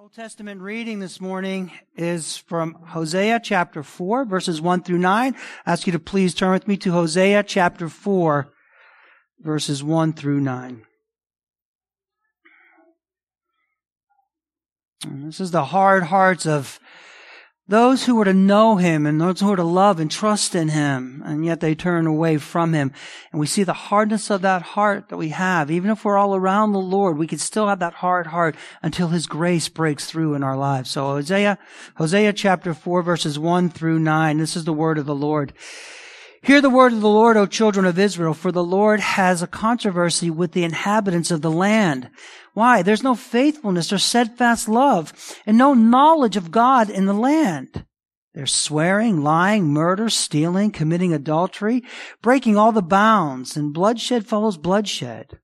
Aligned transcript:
Old 0.00 0.14
Testament 0.14 0.62
reading 0.62 0.98
this 0.98 1.20
morning 1.20 1.72
is 1.94 2.38
from 2.38 2.72
Hosea 2.72 3.38
chapter 3.44 3.82
4, 3.82 4.24
verses 4.24 4.58
1 4.58 4.82
through 4.82 4.96
9. 4.96 5.36
I 5.66 5.70
ask 5.70 5.86
you 5.86 5.92
to 5.92 5.98
please 5.98 6.34
turn 6.34 6.52
with 6.52 6.66
me 6.66 6.78
to 6.78 6.92
Hosea 6.92 7.42
chapter 7.42 7.86
4, 7.86 8.50
verses 9.40 9.84
1 9.84 10.14
through 10.14 10.40
9. 10.40 10.86
And 15.04 15.28
this 15.28 15.38
is 15.38 15.50
the 15.50 15.66
hard 15.66 16.04
hearts 16.04 16.46
of 16.46 16.80
those 17.70 18.04
who 18.04 18.16
were 18.16 18.24
to 18.24 18.34
know 18.34 18.76
him 18.76 19.06
and 19.06 19.20
those 19.20 19.40
who 19.40 19.46
were 19.46 19.56
to 19.56 19.62
love 19.62 20.00
and 20.00 20.10
trust 20.10 20.56
in 20.56 20.68
him, 20.68 21.22
and 21.24 21.44
yet 21.44 21.60
they 21.60 21.74
turn 21.74 22.04
away 22.04 22.36
from 22.36 22.72
him. 22.72 22.92
And 23.30 23.40
we 23.40 23.46
see 23.46 23.62
the 23.62 23.72
hardness 23.72 24.28
of 24.28 24.42
that 24.42 24.62
heart 24.62 25.08
that 25.08 25.16
we 25.16 25.28
have. 25.28 25.70
Even 25.70 25.90
if 25.90 26.04
we're 26.04 26.18
all 26.18 26.34
around 26.34 26.72
the 26.72 26.80
Lord, 26.80 27.16
we 27.16 27.28
can 27.28 27.38
still 27.38 27.68
have 27.68 27.78
that 27.78 27.94
hard 27.94 28.26
heart 28.26 28.56
until 28.82 29.08
his 29.08 29.28
grace 29.28 29.68
breaks 29.68 30.06
through 30.06 30.34
in 30.34 30.42
our 30.42 30.56
lives. 30.56 30.90
So 30.90 31.06
Hosea, 31.06 31.58
Hosea 31.94 32.32
chapter 32.32 32.74
4 32.74 33.02
verses 33.02 33.38
1 33.38 33.70
through 33.70 34.00
9, 34.00 34.38
this 34.38 34.56
is 34.56 34.64
the 34.64 34.72
word 34.72 34.98
of 34.98 35.06
the 35.06 35.14
Lord. 35.14 35.52
Hear 36.42 36.62
the 36.62 36.70
word 36.70 36.94
of 36.94 37.02
the 37.02 37.08
Lord, 37.08 37.36
O 37.36 37.44
children 37.44 37.84
of 37.84 37.98
Israel, 37.98 38.32
for 38.32 38.50
the 38.50 38.64
Lord 38.64 38.98
has 38.98 39.42
a 39.42 39.46
controversy 39.46 40.30
with 40.30 40.52
the 40.52 40.64
inhabitants 40.64 41.30
of 41.30 41.42
the 41.42 41.50
land. 41.50 42.08
Why? 42.54 42.80
There's 42.80 43.02
no 43.02 43.14
faithfulness 43.14 43.92
or 43.92 43.98
steadfast 43.98 44.66
love 44.66 45.12
and 45.44 45.58
no 45.58 45.74
knowledge 45.74 46.38
of 46.38 46.50
God 46.50 46.88
in 46.88 47.04
the 47.04 47.12
land. 47.12 47.84
They're 48.32 48.46
swearing, 48.46 49.22
lying, 49.22 49.66
murder, 49.66 50.08
stealing, 50.08 50.70
committing 50.70 51.12
adultery, 51.12 51.82
breaking 52.22 52.56
all 52.56 52.72
the 52.72 52.80
bounds, 52.80 53.54
and 53.54 53.74
bloodshed 53.74 54.26
follows 54.26 54.56
bloodshed. 54.56 55.40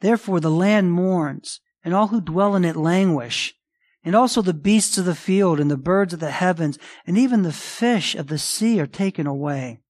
Therefore 0.00 0.40
the 0.40 0.50
land 0.50 0.92
mourns, 0.92 1.60
and 1.84 1.92
all 1.92 2.08
who 2.08 2.22
dwell 2.22 2.56
in 2.56 2.64
it 2.64 2.76
languish, 2.76 3.54
and 4.02 4.14
also 4.14 4.40
the 4.40 4.54
beasts 4.54 4.96
of 4.96 5.04
the 5.04 5.14
field, 5.14 5.60
and 5.60 5.70
the 5.70 5.76
birds 5.76 6.14
of 6.14 6.20
the 6.20 6.30
heavens, 6.30 6.78
and 7.06 7.18
even 7.18 7.42
the 7.42 7.52
fish 7.52 8.14
of 8.14 8.28
the 8.28 8.38
sea 8.38 8.80
are 8.80 8.86
taken 8.86 9.26
away. 9.26 9.80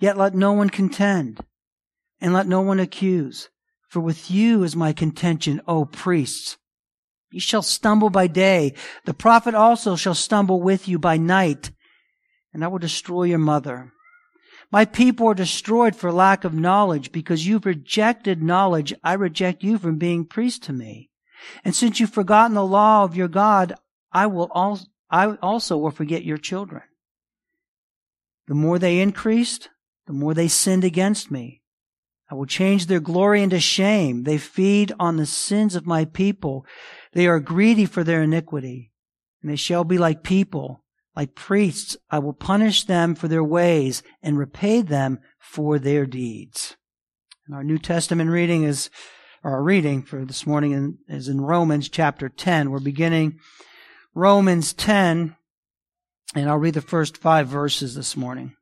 Yet 0.00 0.16
let 0.16 0.34
no 0.34 0.52
one 0.52 0.70
contend, 0.70 1.40
and 2.20 2.32
let 2.32 2.46
no 2.46 2.60
one 2.60 2.78
accuse. 2.78 3.48
For 3.88 4.00
with 4.00 4.30
you 4.30 4.62
is 4.62 4.76
my 4.76 4.92
contention, 4.92 5.60
O 5.66 5.84
priests. 5.84 6.56
You 7.30 7.40
shall 7.40 7.62
stumble 7.62 8.10
by 8.10 8.26
day. 8.26 8.74
The 9.04 9.14
prophet 9.14 9.54
also 9.54 9.96
shall 9.96 10.14
stumble 10.14 10.62
with 10.62 10.88
you 10.88 10.98
by 10.98 11.16
night, 11.16 11.72
and 12.52 12.64
I 12.64 12.68
will 12.68 12.78
destroy 12.78 13.24
your 13.24 13.38
mother. 13.38 13.92
My 14.70 14.84
people 14.84 15.26
are 15.28 15.34
destroyed 15.34 15.96
for 15.96 16.12
lack 16.12 16.44
of 16.44 16.54
knowledge. 16.54 17.10
Because 17.10 17.46
you've 17.46 17.66
rejected 17.66 18.42
knowledge, 18.42 18.94
I 19.02 19.14
reject 19.14 19.62
you 19.62 19.78
from 19.78 19.96
being 19.96 20.24
priest 20.24 20.62
to 20.64 20.72
me. 20.72 21.10
And 21.64 21.74
since 21.74 22.00
you've 22.00 22.10
forgotten 22.10 22.54
the 22.54 22.64
law 22.64 23.04
of 23.04 23.16
your 23.16 23.28
God, 23.28 23.74
I 24.12 24.26
will 24.26 24.48
also, 24.52 24.86
I 25.10 25.26
also 25.36 25.76
will 25.76 25.90
forget 25.90 26.24
your 26.24 26.36
children. 26.36 26.82
The 28.46 28.54
more 28.54 28.78
they 28.78 29.00
increased, 29.00 29.70
the 30.08 30.14
more 30.14 30.32
they 30.32 30.48
sinned 30.48 30.84
against 30.84 31.30
me. 31.30 31.60
I 32.30 32.34
will 32.34 32.46
change 32.46 32.86
their 32.86 32.98
glory 32.98 33.42
into 33.42 33.60
shame. 33.60 34.24
They 34.24 34.38
feed 34.38 34.90
on 34.98 35.16
the 35.16 35.26
sins 35.26 35.76
of 35.76 35.86
my 35.86 36.06
people. 36.06 36.64
They 37.12 37.26
are 37.26 37.38
greedy 37.38 37.84
for 37.84 38.02
their 38.02 38.22
iniquity. 38.22 38.90
And 39.42 39.50
they 39.50 39.56
shall 39.56 39.84
be 39.84 39.98
like 39.98 40.22
people, 40.22 40.82
like 41.14 41.34
priests. 41.34 41.94
I 42.10 42.20
will 42.20 42.32
punish 42.32 42.84
them 42.84 43.14
for 43.14 43.28
their 43.28 43.44
ways 43.44 44.02
and 44.22 44.38
repay 44.38 44.80
them 44.80 45.20
for 45.38 45.78
their 45.78 46.06
deeds. 46.06 46.76
And 47.46 47.54
our 47.54 47.62
New 47.62 47.78
Testament 47.78 48.30
reading 48.30 48.62
is, 48.64 48.88
or 49.44 49.52
our 49.52 49.62
reading 49.62 50.02
for 50.02 50.24
this 50.24 50.46
morning 50.46 50.98
is 51.06 51.28
in 51.28 51.42
Romans 51.42 51.90
chapter 51.90 52.30
10. 52.30 52.70
We're 52.70 52.80
beginning 52.80 53.38
Romans 54.14 54.72
10, 54.72 55.36
and 56.34 56.48
I'll 56.48 56.56
read 56.56 56.74
the 56.74 56.80
first 56.80 57.18
five 57.18 57.46
verses 57.46 57.94
this 57.94 58.16
morning. 58.16 58.54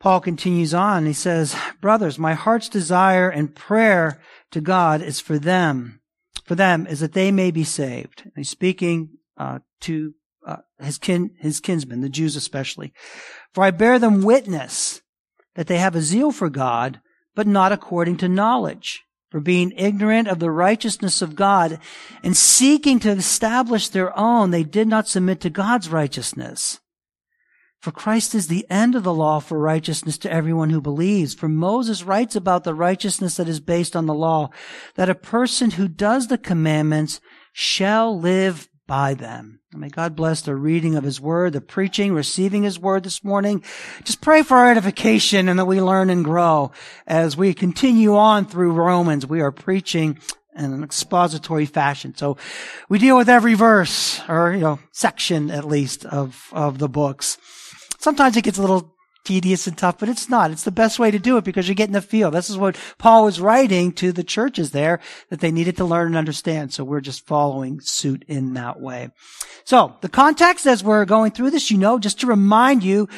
Paul 0.00 0.20
continues 0.20 0.72
on. 0.72 1.04
He 1.04 1.12
says, 1.12 1.54
brothers, 1.80 2.18
my 2.18 2.32
heart's 2.32 2.70
desire 2.70 3.28
and 3.28 3.54
prayer 3.54 4.18
to 4.50 4.62
God 4.62 5.02
is 5.02 5.20
for 5.20 5.38
them, 5.38 6.00
for 6.44 6.54
them 6.54 6.86
is 6.86 7.00
that 7.00 7.12
they 7.12 7.30
may 7.30 7.50
be 7.50 7.64
saved. 7.64 8.22
And 8.24 8.32
he's 8.34 8.48
speaking 8.48 9.10
uh, 9.36 9.58
to 9.82 10.14
uh, 10.46 10.56
his 10.80 10.96
kin, 10.96 11.32
his 11.38 11.60
kinsmen, 11.60 12.00
the 12.00 12.08
Jews 12.08 12.34
especially. 12.34 12.94
For 13.52 13.62
I 13.62 13.70
bear 13.70 13.98
them 13.98 14.22
witness 14.22 15.02
that 15.54 15.66
they 15.66 15.76
have 15.76 15.94
a 15.94 16.00
zeal 16.00 16.32
for 16.32 16.48
God, 16.48 17.00
but 17.34 17.46
not 17.46 17.72
according 17.72 18.16
to 18.18 18.28
knowledge. 18.28 19.04
For 19.30 19.38
being 19.38 19.72
ignorant 19.76 20.26
of 20.26 20.40
the 20.40 20.50
righteousness 20.50 21.22
of 21.22 21.36
God 21.36 21.78
and 22.24 22.36
seeking 22.36 22.98
to 23.00 23.10
establish 23.10 23.88
their 23.88 24.18
own, 24.18 24.50
they 24.50 24.64
did 24.64 24.88
not 24.88 25.06
submit 25.06 25.40
to 25.42 25.50
God's 25.50 25.88
righteousness. 25.88 26.79
For 27.80 27.92
Christ 27.92 28.34
is 28.34 28.48
the 28.48 28.66
end 28.68 28.94
of 28.94 29.04
the 29.04 29.14
law 29.14 29.40
for 29.40 29.58
righteousness 29.58 30.18
to 30.18 30.30
everyone 30.30 30.68
who 30.68 30.82
believes. 30.82 31.32
For 31.32 31.48
Moses 31.48 32.02
writes 32.02 32.36
about 32.36 32.64
the 32.64 32.74
righteousness 32.74 33.36
that 33.36 33.48
is 33.48 33.58
based 33.58 33.96
on 33.96 34.04
the 34.04 34.14
law, 34.14 34.50
that 34.96 35.08
a 35.08 35.14
person 35.14 35.72
who 35.72 35.88
does 35.88 36.28
the 36.28 36.36
commandments 36.36 37.22
shall 37.54 38.18
live 38.18 38.68
by 38.86 39.14
them. 39.14 39.60
May 39.72 39.88
God 39.88 40.14
bless 40.14 40.42
the 40.42 40.56
reading 40.56 40.94
of 40.94 41.04
His 41.04 41.22
Word, 41.22 41.54
the 41.54 41.60
preaching, 41.62 42.12
receiving 42.12 42.64
His 42.64 42.78
Word 42.78 43.04
this 43.04 43.24
morning. 43.24 43.62
Just 44.04 44.20
pray 44.20 44.42
for 44.42 44.58
our 44.58 44.70
edification 44.70 45.48
and 45.48 45.58
that 45.58 45.64
we 45.64 45.80
learn 45.80 46.10
and 46.10 46.24
grow 46.24 46.72
as 47.06 47.34
we 47.34 47.54
continue 47.54 48.14
on 48.14 48.44
through 48.44 48.72
Romans. 48.72 49.26
We 49.26 49.40
are 49.40 49.52
preaching 49.52 50.18
in 50.54 50.72
an 50.72 50.84
expository 50.84 51.66
fashion. 51.66 52.14
So 52.14 52.36
we 52.88 52.98
deal 52.98 53.16
with 53.16 53.28
every 53.28 53.54
verse 53.54 54.20
or, 54.28 54.52
you 54.52 54.60
know, 54.60 54.80
section 54.90 55.50
at 55.50 55.64
least 55.64 56.04
of, 56.04 56.48
of 56.52 56.78
the 56.78 56.88
books. 56.88 57.38
Sometimes 58.00 58.36
it 58.36 58.44
gets 58.44 58.58
a 58.58 58.62
little 58.62 58.94
tedious 59.24 59.66
and 59.66 59.76
tough, 59.76 59.98
but 59.98 60.08
it's 60.08 60.28
not. 60.28 60.50
It's 60.50 60.64
the 60.64 60.70
best 60.70 60.98
way 60.98 61.10
to 61.10 61.18
do 61.18 61.36
it 61.36 61.44
because 61.44 61.68
you're 61.68 61.74
getting 61.74 61.92
the 61.92 62.00
feel. 62.00 62.30
This 62.30 62.48
is 62.48 62.56
what 62.56 62.78
Paul 62.98 63.24
was 63.24 63.40
writing 63.40 63.92
to 63.92 64.12
the 64.12 64.24
churches 64.24 64.70
there 64.70 65.00
that 65.28 65.40
they 65.40 65.52
needed 65.52 65.76
to 65.76 65.84
learn 65.84 66.08
and 66.08 66.16
understand. 66.16 66.72
So 66.72 66.82
we're 66.82 67.00
just 67.00 67.26
following 67.26 67.80
suit 67.80 68.24
in 68.26 68.54
that 68.54 68.80
way. 68.80 69.10
So 69.64 69.96
the 70.00 70.08
context 70.08 70.66
as 70.66 70.82
we're 70.82 71.04
going 71.04 71.32
through 71.32 71.50
this, 71.50 71.70
you 71.70 71.78
know, 71.78 71.98
just 71.98 72.20
to 72.20 72.26
remind 72.26 72.82
you, 72.82 73.08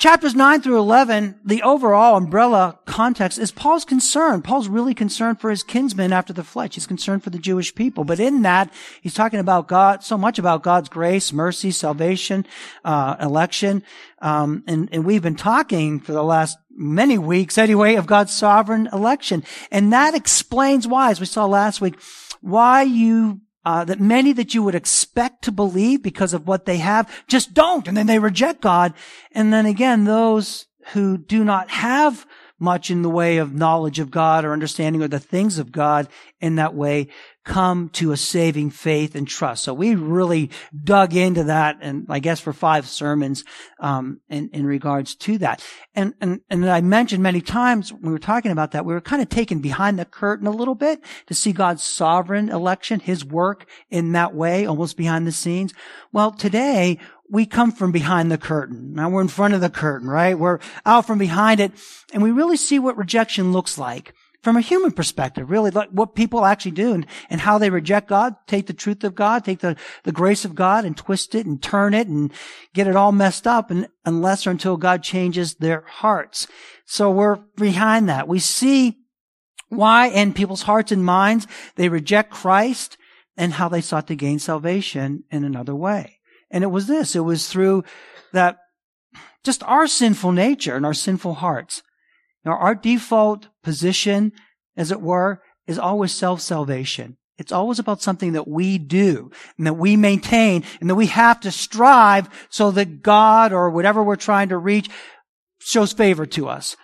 Chapters 0.00 0.34
9 0.34 0.62
through 0.62 0.78
11, 0.78 1.40
the 1.44 1.62
overall 1.62 2.16
umbrella 2.16 2.78
context 2.86 3.38
is 3.38 3.52
Paul's 3.52 3.84
concern. 3.84 4.40
Paul's 4.40 4.66
really 4.66 4.94
concerned 4.94 5.38
for 5.38 5.50
his 5.50 5.62
kinsmen 5.62 6.10
after 6.10 6.32
the 6.32 6.42
flesh. 6.42 6.74
He's 6.74 6.86
concerned 6.86 7.22
for 7.22 7.28
the 7.28 7.38
Jewish 7.38 7.74
people. 7.74 8.04
But 8.04 8.18
in 8.18 8.40
that, 8.40 8.72
he's 9.02 9.12
talking 9.12 9.40
about 9.40 9.68
God, 9.68 10.02
so 10.02 10.16
much 10.16 10.38
about 10.38 10.62
God's 10.62 10.88
grace, 10.88 11.34
mercy, 11.34 11.70
salvation, 11.70 12.46
uh, 12.82 13.16
election. 13.20 13.82
Um, 14.20 14.64
and, 14.66 14.88
and 14.90 15.04
we've 15.04 15.20
been 15.20 15.36
talking 15.36 16.00
for 16.00 16.12
the 16.12 16.24
last 16.24 16.56
many 16.70 17.18
weeks 17.18 17.58
anyway 17.58 17.96
of 17.96 18.06
God's 18.06 18.32
sovereign 18.32 18.88
election. 18.94 19.44
And 19.70 19.92
that 19.92 20.14
explains 20.14 20.88
why, 20.88 21.10
as 21.10 21.20
we 21.20 21.26
saw 21.26 21.44
last 21.44 21.82
week, 21.82 22.00
why 22.40 22.84
you 22.84 23.42
uh, 23.64 23.84
that 23.84 24.00
many 24.00 24.32
that 24.32 24.54
you 24.54 24.62
would 24.62 24.74
expect 24.74 25.42
to 25.44 25.52
believe 25.52 26.02
because 26.02 26.32
of 26.32 26.46
what 26.46 26.64
they 26.64 26.78
have 26.78 27.10
just 27.26 27.54
don't, 27.54 27.86
and 27.86 27.96
then 27.96 28.06
they 28.06 28.18
reject 28.18 28.60
God. 28.60 28.94
And 29.32 29.52
then 29.52 29.66
again, 29.66 30.04
those 30.04 30.66
who 30.92 31.18
do 31.18 31.44
not 31.44 31.70
have 31.70 32.26
much 32.60 32.90
in 32.90 33.02
the 33.02 33.10
way 33.10 33.38
of 33.38 33.54
knowledge 33.54 33.98
of 33.98 34.10
God 34.10 34.44
or 34.44 34.52
understanding 34.52 35.02
of 35.02 35.10
the 35.10 35.18
things 35.18 35.58
of 35.58 35.72
God 35.72 36.08
in 36.40 36.56
that 36.56 36.74
way 36.74 37.08
come 37.44 37.88
to 37.88 38.12
a 38.12 38.16
saving 38.16 38.70
faith 38.70 39.14
and 39.14 39.26
trust. 39.26 39.64
So 39.64 39.72
we 39.72 39.94
really 39.94 40.50
dug 40.84 41.14
into 41.16 41.44
that, 41.44 41.78
and 41.80 42.06
I 42.08 42.18
guess 42.18 42.38
for 42.38 42.52
five 42.52 42.86
sermons 42.86 43.44
um, 43.78 44.20
in 44.28 44.50
in 44.52 44.66
regards 44.66 45.14
to 45.16 45.38
that. 45.38 45.64
And 45.94 46.14
and 46.20 46.40
and 46.50 46.68
I 46.68 46.80
mentioned 46.82 47.22
many 47.22 47.40
times 47.40 47.92
when 47.92 48.02
we 48.02 48.12
were 48.12 48.18
talking 48.18 48.52
about 48.52 48.72
that, 48.72 48.84
we 48.84 48.92
were 48.92 49.00
kind 49.00 49.22
of 49.22 49.30
taken 49.30 49.60
behind 49.60 49.98
the 49.98 50.04
curtain 50.04 50.46
a 50.46 50.50
little 50.50 50.74
bit 50.74 51.02
to 51.26 51.34
see 51.34 51.52
God's 51.52 51.82
sovereign 51.82 52.50
election, 52.50 53.00
His 53.00 53.24
work 53.24 53.66
in 53.88 54.12
that 54.12 54.34
way, 54.34 54.66
almost 54.66 54.96
behind 54.96 55.26
the 55.26 55.32
scenes. 55.32 55.72
Well, 56.12 56.32
today 56.32 56.98
we 57.30 57.46
come 57.46 57.72
from 57.72 57.92
behind 57.92 58.30
the 58.30 58.38
curtain. 58.38 58.92
Now 58.94 59.08
we're 59.08 59.20
in 59.22 59.28
front 59.28 59.54
of 59.54 59.60
the 59.60 59.70
curtain, 59.70 60.08
right? 60.08 60.38
We're 60.38 60.58
out 60.84 61.06
from 61.06 61.18
behind 61.18 61.60
it, 61.60 61.72
and 62.12 62.22
we 62.22 62.30
really 62.32 62.56
see 62.56 62.78
what 62.78 62.96
rejection 62.96 63.52
looks 63.52 63.78
like 63.78 64.12
from 64.42 64.56
a 64.56 64.62
human 64.62 64.92
perspective, 64.92 65.50
really, 65.50 65.70
like 65.70 65.90
what 65.90 66.14
people 66.14 66.44
actually 66.44 66.70
do 66.70 66.94
and, 66.94 67.06
and 67.28 67.40
how 67.40 67.58
they 67.58 67.70
reject 67.70 68.08
God, 68.08 68.36
take 68.46 68.66
the 68.66 68.72
truth 68.72 69.04
of 69.04 69.14
God, 69.14 69.44
take 69.44 69.60
the, 69.60 69.76
the 70.04 70.12
grace 70.12 70.44
of 70.44 70.54
God 70.54 70.84
and 70.84 70.96
twist 70.96 71.34
it 71.34 71.46
and 71.46 71.62
turn 71.62 71.92
it 71.92 72.08
and 72.08 72.32
get 72.72 72.86
it 72.86 72.96
all 72.96 73.12
messed 73.12 73.46
up 73.46 73.70
and 73.70 73.88
unless 74.04 74.46
or 74.46 74.50
until 74.50 74.76
God 74.76 75.02
changes 75.02 75.54
their 75.54 75.82
hearts. 75.82 76.46
So 76.86 77.10
we're 77.10 77.36
behind 77.56 78.08
that. 78.08 78.28
We 78.28 78.38
see 78.38 78.96
why 79.68 80.08
in 80.08 80.32
people's 80.32 80.62
hearts 80.62 80.90
and 80.90 81.04
minds 81.04 81.46
they 81.76 81.88
reject 81.88 82.30
Christ 82.30 82.96
and 83.36 83.52
how 83.52 83.68
they 83.68 83.80
sought 83.80 84.06
to 84.08 84.16
gain 84.16 84.38
salvation 84.38 85.24
in 85.30 85.44
another 85.44 85.74
way. 85.74 86.19
And 86.50 86.64
it 86.64 86.68
was 86.68 86.86
this, 86.86 87.14
it 87.14 87.20
was 87.20 87.48
through 87.48 87.84
that 88.32 88.58
just 89.44 89.62
our 89.64 89.86
sinful 89.86 90.32
nature 90.32 90.76
and 90.76 90.84
our 90.84 90.94
sinful 90.94 91.34
hearts. 91.34 91.82
Now, 92.44 92.52
our 92.52 92.74
default 92.74 93.48
position, 93.62 94.32
as 94.76 94.90
it 94.90 95.00
were, 95.00 95.42
is 95.66 95.78
always 95.78 96.12
self-salvation. 96.12 97.16
It's 97.38 97.52
always 97.52 97.78
about 97.78 98.02
something 98.02 98.32
that 98.32 98.48
we 98.48 98.76
do 98.76 99.30
and 99.56 99.66
that 99.66 99.74
we 99.74 99.96
maintain 99.96 100.64
and 100.80 100.90
that 100.90 100.94
we 100.94 101.06
have 101.06 101.40
to 101.40 101.50
strive 101.50 102.28
so 102.50 102.70
that 102.72 103.02
God 103.02 103.52
or 103.52 103.70
whatever 103.70 104.02
we're 104.02 104.16
trying 104.16 104.50
to 104.50 104.58
reach 104.58 104.90
shows 105.58 105.92
favor 105.92 106.26
to 106.26 106.48
us 106.48 106.76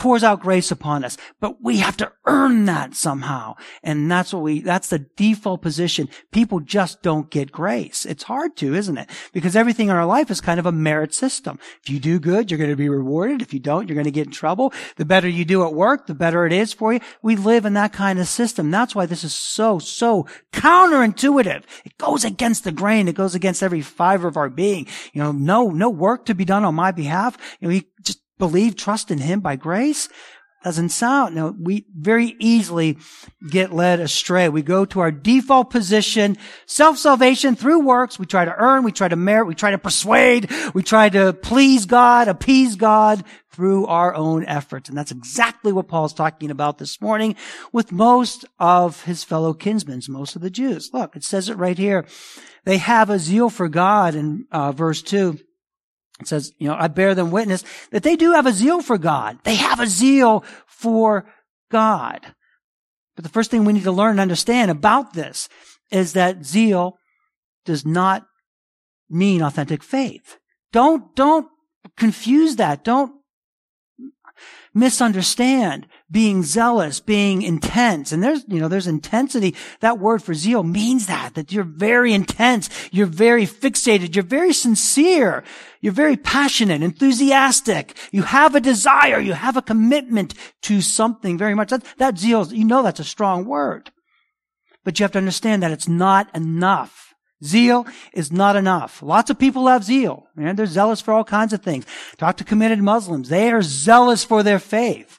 pours 0.00 0.24
out 0.24 0.40
grace 0.40 0.70
upon 0.70 1.04
us. 1.04 1.18
But 1.40 1.62
we 1.62 1.76
have 1.76 1.96
to 1.98 2.10
earn 2.24 2.64
that 2.64 2.94
somehow. 2.94 3.56
And 3.82 4.10
that's 4.10 4.32
what 4.32 4.42
we, 4.42 4.60
that's 4.60 4.88
the 4.88 5.00
default 5.00 5.60
position. 5.60 6.08
People 6.32 6.58
just 6.60 7.02
don't 7.02 7.30
get 7.30 7.52
grace. 7.52 8.06
It's 8.06 8.22
hard 8.22 8.56
to, 8.56 8.74
isn't 8.74 8.96
it? 8.96 9.10
Because 9.34 9.54
everything 9.54 9.88
in 9.88 9.94
our 9.94 10.06
life 10.06 10.30
is 10.30 10.40
kind 10.40 10.58
of 10.58 10.64
a 10.64 10.72
merit 10.72 11.12
system. 11.14 11.58
If 11.82 11.90
you 11.90 12.00
do 12.00 12.18
good, 12.18 12.50
you're 12.50 12.56
going 12.56 12.70
to 12.70 12.76
be 12.76 12.88
rewarded. 12.88 13.42
If 13.42 13.52
you 13.52 13.60
don't, 13.60 13.88
you're 13.88 13.94
going 13.94 14.06
to 14.06 14.10
get 14.10 14.26
in 14.26 14.32
trouble. 14.32 14.72
The 14.96 15.04
better 15.04 15.28
you 15.28 15.44
do 15.44 15.64
at 15.64 15.74
work, 15.74 16.06
the 16.06 16.14
better 16.14 16.46
it 16.46 16.52
is 16.52 16.72
for 16.72 16.94
you. 16.94 17.00
We 17.20 17.36
live 17.36 17.66
in 17.66 17.74
that 17.74 17.92
kind 17.92 18.18
of 18.18 18.26
system. 18.26 18.70
That's 18.70 18.94
why 18.94 19.04
this 19.04 19.22
is 19.22 19.34
so, 19.34 19.78
so 19.78 20.26
counterintuitive. 20.52 21.62
It 21.84 21.98
goes 21.98 22.24
against 22.24 22.64
the 22.64 22.72
grain. 22.72 23.06
It 23.06 23.16
goes 23.16 23.34
against 23.34 23.62
every 23.62 23.82
fiber 23.82 24.28
of 24.28 24.38
our 24.38 24.48
being. 24.48 24.86
You 25.12 25.22
know, 25.22 25.32
no, 25.32 25.68
no 25.68 25.90
work 25.90 26.24
to 26.24 26.34
be 26.34 26.46
done 26.46 26.64
on 26.64 26.74
my 26.74 26.90
behalf. 26.90 27.36
You 27.60 27.68
know, 27.68 27.74
we 27.74 27.86
just 28.02 28.20
believe, 28.40 28.74
trust 28.74 29.12
in 29.12 29.18
Him 29.18 29.38
by 29.38 29.54
grace? 29.54 30.08
Doesn't 30.62 30.90
sound. 30.90 31.34
No, 31.34 31.56
we 31.58 31.86
very 31.96 32.36
easily 32.38 32.98
get 33.48 33.72
led 33.72 33.98
astray. 33.98 34.50
We 34.50 34.60
go 34.60 34.84
to 34.84 35.00
our 35.00 35.10
default 35.10 35.70
position, 35.70 36.36
self-salvation 36.66 37.56
through 37.56 37.80
works. 37.80 38.18
We 38.18 38.26
try 38.26 38.44
to 38.44 38.54
earn, 38.54 38.84
we 38.84 38.92
try 38.92 39.08
to 39.08 39.16
merit, 39.16 39.46
we 39.46 39.54
try 39.54 39.70
to 39.70 39.78
persuade, 39.78 40.50
we 40.74 40.82
try 40.82 41.08
to 41.08 41.32
please 41.32 41.86
God, 41.86 42.28
appease 42.28 42.76
God 42.76 43.24
through 43.50 43.86
our 43.86 44.14
own 44.14 44.44
efforts. 44.44 44.90
And 44.90 44.98
that's 44.98 45.12
exactly 45.12 45.72
what 45.72 45.88
Paul's 45.88 46.12
talking 46.12 46.50
about 46.50 46.76
this 46.76 47.00
morning 47.00 47.36
with 47.72 47.90
most 47.90 48.44
of 48.58 49.04
his 49.04 49.24
fellow 49.24 49.54
kinsmen, 49.54 50.02
most 50.10 50.36
of 50.36 50.42
the 50.42 50.50
Jews. 50.50 50.90
Look, 50.92 51.16
it 51.16 51.24
says 51.24 51.48
it 51.48 51.56
right 51.56 51.78
here. 51.78 52.04
They 52.64 52.76
have 52.76 53.08
a 53.08 53.18
zeal 53.18 53.48
for 53.48 53.70
God 53.70 54.14
in 54.14 54.44
uh, 54.52 54.72
verse 54.72 55.00
2 55.00 55.38
it 56.20 56.28
says, 56.28 56.52
you 56.58 56.68
know, 56.68 56.76
I 56.78 56.88
bear 56.88 57.14
them 57.14 57.30
witness 57.30 57.64
that 57.90 58.02
they 58.02 58.16
do 58.16 58.32
have 58.32 58.46
a 58.46 58.52
zeal 58.52 58.82
for 58.82 58.98
God. 58.98 59.38
They 59.44 59.54
have 59.56 59.80
a 59.80 59.86
zeal 59.86 60.44
for 60.66 61.26
God. 61.70 62.34
But 63.16 63.24
the 63.24 63.30
first 63.30 63.50
thing 63.50 63.64
we 63.64 63.72
need 63.72 63.84
to 63.84 63.92
learn 63.92 64.12
and 64.12 64.20
understand 64.20 64.70
about 64.70 65.14
this 65.14 65.48
is 65.90 66.12
that 66.12 66.44
zeal 66.44 66.98
does 67.64 67.84
not 67.84 68.26
mean 69.08 69.42
authentic 69.42 69.82
faith. 69.82 70.38
Don't, 70.72 71.14
don't 71.16 71.48
confuse 71.96 72.56
that. 72.56 72.84
Don't 72.84 73.19
misunderstand 74.72 75.86
being 76.10 76.42
zealous, 76.42 77.00
being 77.00 77.42
intense. 77.42 78.12
And 78.12 78.22
there's, 78.22 78.44
you 78.48 78.60
know, 78.60 78.68
there's 78.68 78.86
intensity. 78.86 79.54
That 79.80 79.98
word 79.98 80.22
for 80.22 80.34
zeal 80.34 80.62
means 80.62 81.06
that, 81.06 81.34
that 81.34 81.52
you're 81.52 81.64
very 81.64 82.12
intense. 82.12 82.68
You're 82.92 83.06
very 83.06 83.46
fixated. 83.46 84.14
You're 84.14 84.24
very 84.24 84.52
sincere. 84.52 85.42
You're 85.80 85.92
very 85.92 86.16
passionate, 86.16 86.82
enthusiastic. 86.82 87.96
You 88.12 88.22
have 88.22 88.54
a 88.54 88.60
desire. 88.60 89.18
You 89.18 89.32
have 89.32 89.56
a 89.56 89.62
commitment 89.62 90.34
to 90.62 90.80
something 90.80 91.38
very 91.38 91.54
much. 91.54 91.70
That, 91.70 91.84
that 91.98 92.18
zeal, 92.18 92.46
you 92.52 92.64
know 92.64 92.82
that's 92.82 93.00
a 93.00 93.04
strong 93.04 93.44
word. 93.44 93.90
But 94.84 94.98
you 94.98 95.04
have 95.04 95.12
to 95.12 95.18
understand 95.18 95.62
that 95.62 95.72
it's 95.72 95.88
not 95.88 96.34
enough. 96.34 97.09
Zeal 97.42 97.86
is 98.12 98.30
not 98.30 98.56
enough. 98.56 99.02
Lots 99.02 99.30
of 99.30 99.38
people 99.38 99.66
have 99.66 99.84
zeal, 99.84 100.26
and 100.36 100.58
they're 100.58 100.66
zealous 100.66 101.00
for 101.00 101.14
all 101.14 101.24
kinds 101.24 101.52
of 101.52 101.62
things. 101.62 101.86
Talk 102.18 102.36
to 102.36 102.44
committed 102.44 102.80
Muslims. 102.80 103.28
They 103.28 103.50
are 103.50 103.62
zealous 103.62 104.24
for 104.24 104.42
their 104.42 104.58
faith. 104.58 105.18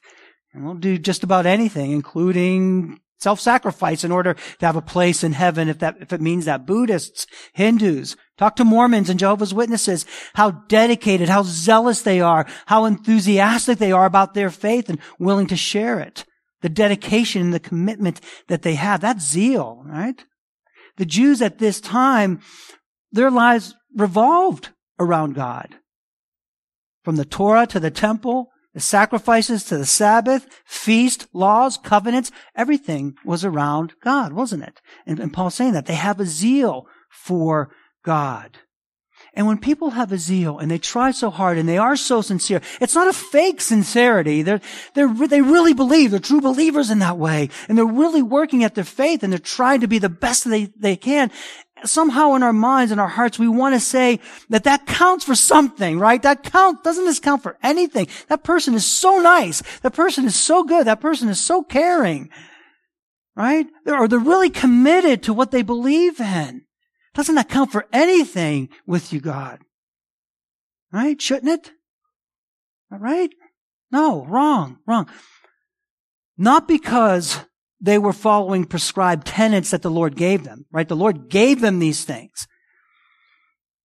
And 0.53 0.63
they'll 0.63 0.73
do 0.75 0.97
just 0.97 1.23
about 1.23 1.45
anything, 1.45 1.91
including 1.91 2.99
self-sacrifice 3.19 4.03
in 4.03 4.11
order 4.11 4.35
to 4.59 4.65
have 4.65 4.75
a 4.75 4.81
place 4.81 5.23
in 5.23 5.33
heaven 5.33 5.69
if 5.69 5.79
that, 5.79 5.95
if 5.99 6.11
it 6.11 6.21
means 6.21 6.45
that. 6.45 6.65
Buddhists, 6.65 7.25
Hindus, 7.53 8.15
talk 8.37 8.55
to 8.55 8.65
Mormons 8.65 9.09
and 9.09 9.19
Jehovah's 9.19 9.53
Witnesses, 9.53 10.05
how 10.33 10.51
dedicated, 10.51 11.29
how 11.29 11.43
zealous 11.43 12.01
they 12.01 12.19
are, 12.19 12.45
how 12.65 12.85
enthusiastic 12.85 13.77
they 13.77 13.91
are 13.91 14.05
about 14.05 14.33
their 14.33 14.49
faith 14.49 14.89
and 14.89 14.99
willing 15.19 15.47
to 15.47 15.55
share 15.55 15.99
it. 15.99 16.25
The 16.61 16.69
dedication 16.69 17.41
and 17.41 17.53
the 17.53 17.59
commitment 17.59 18.21
that 18.47 18.61
they 18.61 18.75
have. 18.75 19.01
That's 19.01 19.27
zeal, 19.27 19.83
right? 19.85 20.23
The 21.01 21.05
Jews 21.07 21.41
at 21.41 21.57
this 21.57 21.81
time, 21.81 22.41
their 23.11 23.31
lives 23.31 23.73
revolved 23.95 24.69
around 24.99 25.33
God. 25.33 25.73
From 27.03 27.15
the 27.15 27.25
Torah 27.25 27.65
to 27.65 27.79
the 27.79 27.89
temple, 27.89 28.51
the 28.75 28.81
sacrifices 28.81 29.63
to 29.63 29.79
the 29.79 29.85
Sabbath, 29.87 30.45
feast, 30.63 31.25
laws, 31.33 31.75
covenants, 31.75 32.31
everything 32.55 33.15
was 33.25 33.43
around 33.43 33.93
God, 34.03 34.33
wasn't 34.33 34.61
it? 34.61 34.79
And, 35.07 35.19
and 35.19 35.33
Paul's 35.33 35.55
saying 35.55 35.73
that 35.73 35.87
they 35.87 35.95
have 35.95 36.19
a 36.19 36.25
zeal 36.27 36.85
for 37.09 37.71
God. 38.05 38.59
And 39.33 39.47
when 39.47 39.59
people 39.59 39.91
have 39.91 40.11
a 40.11 40.17
zeal 40.17 40.59
and 40.59 40.69
they 40.69 40.77
try 40.77 41.11
so 41.11 41.29
hard 41.29 41.57
and 41.57 41.67
they 41.67 41.77
are 41.77 41.95
so 41.95 42.21
sincere, 42.21 42.61
it's 42.81 42.95
not 42.95 43.07
a 43.07 43.13
fake 43.13 43.61
sincerity. 43.61 44.41
They're, 44.41 44.59
they're, 44.93 45.07
they 45.07 45.41
really 45.41 45.73
believe. 45.73 46.11
They're 46.11 46.19
true 46.19 46.41
believers 46.41 46.89
in 46.89 46.99
that 46.99 47.17
way. 47.17 47.49
And 47.69 47.77
they're 47.77 47.85
really 47.85 48.21
working 48.21 48.65
at 48.65 48.75
their 48.75 48.83
faith 48.83 49.23
and 49.23 49.31
they're 49.31 49.39
trying 49.39 49.81
to 49.81 49.87
be 49.87 49.99
the 49.99 50.09
best 50.09 50.49
they, 50.49 50.65
they 50.77 50.97
can. 50.97 51.31
Somehow 51.85 52.35
in 52.35 52.43
our 52.43 52.53
minds 52.53 52.91
and 52.91 52.99
our 52.99 53.07
hearts, 53.07 53.39
we 53.39 53.47
want 53.47 53.73
to 53.73 53.79
say 53.79 54.19
that 54.49 54.65
that 54.65 54.85
counts 54.85 55.23
for 55.23 55.33
something, 55.33 55.97
right? 55.97 56.21
That 56.21 56.43
count, 56.43 56.83
doesn't 56.83 57.05
this 57.05 57.19
count 57.19 57.41
for 57.41 57.57
anything? 57.63 58.07
That 58.27 58.43
person 58.43 58.73
is 58.73 58.85
so 58.85 59.19
nice. 59.19 59.63
That 59.79 59.93
person 59.93 60.25
is 60.25 60.35
so 60.35 60.63
good. 60.63 60.87
That 60.87 60.99
person 60.99 61.29
is 61.29 61.39
so 61.39 61.63
caring, 61.63 62.29
right? 63.35 63.65
Or 63.87 64.09
they're 64.09 64.19
really 64.19 64.49
committed 64.49 65.23
to 65.23 65.33
what 65.33 65.51
they 65.51 65.61
believe 65.61 66.19
in. 66.19 66.65
Doesn't 67.13 67.35
that 67.35 67.49
count 67.49 67.71
for 67.71 67.87
anything 67.91 68.69
with 68.85 69.11
you, 69.11 69.19
God? 69.19 69.59
Right? 70.91 71.21
Shouldn't 71.21 71.51
it? 71.51 71.71
Right? 72.89 73.31
No, 73.91 74.25
wrong, 74.25 74.79
wrong. 74.85 75.09
Not 76.37 76.67
because 76.67 77.39
they 77.79 77.97
were 77.97 78.13
following 78.13 78.65
prescribed 78.65 79.27
tenets 79.27 79.71
that 79.71 79.81
the 79.81 79.91
Lord 79.91 80.15
gave 80.15 80.43
them, 80.43 80.65
right? 80.71 80.87
The 80.87 80.95
Lord 80.95 81.29
gave 81.29 81.61
them 81.61 81.79
these 81.79 82.03
things. 82.03 82.47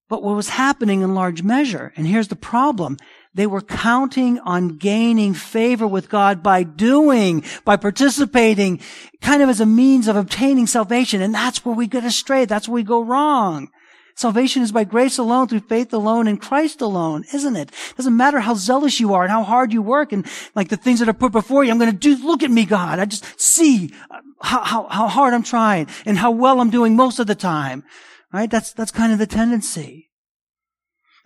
But 0.08 0.22
what 0.22 0.36
was 0.36 0.50
happening 0.50 1.02
in 1.02 1.14
large 1.14 1.42
measure, 1.42 1.92
and 1.96 2.06
here's 2.06 2.28
the 2.28 2.36
problem, 2.36 2.96
they 3.36 3.46
were 3.46 3.60
counting 3.60 4.38
on 4.40 4.78
gaining 4.78 5.34
favor 5.34 5.86
with 5.86 6.08
God 6.08 6.42
by 6.42 6.62
doing, 6.62 7.44
by 7.66 7.76
participating, 7.76 8.80
kind 9.20 9.42
of 9.42 9.50
as 9.50 9.60
a 9.60 9.66
means 9.66 10.08
of 10.08 10.16
obtaining 10.16 10.66
salvation. 10.66 11.20
And 11.20 11.34
that's 11.34 11.62
where 11.62 11.74
we 11.74 11.86
get 11.86 12.02
astray. 12.02 12.46
That's 12.46 12.66
where 12.66 12.76
we 12.76 12.82
go 12.82 13.04
wrong. 13.04 13.68
Salvation 14.14 14.62
is 14.62 14.72
by 14.72 14.84
grace 14.84 15.18
alone, 15.18 15.48
through 15.48 15.60
faith 15.60 15.92
alone, 15.92 16.26
in 16.26 16.38
Christ 16.38 16.80
alone, 16.80 17.26
isn't 17.34 17.54
it? 17.54 17.70
Doesn't 17.98 18.16
matter 18.16 18.40
how 18.40 18.54
zealous 18.54 18.98
you 18.98 19.12
are 19.12 19.24
and 19.24 19.30
how 19.30 19.42
hard 19.42 19.74
you 19.74 19.82
work 19.82 20.12
and 20.12 20.26
like 20.54 20.70
the 20.70 20.78
things 20.78 21.00
that 21.00 21.08
are 21.10 21.12
put 21.12 21.32
before 21.32 21.62
you. 21.62 21.70
I'm 21.70 21.78
going 21.78 21.92
to 21.92 21.96
do, 21.96 22.16
look 22.26 22.42
at 22.42 22.50
me, 22.50 22.64
God. 22.64 22.98
I 22.98 23.04
just 23.04 23.38
see 23.38 23.92
how, 24.40 24.64
how, 24.64 24.88
how 24.88 25.08
hard 25.08 25.34
I'm 25.34 25.42
trying 25.42 25.88
and 26.06 26.16
how 26.16 26.30
well 26.30 26.62
I'm 26.62 26.70
doing 26.70 26.96
most 26.96 27.18
of 27.18 27.26
the 27.26 27.34
time. 27.34 27.84
Right? 28.32 28.50
That's, 28.50 28.72
that's 28.72 28.90
kind 28.90 29.12
of 29.12 29.18
the 29.18 29.26
tendency. 29.26 30.08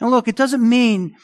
And 0.01 0.11
look, 0.11 0.27
it 0.27 0.35
doesn't 0.35 0.69
mean 0.69 1.15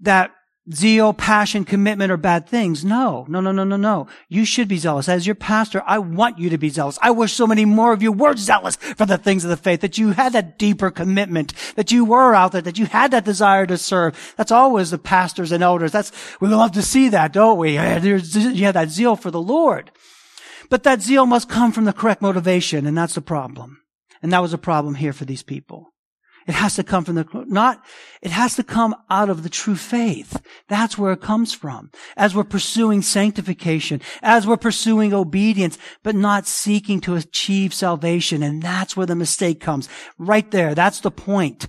that 0.00 0.32
zeal, 0.72 1.12
passion, 1.12 1.64
commitment 1.64 2.10
are 2.10 2.16
bad 2.16 2.48
things. 2.48 2.84
No, 2.84 3.24
no, 3.28 3.40
no, 3.40 3.52
no, 3.52 3.62
no, 3.62 3.76
no. 3.76 4.08
You 4.28 4.44
should 4.44 4.66
be 4.66 4.78
zealous. 4.78 5.08
As 5.08 5.24
your 5.24 5.36
pastor, 5.36 5.80
I 5.86 5.98
want 5.98 6.40
you 6.40 6.50
to 6.50 6.58
be 6.58 6.70
zealous. 6.70 6.98
I 7.00 7.12
wish 7.12 7.32
so 7.32 7.46
many 7.46 7.64
more 7.64 7.92
of 7.92 8.02
you 8.02 8.10
were 8.10 8.34
zealous 8.34 8.74
for 8.74 9.06
the 9.06 9.16
things 9.16 9.44
of 9.44 9.50
the 9.50 9.56
faith, 9.56 9.80
that 9.82 9.96
you 9.96 10.10
had 10.10 10.32
that 10.32 10.58
deeper 10.58 10.90
commitment, 10.90 11.54
that 11.76 11.92
you 11.92 12.04
were 12.04 12.34
out 12.34 12.50
there, 12.50 12.62
that 12.62 12.78
you 12.78 12.86
had 12.86 13.12
that 13.12 13.24
desire 13.24 13.64
to 13.66 13.78
serve. 13.78 14.34
That's 14.36 14.50
always 14.50 14.90
the 14.90 14.98
pastors 14.98 15.52
and 15.52 15.62
elders. 15.62 15.92
That's, 15.92 16.10
we 16.40 16.48
love 16.48 16.72
to 16.72 16.82
see 16.82 17.10
that, 17.10 17.32
don't 17.32 17.58
we? 17.58 17.74
You 17.74 17.78
have 17.78 18.74
that 18.74 18.90
zeal 18.90 19.14
for 19.14 19.30
the 19.30 19.40
Lord. 19.40 19.92
But 20.68 20.82
that 20.82 21.00
zeal 21.00 21.26
must 21.26 21.48
come 21.48 21.70
from 21.70 21.84
the 21.84 21.92
correct 21.92 22.20
motivation, 22.20 22.86
and 22.86 22.98
that's 22.98 23.14
the 23.14 23.20
problem. 23.20 23.82
And 24.20 24.32
that 24.32 24.42
was 24.42 24.52
a 24.52 24.58
problem 24.58 24.96
here 24.96 25.12
for 25.12 25.24
these 25.24 25.44
people. 25.44 25.92
It 26.46 26.54
has 26.54 26.76
to 26.76 26.84
come 26.84 27.04
from 27.04 27.16
the, 27.16 27.26
not, 27.46 27.84
it 28.22 28.30
has 28.30 28.54
to 28.54 28.62
come 28.62 28.94
out 29.10 29.28
of 29.28 29.42
the 29.42 29.48
true 29.48 29.74
faith. 29.74 30.40
That's 30.68 30.96
where 30.96 31.12
it 31.12 31.20
comes 31.20 31.52
from. 31.52 31.90
As 32.16 32.34
we're 32.34 32.44
pursuing 32.44 33.02
sanctification, 33.02 34.00
as 34.22 34.46
we're 34.46 34.56
pursuing 34.56 35.12
obedience, 35.12 35.76
but 36.04 36.14
not 36.14 36.46
seeking 36.46 37.00
to 37.00 37.16
achieve 37.16 37.74
salvation. 37.74 38.44
And 38.44 38.62
that's 38.62 38.96
where 38.96 39.06
the 39.06 39.16
mistake 39.16 39.60
comes. 39.60 39.88
Right 40.18 40.48
there. 40.52 40.74
That's 40.74 41.00
the 41.00 41.10
point. 41.10 41.66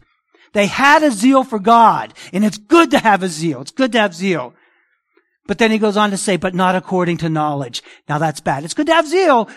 They 0.54 0.68
had 0.68 1.02
a 1.04 1.12
zeal 1.12 1.44
for 1.44 1.60
God, 1.60 2.14
and 2.32 2.46
it's 2.46 2.58
good 2.58 2.92
to 2.92 3.00
have 3.00 3.24
a 3.24 3.28
zeal. 3.28 3.62
It's 3.62 3.72
good 3.72 3.92
to 3.94 4.00
have 4.00 4.14
zeal. 4.14 4.54
But 5.48 5.58
then 5.58 5.72
he 5.72 5.78
goes 5.78 5.98
on 5.98 6.12
to 6.12 6.18
say, 6.18 6.38
but 6.38 6.54
not 6.54 6.76
according 6.76 7.18
to 7.18 7.30
knowledge. 7.30 7.82
Now 8.08 8.18
that's 8.18 8.42
bad. 8.42 8.64
It's 8.64 8.74
good 8.74 8.88
to 8.88 8.94
have 8.94 9.08
zeal, 9.08 9.50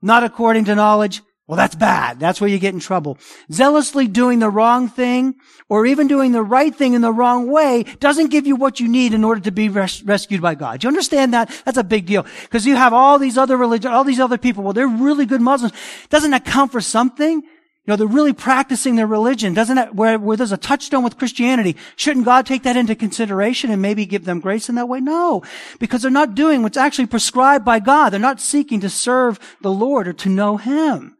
not 0.00 0.24
according 0.24 0.64
to 0.66 0.74
knowledge, 0.74 1.22
Well, 1.46 1.56
that's 1.56 1.76
bad. 1.76 2.18
That's 2.18 2.40
where 2.40 2.50
you 2.50 2.58
get 2.58 2.74
in 2.74 2.80
trouble. 2.80 3.18
Zealously 3.52 4.08
doing 4.08 4.40
the 4.40 4.50
wrong 4.50 4.88
thing 4.88 5.36
or 5.68 5.86
even 5.86 6.08
doing 6.08 6.32
the 6.32 6.42
right 6.42 6.74
thing 6.74 6.94
in 6.94 7.02
the 7.02 7.12
wrong 7.12 7.48
way 7.48 7.84
doesn't 8.00 8.32
give 8.32 8.48
you 8.48 8.56
what 8.56 8.80
you 8.80 8.88
need 8.88 9.14
in 9.14 9.22
order 9.22 9.40
to 9.42 9.52
be 9.52 9.68
res- 9.68 10.02
rescued 10.02 10.42
by 10.42 10.56
God. 10.56 10.80
Do 10.80 10.86
you 10.86 10.88
understand 10.88 11.34
that? 11.34 11.48
That's 11.64 11.78
a 11.78 11.84
big 11.84 12.06
deal. 12.06 12.26
Because 12.42 12.66
you 12.66 12.74
have 12.74 12.92
all 12.92 13.20
these 13.20 13.38
other 13.38 13.56
religions, 13.56 13.94
all 13.94 14.02
these 14.02 14.18
other 14.18 14.38
people. 14.38 14.64
Well, 14.64 14.72
they're 14.72 14.88
really 14.88 15.24
good 15.24 15.40
Muslims. 15.40 15.72
Doesn't 16.10 16.32
that 16.32 16.44
count 16.44 16.72
for 16.72 16.80
something? 16.80 17.42
You 17.42 17.92
know, 17.92 17.96
they're 17.96 18.08
really 18.08 18.32
practicing 18.32 18.96
their 18.96 19.06
religion. 19.06 19.54
Doesn't 19.54 19.76
that, 19.76 19.94
where, 19.94 20.18
where 20.18 20.36
there's 20.36 20.50
a 20.50 20.56
touchstone 20.56 21.04
with 21.04 21.16
Christianity, 21.16 21.76
shouldn't 21.94 22.24
God 22.24 22.44
take 22.44 22.64
that 22.64 22.76
into 22.76 22.96
consideration 22.96 23.70
and 23.70 23.80
maybe 23.80 24.04
give 24.04 24.24
them 24.24 24.40
grace 24.40 24.68
in 24.68 24.74
that 24.74 24.88
way? 24.88 24.98
No. 24.98 25.44
Because 25.78 26.02
they're 26.02 26.10
not 26.10 26.34
doing 26.34 26.64
what's 26.64 26.76
actually 26.76 27.06
prescribed 27.06 27.64
by 27.64 27.78
God. 27.78 28.10
They're 28.10 28.18
not 28.18 28.40
seeking 28.40 28.80
to 28.80 28.90
serve 28.90 29.38
the 29.60 29.70
Lord 29.70 30.08
or 30.08 30.12
to 30.14 30.28
know 30.28 30.56
Him. 30.56 31.15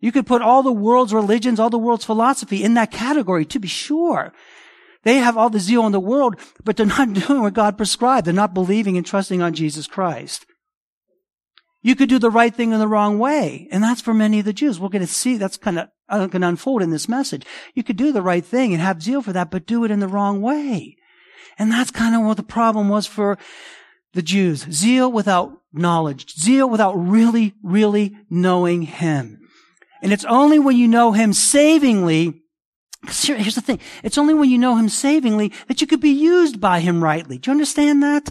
You 0.00 0.12
could 0.12 0.26
put 0.26 0.42
all 0.42 0.62
the 0.62 0.72
world's 0.72 1.14
religions, 1.14 1.58
all 1.58 1.70
the 1.70 1.78
world's 1.78 2.04
philosophy 2.04 2.62
in 2.62 2.74
that 2.74 2.90
category, 2.90 3.44
to 3.46 3.58
be 3.58 3.68
sure. 3.68 4.32
They 5.04 5.16
have 5.18 5.36
all 5.36 5.50
the 5.50 5.60
zeal 5.60 5.86
in 5.86 5.92
the 5.92 6.00
world, 6.00 6.36
but 6.64 6.76
they're 6.76 6.86
not 6.86 7.12
doing 7.26 7.40
what 7.40 7.54
God 7.54 7.76
prescribed. 7.76 8.26
They're 8.26 8.34
not 8.34 8.54
believing 8.54 8.96
and 8.96 9.06
trusting 9.06 9.40
on 9.40 9.54
Jesus 9.54 9.86
Christ. 9.86 10.46
You 11.82 11.94
could 11.94 12.08
do 12.08 12.18
the 12.18 12.30
right 12.30 12.52
thing 12.52 12.72
in 12.72 12.80
the 12.80 12.88
wrong 12.88 13.18
way. 13.18 13.68
And 13.70 13.82
that's 13.82 14.00
for 14.00 14.12
many 14.12 14.40
of 14.40 14.44
the 14.44 14.52
Jews. 14.52 14.80
We're 14.80 14.88
going 14.88 15.06
to 15.06 15.12
see 15.12 15.36
that's 15.36 15.56
kind 15.56 15.78
of 15.78 15.88
uh, 16.08 16.26
going 16.26 16.42
to 16.42 16.48
unfold 16.48 16.82
in 16.82 16.90
this 16.90 17.08
message. 17.08 17.46
You 17.74 17.84
could 17.84 17.96
do 17.96 18.10
the 18.10 18.22
right 18.22 18.44
thing 18.44 18.72
and 18.72 18.82
have 18.82 19.02
zeal 19.02 19.22
for 19.22 19.32
that, 19.32 19.50
but 19.50 19.66
do 19.66 19.84
it 19.84 19.92
in 19.92 20.00
the 20.00 20.08
wrong 20.08 20.40
way. 20.40 20.96
And 21.58 21.70
that's 21.70 21.90
kind 21.90 22.14
of 22.14 22.22
what 22.22 22.36
the 22.36 22.42
problem 22.42 22.88
was 22.88 23.06
for 23.06 23.38
the 24.12 24.22
Jews. 24.22 24.66
Zeal 24.70 25.10
without 25.10 25.52
knowledge. 25.72 26.34
Zeal 26.36 26.68
without 26.68 26.94
really, 26.94 27.54
really 27.62 28.16
knowing 28.28 28.82
Him. 28.82 29.45
And 30.02 30.12
it's 30.12 30.24
only 30.24 30.58
when 30.58 30.76
you 30.76 30.88
know 30.88 31.12
Him 31.12 31.32
savingly, 31.32 32.42
here's 33.06 33.54
the 33.54 33.60
thing, 33.60 33.80
it's 34.02 34.18
only 34.18 34.34
when 34.34 34.50
you 34.50 34.58
know 34.58 34.76
Him 34.76 34.88
savingly 34.88 35.52
that 35.68 35.80
you 35.80 35.86
could 35.86 36.00
be 36.00 36.10
used 36.10 36.60
by 36.60 36.80
Him 36.80 37.02
rightly. 37.02 37.38
Do 37.38 37.50
you 37.50 37.52
understand 37.52 38.02
that? 38.02 38.30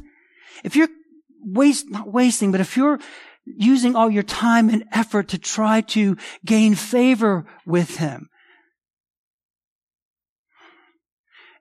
If 0.63 0.75
you're 0.75 0.89
waste, 1.43 1.89
not 1.89 2.11
wasting, 2.11 2.51
but 2.51 2.61
if 2.61 2.75
you're 2.75 2.99
using 3.45 3.95
all 3.95 4.09
your 4.09 4.23
time 4.23 4.69
and 4.69 4.85
effort 4.91 5.27
to 5.29 5.37
try 5.37 5.81
to 5.81 6.17
gain 6.43 6.75
favor 6.75 7.45
with 7.65 7.97
Him, 7.97 8.29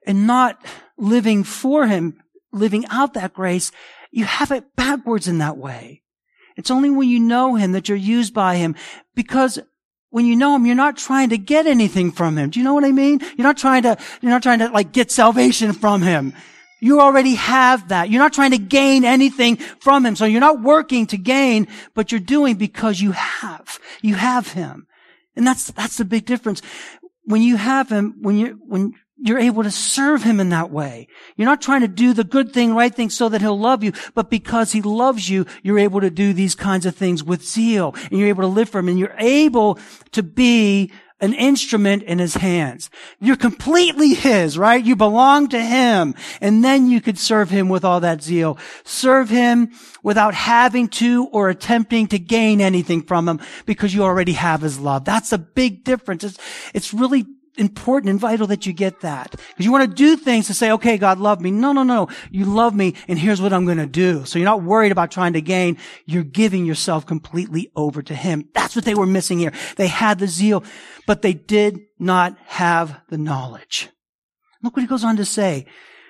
and 0.05 0.27
not 0.27 0.63
living 0.97 1.43
for 1.43 1.87
Him, 1.87 2.21
living 2.51 2.85
out 2.89 3.13
that 3.13 3.33
grace, 3.33 3.71
you 4.11 4.25
have 4.25 4.51
it 4.51 4.75
backwards 4.75 5.27
in 5.27 5.39
that 5.39 5.57
way. 5.57 6.03
It's 6.57 6.71
only 6.71 6.89
when 6.89 7.09
you 7.09 7.19
know 7.19 7.55
Him 7.55 7.73
that 7.73 7.89
you're 7.89 7.97
used 7.97 8.33
by 8.33 8.55
Him 8.55 8.75
because 9.13 9.59
when 10.15 10.25
you 10.25 10.37
know 10.37 10.55
him, 10.55 10.65
you're 10.65 10.75
not 10.75 10.95
trying 10.95 11.27
to 11.27 11.37
get 11.37 11.67
anything 11.67 12.09
from 12.09 12.37
him. 12.37 12.49
Do 12.49 12.57
you 12.57 12.63
know 12.63 12.73
what 12.73 12.85
I 12.85 12.93
mean? 12.93 13.19
You're 13.35 13.45
not 13.45 13.57
trying 13.57 13.83
to, 13.83 13.97
you're 14.21 14.31
not 14.31 14.41
trying 14.41 14.59
to 14.59 14.69
like 14.69 14.93
get 14.93 15.11
salvation 15.11 15.73
from 15.73 16.01
him. 16.01 16.33
You 16.79 17.01
already 17.01 17.35
have 17.35 17.89
that. 17.89 18.09
You're 18.09 18.21
not 18.21 18.31
trying 18.31 18.51
to 18.51 18.57
gain 18.57 19.03
anything 19.03 19.57
from 19.57 20.05
him. 20.05 20.15
So 20.15 20.23
you're 20.23 20.39
not 20.39 20.61
working 20.61 21.05
to 21.07 21.17
gain, 21.17 21.67
but 21.95 22.13
you're 22.13 22.21
doing 22.21 22.55
because 22.55 23.01
you 23.01 23.11
have. 23.11 23.77
You 24.01 24.15
have 24.15 24.53
him. 24.53 24.87
And 25.35 25.45
that's, 25.45 25.71
that's 25.71 25.97
the 25.97 26.05
big 26.05 26.23
difference. 26.25 26.61
When 27.25 27.41
you 27.41 27.57
have 27.57 27.89
him, 27.89 28.15
when 28.21 28.37
you, 28.37 28.57
when 28.65 28.93
you're 29.17 29.39
able 29.39 29.63
to 29.63 29.71
serve 29.71 30.23
him 30.23 30.39
in 30.39 30.49
that 30.49 30.71
way. 30.71 31.07
You're 31.37 31.47
not 31.47 31.61
trying 31.61 31.81
to 31.81 31.87
do 31.87 32.13
the 32.13 32.23
good 32.23 32.51
thing, 32.51 32.75
right 32.75 32.93
thing 32.93 33.09
so 33.09 33.29
that 33.29 33.41
he'll 33.41 33.57
love 33.57 33.83
you, 33.83 33.93
but 34.13 34.29
because 34.29 34.73
he 34.73 34.81
loves 34.81 35.29
you, 35.29 35.45
you're 35.63 35.79
able 35.79 36.01
to 36.01 36.09
do 36.09 36.33
these 36.33 36.55
kinds 36.55 36.85
of 36.85 36.95
things 36.95 37.23
with 37.23 37.43
zeal 37.43 37.95
and 38.11 38.19
you're 38.19 38.27
able 38.27 38.43
to 38.43 38.47
live 38.47 38.69
for 38.69 38.79
him 38.79 38.89
and 38.89 38.99
you're 38.99 39.15
able 39.17 39.79
to 40.11 40.21
be 40.21 40.91
an 41.21 41.33
instrument 41.33 42.03
in 42.03 42.19
his 42.19 42.35
hands. 42.35 42.89
You're 43.21 43.37
completely 43.37 44.13
his, 44.13 44.57
right? 44.57 44.83
You 44.83 44.97
belong 44.97 45.47
to 45.49 45.61
him. 45.61 46.13
And 46.41 46.61
then 46.61 46.89
you 46.89 46.99
could 46.99 47.17
serve 47.17 47.49
him 47.49 47.69
with 47.69 47.85
all 47.85 48.01
that 48.01 48.21
zeal. 48.21 48.57
Serve 48.83 49.29
him 49.29 49.71
without 50.03 50.33
having 50.33 50.89
to 50.89 51.27
or 51.31 51.49
attempting 51.49 52.07
to 52.07 52.19
gain 52.19 52.59
anything 52.59 53.01
from 53.01 53.29
him 53.29 53.39
because 53.65 53.93
you 53.93 54.03
already 54.03 54.33
have 54.33 54.61
his 54.61 54.77
love. 54.77 55.05
That's 55.05 55.31
a 55.31 55.37
big 55.37 55.85
difference. 55.85 56.25
It's, 56.25 56.37
it's 56.73 56.93
really 56.93 57.25
important 57.57 58.09
and 58.09 58.19
vital 58.19 58.47
that 58.47 58.65
you 58.65 58.73
get 58.73 59.01
that. 59.01 59.31
Because 59.31 59.65
you 59.65 59.71
want 59.71 59.89
to 59.89 59.95
do 59.95 60.15
things 60.15 60.47
to 60.47 60.53
say, 60.53 60.71
okay, 60.71 60.97
God 60.97 61.19
love 61.19 61.41
me. 61.41 61.51
No, 61.51 61.71
no, 61.71 61.83
no. 61.83 62.09
You 62.31 62.45
love 62.45 62.75
me 62.75 62.95
and 63.07 63.17
here's 63.17 63.41
what 63.41 63.53
I'm 63.53 63.65
going 63.65 63.77
to 63.77 63.85
do. 63.85 64.25
So 64.25 64.39
you're 64.39 64.45
not 64.45 64.63
worried 64.63 64.91
about 64.91 65.11
trying 65.11 65.33
to 65.33 65.41
gain. 65.41 65.77
You're 66.05 66.23
giving 66.23 66.65
yourself 66.65 67.05
completely 67.05 67.71
over 67.75 68.01
to 68.01 68.15
Him. 68.15 68.49
That's 68.53 68.75
what 68.75 68.85
they 68.85 68.95
were 68.95 69.05
missing 69.05 69.39
here. 69.39 69.53
They 69.75 69.87
had 69.87 70.19
the 70.19 70.27
zeal, 70.27 70.63
but 71.07 71.21
they 71.21 71.33
did 71.33 71.79
not 71.99 72.37
have 72.45 73.01
the 73.09 73.17
knowledge. 73.17 73.89
Look 74.63 74.75
what 74.75 74.81
he 74.81 74.87
goes 74.87 75.03
on 75.03 75.17
to 75.17 75.25
say. 75.25 75.65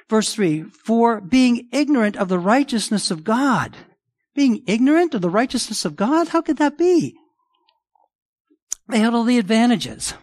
Verse 0.10 0.34
three, 0.34 0.64
for 0.64 1.20
being 1.20 1.68
ignorant 1.72 2.16
of 2.16 2.30
the 2.30 2.40
righteousness 2.40 3.12
of 3.12 3.24
God. 3.24 3.76
Being 4.36 4.64
ignorant 4.68 5.14
of 5.14 5.22
the 5.22 5.30
righteousness 5.30 5.86
of 5.86 5.96
God? 5.96 6.28
How 6.28 6.42
could 6.42 6.58
that 6.58 6.78
be? 6.78 7.16
They 8.90 9.00
had 9.00 9.14
all 9.14 9.24
the 9.24 9.40
advantages. 9.40 10.14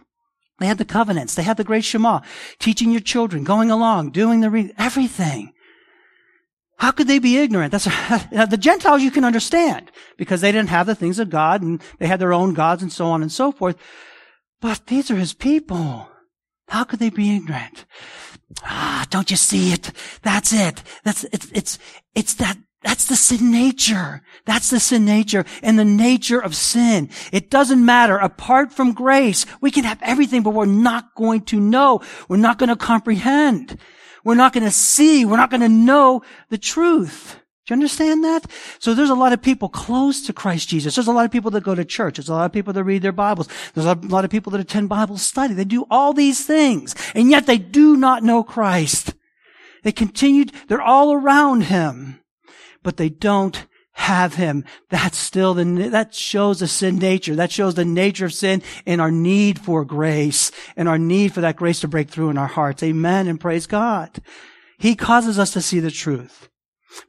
They 0.63 0.67
had 0.67 0.77
the 0.77 0.85
covenants. 0.85 1.35
They 1.35 1.43
had 1.43 1.57
the 1.57 1.65
great 1.65 1.83
Shema, 1.83 2.21
teaching 2.57 2.89
your 2.89 3.01
children, 3.01 3.43
going 3.43 3.69
along, 3.69 4.11
doing 4.11 4.39
the 4.39 4.49
re- 4.49 4.73
everything. 4.77 5.51
How 6.77 6.91
could 6.91 7.09
they 7.09 7.19
be 7.19 7.37
ignorant? 7.37 7.73
That's 7.73 7.83
the 8.31 8.57
Gentiles 8.57 9.01
you 9.01 9.11
can 9.11 9.25
understand 9.25 9.91
because 10.15 10.39
they 10.39 10.53
didn't 10.53 10.69
have 10.69 10.85
the 10.85 10.95
things 10.95 11.19
of 11.19 11.29
God 11.29 11.61
and 11.61 11.81
they 11.99 12.07
had 12.07 12.21
their 12.21 12.31
own 12.31 12.53
gods 12.53 12.81
and 12.81 12.93
so 12.93 13.07
on 13.07 13.21
and 13.21 13.29
so 13.29 13.51
forth. 13.51 13.75
But 14.61 14.87
these 14.87 15.11
are 15.11 15.17
his 15.17 15.33
people. 15.33 16.07
How 16.69 16.85
could 16.85 16.99
they 16.99 17.09
be 17.09 17.35
ignorant? 17.35 17.83
Ah, 18.63 19.05
don't 19.09 19.29
you 19.29 19.35
see 19.35 19.73
it? 19.73 19.91
That's 20.21 20.53
it. 20.53 20.81
That's, 21.03 21.25
it's, 21.25 21.51
it's, 21.51 21.77
it's 22.15 22.35
that 22.35 22.57
that's 22.83 23.05
the 23.05 23.15
sin 23.15 23.51
nature. 23.51 24.21
That's 24.45 24.69
the 24.69 24.79
sin 24.79 25.05
nature 25.05 25.45
and 25.61 25.79
the 25.79 25.85
nature 25.85 26.39
of 26.39 26.55
sin. 26.55 27.09
It 27.31 27.49
doesn't 27.49 27.83
matter. 27.83 28.17
Apart 28.17 28.73
from 28.73 28.93
grace, 28.93 29.45
we 29.61 29.71
can 29.71 29.85
have 29.85 29.99
everything, 30.01 30.43
but 30.43 30.53
we're 30.53 30.65
not 30.65 31.15
going 31.15 31.41
to 31.45 31.59
know. 31.59 32.01
We're 32.27 32.37
not 32.37 32.59
going 32.59 32.69
to 32.69 32.75
comprehend. 32.75 33.79
We're 34.25 34.35
not 34.35 34.53
going 34.53 34.65
to 34.65 34.71
see. 34.71 35.23
We're 35.23 35.37
not 35.37 35.49
going 35.49 35.61
to 35.61 35.69
know 35.69 36.23
the 36.49 36.57
truth. 36.57 37.39
Do 37.65 37.73
you 37.73 37.75
understand 37.75 38.25
that? 38.25 38.51
So 38.79 38.93
there's 38.93 39.09
a 39.09 39.15
lot 39.15 39.31
of 39.31 39.41
people 39.41 39.69
close 39.69 40.21
to 40.23 40.33
Christ 40.33 40.67
Jesus. 40.67 40.95
There's 40.95 41.07
a 41.07 41.13
lot 41.13 41.23
of 41.23 41.31
people 41.31 41.51
that 41.51 41.63
go 41.63 41.73
to 41.73 41.85
church. 41.85 42.17
There's 42.17 42.27
a 42.27 42.33
lot 42.33 42.45
of 42.45 42.51
people 42.51 42.73
that 42.73 42.83
read 42.83 43.01
their 43.01 43.13
Bibles. 43.13 43.47
There's 43.73 43.87
a 43.87 43.93
lot 43.93 44.25
of 44.25 44.31
people 44.31 44.51
that 44.51 44.59
attend 44.59 44.89
Bible 44.89 45.17
study. 45.17 45.53
They 45.53 45.63
do 45.63 45.85
all 45.89 46.11
these 46.11 46.45
things, 46.45 46.93
and 47.15 47.29
yet 47.29 47.45
they 47.45 47.57
do 47.57 47.95
not 47.95 48.23
know 48.23 48.43
Christ. 48.43 49.13
They 49.83 49.93
continued, 49.93 50.51
they're 50.67 50.81
all 50.81 51.13
around 51.13 51.61
Him 51.61 52.19
but 52.83 52.97
they 52.97 53.09
don't 53.09 53.65
have 53.93 54.35
him. 54.35 54.65
That's 54.89 55.17
still 55.17 55.53
the, 55.53 55.63
that 55.89 56.13
shows 56.13 56.59
the 56.59 56.67
sin 56.67 56.97
nature. 56.97 57.35
That 57.35 57.51
shows 57.51 57.75
the 57.75 57.85
nature 57.85 58.25
of 58.25 58.33
sin 58.33 58.61
and 58.85 58.99
our 58.99 59.11
need 59.11 59.59
for 59.59 59.85
grace 59.85 60.51
and 60.75 60.89
our 60.89 60.97
need 60.97 61.33
for 61.33 61.41
that 61.41 61.55
grace 61.55 61.81
to 61.81 61.87
break 61.87 62.09
through 62.09 62.29
in 62.29 62.37
our 62.37 62.47
hearts. 62.47 62.83
Amen 62.83 63.27
and 63.27 63.39
praise 63.39 63.67
God. 63.67 64.19
He 64.79 64.95
causes 64.95 65.39
us 65.39 65.53
to 65.53 65.61
see 65.61 65.79
the 65.79 65.91
truth. 65.91 66.49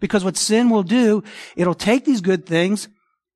Because 0.01 0.25
what 0.25 0.37
sin 0.37 0.71
will 0.71 0.83
do, 0.83 1.23
it'll 1.57 1.75
take 1.75 2.05
these 2.05 2.21
good 2.21 2.47
things 2.47 2.89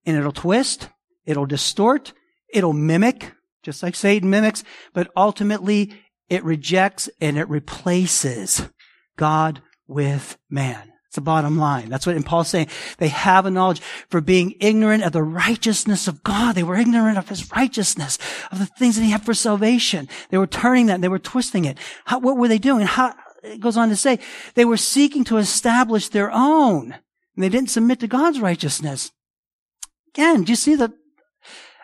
and 0.07 0.17
it'll 0.17 0.33
twist, 0.33 0.89
it'll 1.27 1.47
distort, 1.47 2.13
it'll 2.53 2.73
mimic, 2.73 3.33
just 3.63 3.83
like 3.83 3.95
Satan 3.95 4.31
mimics, 4.31 4.65
but 4.95 5.11
ultimately 5.17 5.93
it 6.29 6.45
rejects 6.45 7.09
and 7.21 7.37
it 7.37 7.49
replaces 7.49 8.69
God 9.17 9.63
with 9.87 10.39
man. 10.49 10.93
It's 11.09 11.15
the 11.15 11.23
bottom 11.23 11.57
line. 11.57 11.89
That's 11.89 12.07
what 12.07 12.23
Paul's 12.27 12.49
saying. 12.49 12.69
They 12.99 13.09
have 13.09 13.47
a 13.47 13.51
knowledge 13.51 13.81
for 14.11 14.21
being 14.21 14.55
ignorant 14.61 15.05
of 15.05 15.13
the 15.13 15.23
righteousness 15.23 16.07
of 16.07 16.23
God. 16.23 16.55
They 16.55 16.63
were 16.63 16.77
ignorant 16.77 17.17
of 17.17 17.31
his 17.31 17.51
righteousness, 17.51 18.19
of 18.53 18.59
the 18.59 18.67
things 18.67 18.97
that 18.97 19.05
he 19.05 19.11
had 19.11 19.25
for 19.25 19.33
salvation. 19.33 20.07
They 20.29 20.37
were 20.37 20.47
turning 20.47 20.87
that, 20.87 21.01
they 21.01 21.09
were 21.09 21.19
twisting 21.19 21.65
it. 21.65 21.79
How, 22.05 22.19
what 22.19 22.37
were 22.37 22.47
they 22.47 22.59
doing? 22.59 22.87
How, 22.87 23.15
it 23.43 23.59
goes 23.59 23.79
on 23.79 23.89
to 23.89 23.97
say, 23.97 24.19
they 24.55 24.67
were 24.67 24.77
seeking 24.77 25.25
to 25.25 25.39
establish 25.39 26.11
their 26.11 26.31
own. 26.31 26.93
And 26.93 27.43
they 27.43 27.49
didn't 27.49 27.71
submit 27.71 28.01
to 28.01 28.07
God's 28.07 28.39
righteousness. 28.39 29.11
Again, 30.09 30.45
do 30.45 30.53
you 30.53 30.57
see 30.57 30.75
the, 30.75 30.93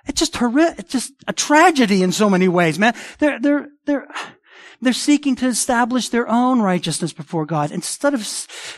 it's 0.07 0.19
just 0.19 0.37
horrific, 0.37 0.81
it's 0.81 0.93
just 0.93 1.15
a 1.27 1.33
tragedy 1.33 2.03
in 2.03 2.13
so 2.13 2.29
many 2.29 2.49
ways, 2.49 2.79
man. 2.79 2.95
They're, 3.21 3.41
they're, 3.41 3.69
they're, 3.87 4.07
they're 4.85 4.93
seeking 4.93 5.37
to 5.37 5.47
establish 5.47 6.09
their 6.09 6.29
own 6.29 6.61
righteousness 6.61 7.13
before 7.13 7.47
God. 7.47 7.71
Instead 7.71 8.15
of, 8.15 8.27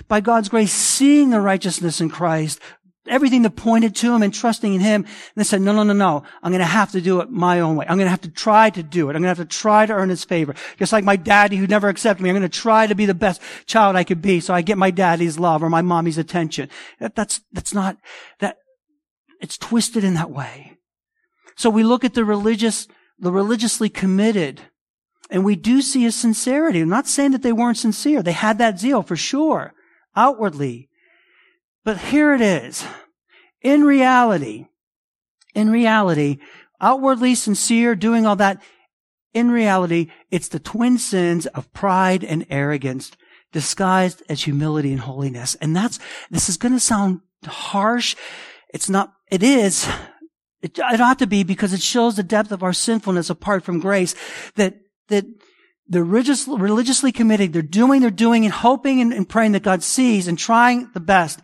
by 0.08 0.20
God's 0.20 0.48
grace, 0.48 0.72
seeing 0.72 1.30
the 1.30 1.40
righteousness 1.40 2.00
in 2.00 2.08
Christ, 2.08 2.60
everything 3.08 3.42
that 3.42 3.56
pointed 3.56 3.94
to 3.96 4.14
him 4.14 4.22
and 4.22 4.32
trusting 4.32 4.74
in 4.74 4.80
him. 4.80 5.04
And 5.04 5.34
they 5.36 5.44
said, 5.44 5.60
no, 5.60 5.72
no, 5.72 5.82
no, 5.82 5.92
no. 5.92 6.22
I'm 6.42 6.52
going 6.52 6.60
to 6.60 6.66
have 6.66 6.92
to 6.92 7.00
do 7.00 7.20
it 7.20 7.30
my 7.30 7.60
own 7.60 7.76
way. 7.76 7.86
I'm 7.88 7.96
going 7.96 8.06
to 8.06 8.10
have 8.10 8.22
to 8.22 8.30
try 8.30 8.70
to 8.70 8.82
do 8.82 9.08
it. 9.08 9.16
I'm 9.16 9.22
going 9.22 9.34
to 9.34 9.40
have 9.40 9.48
to 9.48 9.56
try 9.56 9.86
to 9.86 9.92
earn 9.92 10.08
his 10.08 10.24
favor. 10.24 10.54
Just 10.78 10.92
like 10.92 11.04
my 11.04 11.16
daddy 11.16 11.56
who 11.56 11.66
never 11.66 11.88
accepted 11.88 12.22
me. 12.22 12.30
I'm 12.30 12.36
going 12.36 12.48
to 12.48 12.60
try 12.60 12.86
to 12.86 12.94
be 12.94 13.06
the 13.06 13.14
best 13.14 13.40
child 13.66 13.96
I 13.96 14.04
could 14.04 14.22
be 14.22 14.40
so 14.40 14.54
I 14.54 14.62
get 14.62 14.78
my 14.78 14.90
daddy's 14.90 15.38
love 15.38 15.62
or 15.62 15.70
my 15.70 15.82
mommy's 15.82 16.18
attention. 16.18 16.68
That, 17.00 17.14
that's, 17.14 17.40
that's 17.52 17.74
not, 17.74 17.96
that, 18.40 18.58
it's 19.40 19.58
twisted 19.58 20.04
in 20.04 20.14
that 20.14 20.30
way. 20.30 20.78
So 21.56 21.70
we 21.70 21.84
look 21.84 22.04
at 22.04 22.14
the 22.14 22.24
religious, 22.24 22.88
the 23.18 23.32
religiously 23.32 23.88
committed, 23.88 24.62
and 25.30 25.44
we 25.44 25.56
do 25.56 25.82
see 25.82 26.06
a 26.06 26.12
sincerity. 26.12 26.80
I'm 26.80 26.88
not 26.88 27.06
saying 27.06 27.32
that 27.32 27.42
they 27.42 27.52
weren't 27.52 27.78
sincere. 27.78 28.22
They 28.22 28.32
had 28.32 28.58
that 28.58 28.78
zeal 28.78 29.02
for 29.02 29.16
sure, 29.16 29.74
outwardly. 30.14 30.88
But 31.84 31.98
here 31.98 32.34
it 32.34 32.40
is. 32.40 32.84
In 33.62 33.84
reality, 33.84 34.66
in 35.54 35.70
reality, 35.70 36.38
outwardly 36.80 37.34
sincere, 37.34 37.96
doing 37.96 38.26
all 38.26 38.36
that, 38.36 38.62
in 39.34 39.50
reality, 39.50 40.10
it's 40.30 40.48
the 40.48 40.60
twin 40.60 40.98
sins 40.98 41.46
of 41.46 41.72
pride 41.72 42.22
and 42.22 42.46
arrogance 42.48 43.12
disguised 43.52 44.22
as 44.28 44.44
humility 44.44 44.92
and 44.92 45.00
holiness. 45.00 45.54
And 45.56 45.74
that's, 45.74 45.98
this 46.30 46.48
is 46.48 46.56
going 46.56 46.72
to 46.72 46.80
sound 46.80 47.20
harsh. 47.44 48.14
It's 48.72 48.88
not, 48.88 49.12
it 49.30 49.42
is. 49.42 49.88
It, 50.62 50.78
it 50.78 51.00
ought 51.00 51.18
to 51.18 51.26
be 51.26 51.42
because 51.42 51.72
it 51.72 51.82
shows 51.82 52.16
the 52.16 52.22
depth 52.22 52.50
of 52.52 52.62
our 52.62 52.72
sinfulness 52.72 53.30
apart 53.30 53.64
from 53.64 53.80
grace 53.80 54.14
that, 54.56 54.74
that 55.08 55.24
they're 55.88 56.04
religious, 56.04 56.48
religiously 56.48 57.12
committed. 57.12 57.52
They're 57.52 57.62
doing, 57.62 58.00
they're 58.00 58.10
doing 58.10 58.44
and 58.44 58.52
hoping 58.52 59.00
and, 59.00 59.12
and 59.12 59.28
praying 59.28 59.52
that 59.52 59.62
God 59.62 59.82
sees 59.82 60.26
and 60.26 60.38
trying 60.38 60.90
the 60.94 61.00
best 61.00 61.40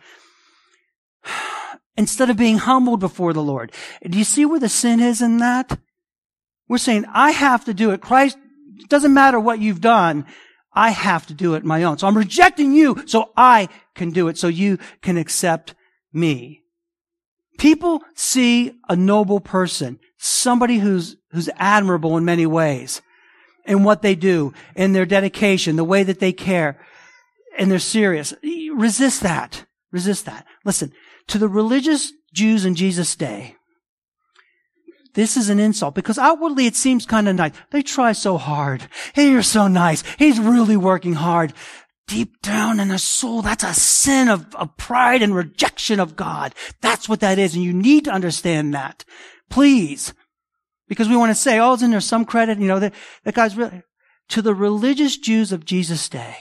instead 1.97 2.29
of 2.29 2.37
being 2.37 2.57
humbled 2.57 2.99
before 2.99 3.33
the 3.33 3.43
Lord. 3.43 3.71
Do 4.07 4.17
you 4.17 4.23
see 4.23 4.45
where 4.45 4.59
the 4.59 4.69
sin 4.69 4.99
is 4.99 5.21
in 5.21 5.37
that? 5.37 5.79
We're 6.67 6.77
saying, 6.77 7.05
I 7.13 7.31
have 7.31 7.65
to 7.65 7.73
do 7.73 7.91
it. 7.91 8.01
Christ, 8.01 8.37
it 8.79 8.89
doesn't 8.89 9.13
matter 9.13 9.39
what 9.39 9.59
you've 9.59 9.81
done. 9.81 10.25
I 10.73 10.89
have 10.89 11.27
to 11.27 11.33
do 11.33 11.53
it 11.53 11.63
my 11.63 11.83
own. 11.83 11.97
So 11.97 12.07
I'm 12.07 12.17
rejecting 12.17 12.73
you 12.73 13.03
so 13.05 13.31
I 13.37 13.69
can 13.95 14.09
do 14.09 14.27
it, 14.27 14.37
so 14.37 14.47
you 14.47 14.79
can 15.01 15.17
accept 15.17 15.75
me. 16.11 16.63
People 17.59 18.01
see 18.15 18.73
a 18.89 18.95
noble 18.95 19.39
person, 19.39 19.99
somebody 20.17 20.79
who's, 20.79 21.15
who's 21.31 21.49
admirable 21.57 22.17
in 22.17 22.25
many 22.25 22.47
ways, 22.47 23.01
in 23.65 23.83
what 23.83 24.01
they 24.01 24.15
do, 24.15 24.53
in 24.75 24.93
their 24.93 25.05
dedication, 25.05 25.75
the 25.75 25.83
way 25.83 26.03
that 26.03 26.19
they 26.19 26.33
care, 26.33 26.79
and 27.57 27.71
they're 27.71 27.79
serious. 27.79 28.33
Resist 28.73 29.21
that. 29.21 29.65
Resist 29.91 30.25
that. 30.25 30.45
Listen, 30.65 30.91
to 31.27 31.37
the 31.37 31.47
religious 31.47 32.11
Jews 32.33 32.65
in 32.65 32.75
Jesus' 32.75 33.15
day, 33.15 33.55
this 35.13 35.37
is 35.37 35.49
an 35.49 35.59
insult 35.59 35.93
because 35.93 36.17
outwardly 36.17 36.65
it 36.65 36.75
seems 36.75 37.05
kind 37.05 37.27
of 37.29 37.35
nice. 37.35 37.53
They 37.71 37.83
try 37.83 38.13
so 38.13 38.37
hard. 38.37 38.87
Hey, 39.13 39.29
you're 39.29 39.43
so 39.43 39.67
nice. 39.67 40.03
He's 40.17 40.39
really 40.39 40.77
working 40.77 41.13
hard. 41.13 41.53
Deep 42.07 42.41
down 42.41 42.79
in 42.79 42.89
the 42.89 42.97
soul, 42.97 43.41
that's 43.41 43.63
a 43.63 43.73
sin 43.73 44.27
of, 44.27 44.53
of 44.55 44.75
pride 44.75 45.21
and 45.21 45.33
rejection 45.33 45.99
of 45.99 46.15
God. 46.15 46.53
That's 46.81 47.07
what 47.07 47.21
that 47.21 47.39
is. 47.39 47.55
And 47.55 47.63
you 47.63 47.71
need 47.73 48.05
to 48.05 48.11
understand 48.11 48.73
that. 48.73 49.05
Please. 49.49 50.13
Because 50.87 51.09
we 51.09 51.15
want 51.15 51.29
to 51.31 51.35
say, 51.35 51.59
oh, 51.59 51.73
isn't 51.73 51.91
there 51.91 52.01
some 52.01 52.25
credit? 52.25 52.59
You 52.59 52.67
know, 52.67 52.79
that, 52.79 52.93
that 53.23 53.33
guy's 53.33 53.55
really, 53.55 53.83
to 54.29 54.41
the 54.41 54.55
religious 54.55 55.17
Jews 55.17 55.51
of 55.51 55.65
Jesus' 55.65 56.09
day, 56.09 56.37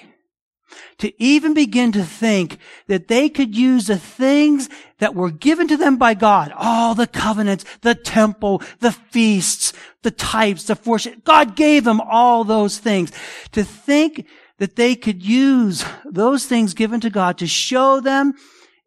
to 0.99 1.13
even 1.23 1.55
begin 1.55 1.93
to 1.93 2.05
think 2.05 2.59
that 2.87 3.09
they 3.09 3.29
could 3.29 3.57
use 3.57 3.87
the 3.87 3.99
things 3.99 4.69
that 4.99 5.15
were 5.15 5.31
given 5.31 5.69
to 5.69 5.77
them 5.77 5.97
by 5.97 6.15
God, 6.15 6.53
all 6.57 6.95
the 6.95 7.07
covenants, 7.07 7.65
the 7.83 7.95
temple, 7.95 8.63
the 8.81 8.93
feasts, 8.93 9.73
the 10.03 10.11
types, 10.11 10.65
the 10.65 10.77
fortune. 10.77 11.23
God 11.25 11.57
gave 11.57 11.85
them 11.85 12.01
all 12.01 12.45
those 12.45 12.79
things. 12.79 13.13
To 13.53 13.65
think 13.65 14.27
that 14.59 14.77
they 14.77 14.95
could 14.95 15.25
use 15.25 15.85
those 16.05 16.47
things 16.47 16.75
given 16.75 17.01
to 17.01 17.11
God 17.11 17.39
to 17.39 17.47
show 17.47 18.01
them 18.01 18.35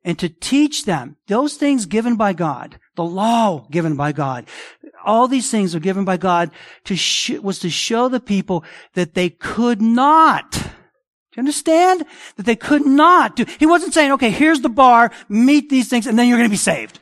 and 0.03 0.17
to 0.19 0.29
teach 0.29 0.85
them 0.85 1.17
those 1.27 1.55
things 1.55 1.85
given 1.85 2.15
by 2.15 2.31
God, 2.31 2.79
the 2.95 3.03
law 3.03 3.67
given 3.71 3.95
by 3.95 4.11
God. 4.11 4.45
All 5.05 5.27
these 5.27 5.49
things 5.51 5.73
were 5.73 5.79
given 5.79 6.03
by 6.03 6.17
God 6.17 6.51
to 6.85 6.95
sh- 6.95 7.39
was 7.41 7.59
to 7.59 7.69
show 7.69 8.09
the 8.09 8.19
people 8.19 8.63
that 8.93 9.13
they 9.13 9.29
could 9.29 9.81
not 9.81 10.51
Do 11.35 11.41
you 11.41 11.41
understand? 11.41 12.05
That 12.37 12.45
they 12.45 12.55
could 12.55 12.85
not 12.85 13.35
do. 13.35 13.45
He 13.59 13.65
wasn't 13.65 13.93
saying, 13.93 14.13
okay, 14.13 14.29
here's 14.29 14.61
the 14.61 14.69
bar, 14.69 15.11
meet 15.27 15.69
these 15.69 15.89
things, 15.89 16.07
and 16.07 16.17
then 16.17 16.29
you're 16.29 16.37
going 16.37 16.49
to 16.49 16.53
be 16.53 16.55
saved. 16.55 17.01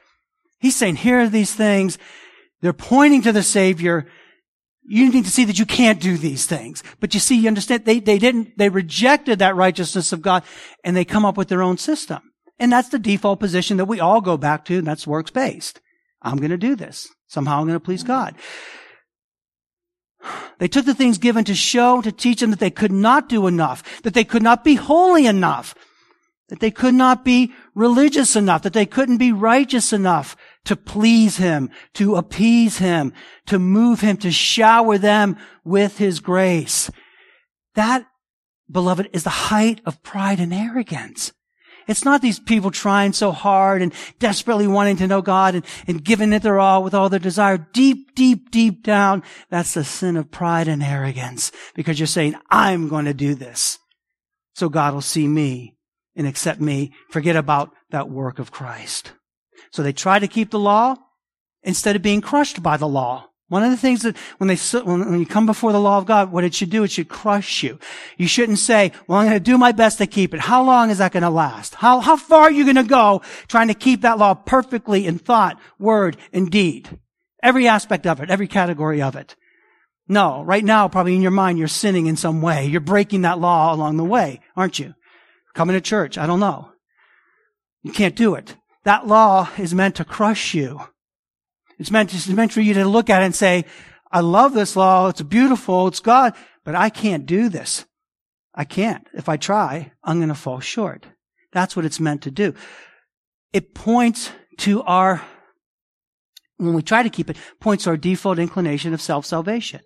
He's 0.60 0.76
saying, 0.76 0.96
here 0.96 1.20
are 1.20 1.30
these 1.30 1.54
things. 1.54 2.00
They're 2.60 2.74
pointing 2.74 3.22
to 3.24 3.32
the 3.32 3.44
Savior. 3.44 4.08
You 4.82 5.12
need 5.12 5.26
to 5.26 5.32
see 5.32 5.46
that 5.46 5.60
you 5.60 5.68
can't 5.68 6.02
do 6.02 6.18
these 6.18 6.48
things. 6.48 6.84
But 7.00 7.14
you 7.14 7.20
see, 7.20 7.38
you 7.38 7.48
understand, 7.48 7.86
they, 7.86 8.00
they 8.00 8.18
didn't, 8.18 8.58
they 8.58 8.70
rejected 8.70 9.38
that 9.38 9.56
righteousness 9.56 10.12
of 10.12 10.24
God, 10.24 10.42
and 10.84 10.98
they 10.98 11.06
come 11.06 11.26
up 11.26 11.38
with 11.38 11.50
their 11.50 11.62
own 11.62 11.78
system. 11.78 12.22
And 12.58 12.72
that's 12.72 12.90
the 12.90 12.98
default 12.98 13.40
position 13.40 13.78
that 13.78 13.86
we 13.86 14.00
all 14.00 14.20
go 14.20 14.38
back 14.38 14.66
to, 14.66 14.80
and 14.80 14.88
that's 14.88 15.06
works 15.06 15.30
based. 15.30 15.80
I'm 16.24 16.38
going 16.38 16.50
to 16.50 16.58
do 16.58 16.76
this. 16.76 17.08
Somehow 17.34 17.60
I'm 17.60 17.66
going 17.66 17.74
to 17.74 17.84
please 17.84 18.04
God. 18.04 18.36
They 20.60 20.68
took 20.68 20.86
the 20.86 20.94
things 20.94 21.18
given 21.18 21.44
to 21.46 21.56
show, 21.56 22.00
to 22.00 22.12
teach 22.12 22.42
them 22.42 22.52
that 22.52 22.60
they 22.60 22.70
could 22.70 22.92
not 22.92 23.28
do 23.28 23.48
enough, 23.48 24.04
that 24.04 24.14
they 24.14 24.24
could 24.24 24.44
not 24.44 24.64
be 24.64 24.76
holy 24.76 25.26
enough, 25.26 25.74
that 26.50 26.60
they 26.60 26.70
could 26.70 26.94
not 26.94 27.26
be 27.26 27.52
religious 27.74 28.36
enough, 28.36 28.62
that 28.62 28.74
they 28.74 28.86
couldn't 28.86 29.18
be 29.18 29.32
righteous 29.32 29.92
enough 29.92 30.38
to 30.66 30.76
please 30.76 31.38
Him, 31.38 31.72
to 31.96 32.18
appease 32.18 32.78
Him, 32.78 33.14
to 33.48 33.58
move 33.58 34.02
Him, 34.02 34.16
to 34.18 34.30
shower 34.30 35.00
them 35.00 35.36
with 35.64 35.98
His 35.98 36.20
grace. 36.20 36.92
That, 37.74 38.06
beloved, 38.70 39.10
is 39.12 39.24
the 39.24 39.50
height 39.50 39.82
of 39.88 40.04
pride 40.04 40.40
and 40.40 40.54
arrogance. 40.54 41.34
It's 41.88 42.06
not 42.06 42.22
these 42.22 42.40
people 42.40 42.72
trying 42.72 43.14
so 43.14 43.32
hard 43.32 43.82
and 43.82 43.94
desperately 44.20 44.68
wanting 44.68 44.98
to 44.98 45.08
know 45.08 45.22
God 45.22 45.56
and, 45.56 45.66
and 45.88 46.04
giving 46.04 46.34
it 46.34 46.44
their 46.44 46.60
all 46.60 46.84
with 46.84 46.94
all 46.94 47.10
their 47.10 47.20
desire. 47.20 47.58
Deep, 47.58 48.16
deep, 48.16 48.52
deep 48.52 48.84
down, 48.84 49.24
that's 49.50 49.74
the 49.74 49.84
sin 49.84 50.18
of 50.18 50.32
pride 50.32 50.68
and 50.68 50.84
arrogance 50.84 51.52
because 51.76 52.00
you're 52.00 52.08
saying, 52.08 52.36
I'm 52.50 52.90
going 52.90 53.06
to 53.06 53.14
do 53.14 53.36
this. 53.36 53.80
So 54.56 54.70
God 54.70 54.94
will 54.94 55.02
see 55.02 55.28
me 55.28 55.76
and 56.16 56.28
accept 56.28 56.62
me. 56.62 56.94
Forget 57.10 57.36
about 57.36 57.72
that 57.90 58.10
work 58.10 58.40
of 58.40 58.52
Christ. 58.52 59.14
So 59.72 59.82
they 59.82 59.94
try 59.94 60.20
to 60.20 60.28
keep 60.28 60.52
the 60.52 60.60
law 60.60 60.96
instead 61.64 61.96
of 61.96 62.02
being 62.02 62.22
crushed 62.22 62.62
by 62.62 62.78
the 62.78 62.88
law. 62.88 63.30
One 63.54 63.62
of 63.62 63.70
the 63.70 63.78
things 63.78 64.02
that 64.02 64.18
when 64.40 64.48
they 64.48 64.56
when 64.82 65.20
you 65.20 65.28
come 65.28 65.46
before 65.46 65.74
the 65.74 65.80
law 65.80 66.00
of 66.00 66.08
God, 66.08 66.32
what 66.32 66.44
it 66.44 66.56
should 66.56 66.72
do, 66.72 66.84
it 66.84 66.90
should 66.90 67.08
crush 67.08 67.62
you. 67.62 67.78
You 68.18 68.28
shouldn't 68.28 68.58
say, 68.58 68.92
"Well, 69.06 69.20
I'm 69.20 69.28
going 69.28 69.36
to 69.38 69.40
do 69.40 69.60
my 69.60 69.72
best 69.72 70.00
to 70.00 70.08
keep 70.08 70.34
it." 70.34 70.40
How 70.40 70.64
long 70.64 70.90
is 70.90 70.98
that 70.98 71.12
going 71.12 71.22
to 71.22 71.30
last? 71.30 71.76
How 71.76 72.00
how 72.00 72.18
far 72.18 72.46
are 72.46 72.52
you 72.52 72.64
going 72.64 72.78
to 72.78 72.84
go 72.84 73.22
trying 73.48 73.68
to 73.68 73.76
keep 73.76 74.02
that 74.02 74.18
law 74.18 74.34
perfectly 74.34 75.06
in 75.06 75.20
thought, 75.20 75.60
word, 75.78 76.18
and 76.32 76.50
deed? 76.50 76.98
Every 77.44 77.68
aspect 77.68 78.08
of 78.08 78.22
it, 78.22 78.32
every 78.32 78.48
category 78.48 79.04
of 79.04 79.16
it. 79.16 79.36
No, 80.08 80.42
right 80.42 80.66
now, 80.66 80.88
probably 80.88 81.14
in 81.14 81.22
your 81.22 81.30
mind, 81.30 81.60
you're 81.60 81.68
sinning 81.68 82.08
in 82.08 82.16
some 82.16 82.42
way. 82.42 82.66
You're 82.66 82.82
breaking 82.82 83.22
that 83.22 83.38
law 83.38 83.72
along 83.72 83.98
the 83.98 84.04
way, 84.04 84.40
aren't 84.56 84.80
you? 84.80 84.96
Coming 85.54 85.76
to 85.76 85.82
church, 85.82 86.18
I 86.18 86.26
don't 86.26 86.40
know. 86.40 86.72
You 87.84 87.92
can't 87.92 88.16
do 88.16 88.34
it. 88.34 88.56
That 88.84 89.06
law 89.06 89.48
is 89.60 89.76
meant 89.76 89.94
to 89.98 90.06
crush 90.06 90.56
you. 90.56 90.88
It's 91.84 91.92
meant, 91.92 92.14
it's 92.14 92.30
meant 92.30 92.54
for 92.54 92.62
you 92.62 92.74
to 92.76 92.86
look 92.86 93.10
at 93.10 93.22
it 93.22 93.26
and 93.26 93.36
say, 93.36 93.66
I 94.10 94.22
love 94.22 94.54
this 94.54 94.78
law. 94.78 95.10
It's 95.10 95.22
beautiful. 95.22 95.90
It's 95.90 96.00
God, 96.00 96.34
but 96.64 96.76
I 96.76 96.90
can't 96.90 97.26
do 97.26 97.50
this. 97.50 97.84
I 98.56 98.64
can't. 98.64 99.06
If 99.14 99.28
I 99.28 99.36
try, 99.36 99.92
I'm 100.02 100.20
going 100.20 100.30
to 100.30 100.34
fall 100.34 100.62
short. 100.62 101.08
That's 101.52 101.76
what 101.76 101.84
it's 101.84 102.00
meant 102.00 102.22
to 102.22 102.32
do. 102.32 102.54
It 103.52 103.76
points 103.76 104.32
to 104.60 104.82
our, 104.84 105.24
when 106.56 106.74
we 106.74 106.84
try 106.84 107.04
to 107.04 107.10
keep 107.10 107.30
it, 107.30 107.36
points 107.60 107.84
to 107.84 107.90
our 107.90 107.98
default 107.98 108.40
inclination 108.40 108.94
of 108.94 109.02
self-salvation. 109.02 109.82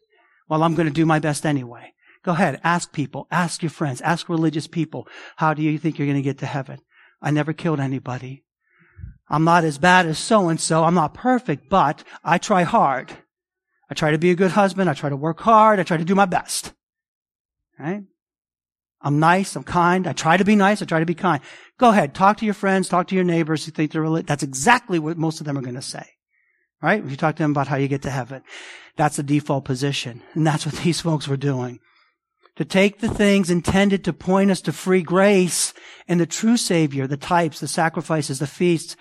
Well, 0.48 0.62
I'm 0.62 0.76
going 0.76 0.88
to 0.88 0.94
do 0.94 1.08
my 1.08 1.18
best 1.18 1.48
anyway. 1.48 1.94
Go 2.22 2.34
ahead. 2.34 2.62
Ask 2.64 2.94
people. 2.94 3.26
Ask 3.32 3.64
your 3.64 3.72
friends. 3.72 4.02
Ask 4.02 4.30
religious 4.30 4.68
people. 4.68 5.08
How 5.38 5.56
do 5.56 5.64
you 5.64 5.80
think 5.80 5.98
you're 5.98 6.06
going 6.06 6.16
to 6.16 6.22
get 6.22 6.38
to 6.40 6.46
heaven? 6.46 6.78
I 7.24 7.32
never 7.32 7.54
killed 7.54 7.80
anybody. 7.80 8.44
I'm 9.30 9.44
not 9.44 9.64
as 9.64 9.78
bad 9.78 10.06
as 10.06 10.18
so 10.18 10.48
and 10.48 10.60
so. 10.60 10.84
I'm 10.84 10.94
not 10.94 11.14
perfect, 11.14 11.70
but 11.70 12.04
I 12.24 12.38
try 12.38 12.64
hard. 12.64 13.12
I 13.90 13.94
try 13.94 14.12
to 14.12 14.18
be 14.18 14.32
a 14.32 14.36
good 14.36 14.52
husband. 14.52 14.90
I 14.90 14.94
try 14.94 15.10
to 15.10 15.16
work 15.16 15.40
hard. 15.42 15.80
I 15.80 15.84
try 15.84 15.98
to 15.98 16.06
do 16.06 16.16
my 16.16 16.26
best. 16.26 16.74
Right? 17.80 18.04
I'm 19.02 19.20
nice. 19.20 19.56
I'm 19.56 19.64
kind. 19.64 20.08
I 20.08 20.14
try 20.14 20.38
to 20.38 20.46
be 20.46 20.56
nice. 20.56 20.82
I 20.82 20.86
try 20.86 21.00
to 21.00 21.06
be 21.06 21.14
kind. 21.14 21.42
Go 21.78 21.90
ahead. 21.90 22.14
Talk 22.14 22.38
to 22.38 22.46
your 22.46 22.54
friends. 22.54 22.90
Talk 22.90 23.08
to 23.08 23.16
your 23.16 23.24
neighbors 23.24 23.66
who 23.66 23.72
think 23.72 23.92
they're 23.92 24.02
religious. 24.02 24.28
That's 24.28 24.44
exactly 24.44 25.00
what 25.00 25.18
most 25.18 25.40
of 25.40 25.46
them 25.46 25.58
are 25.58 25.62
going 25.62 25.76
to 25.76 25.82
say. 25.82 26.06
Right? 26.82 27.04
If 27.04 27.10
you 27.12 27.18
talk 27.18 27.36
to 27.36 27.44
them 27.44 27.52
about 27.52 27.68
how 27.68 27.76
you 27.76 27.88
get 27.88 28.04
to 28.04 28.10
heaven, 28.10 28.44
that's 28.96 29.18
the 29.18 29.24
default 29.24 29.66
position. 29.66 30.22
And 30.34 30.46
that's 30.46 30.66
what 30.66 30.76
these 30.84 31.02
folks 31.02 31.28
were 31.28 31.38
doing 31.38 31.80
to 32.58 32.66
take 32.66 33.00
the 33.00 33.10
things 33.10 33.50
intended 33.50 34.04
to 34.04 34.14
point 34.14 34.52
us 34.52 34.62
to 34.62 34.74
free 34.74 35.02
grace 35.02 35.74
and 36.08 36.20
the 36.20 36.26
true 36.26 36.58
Savior, 36.58 37.08
the 37.08 37.18
types, 37.18 37.60
the 37.60 37.68
sacrifices, 37.68 38.40
the 38.40 38.48
feasts, 38.48 38.96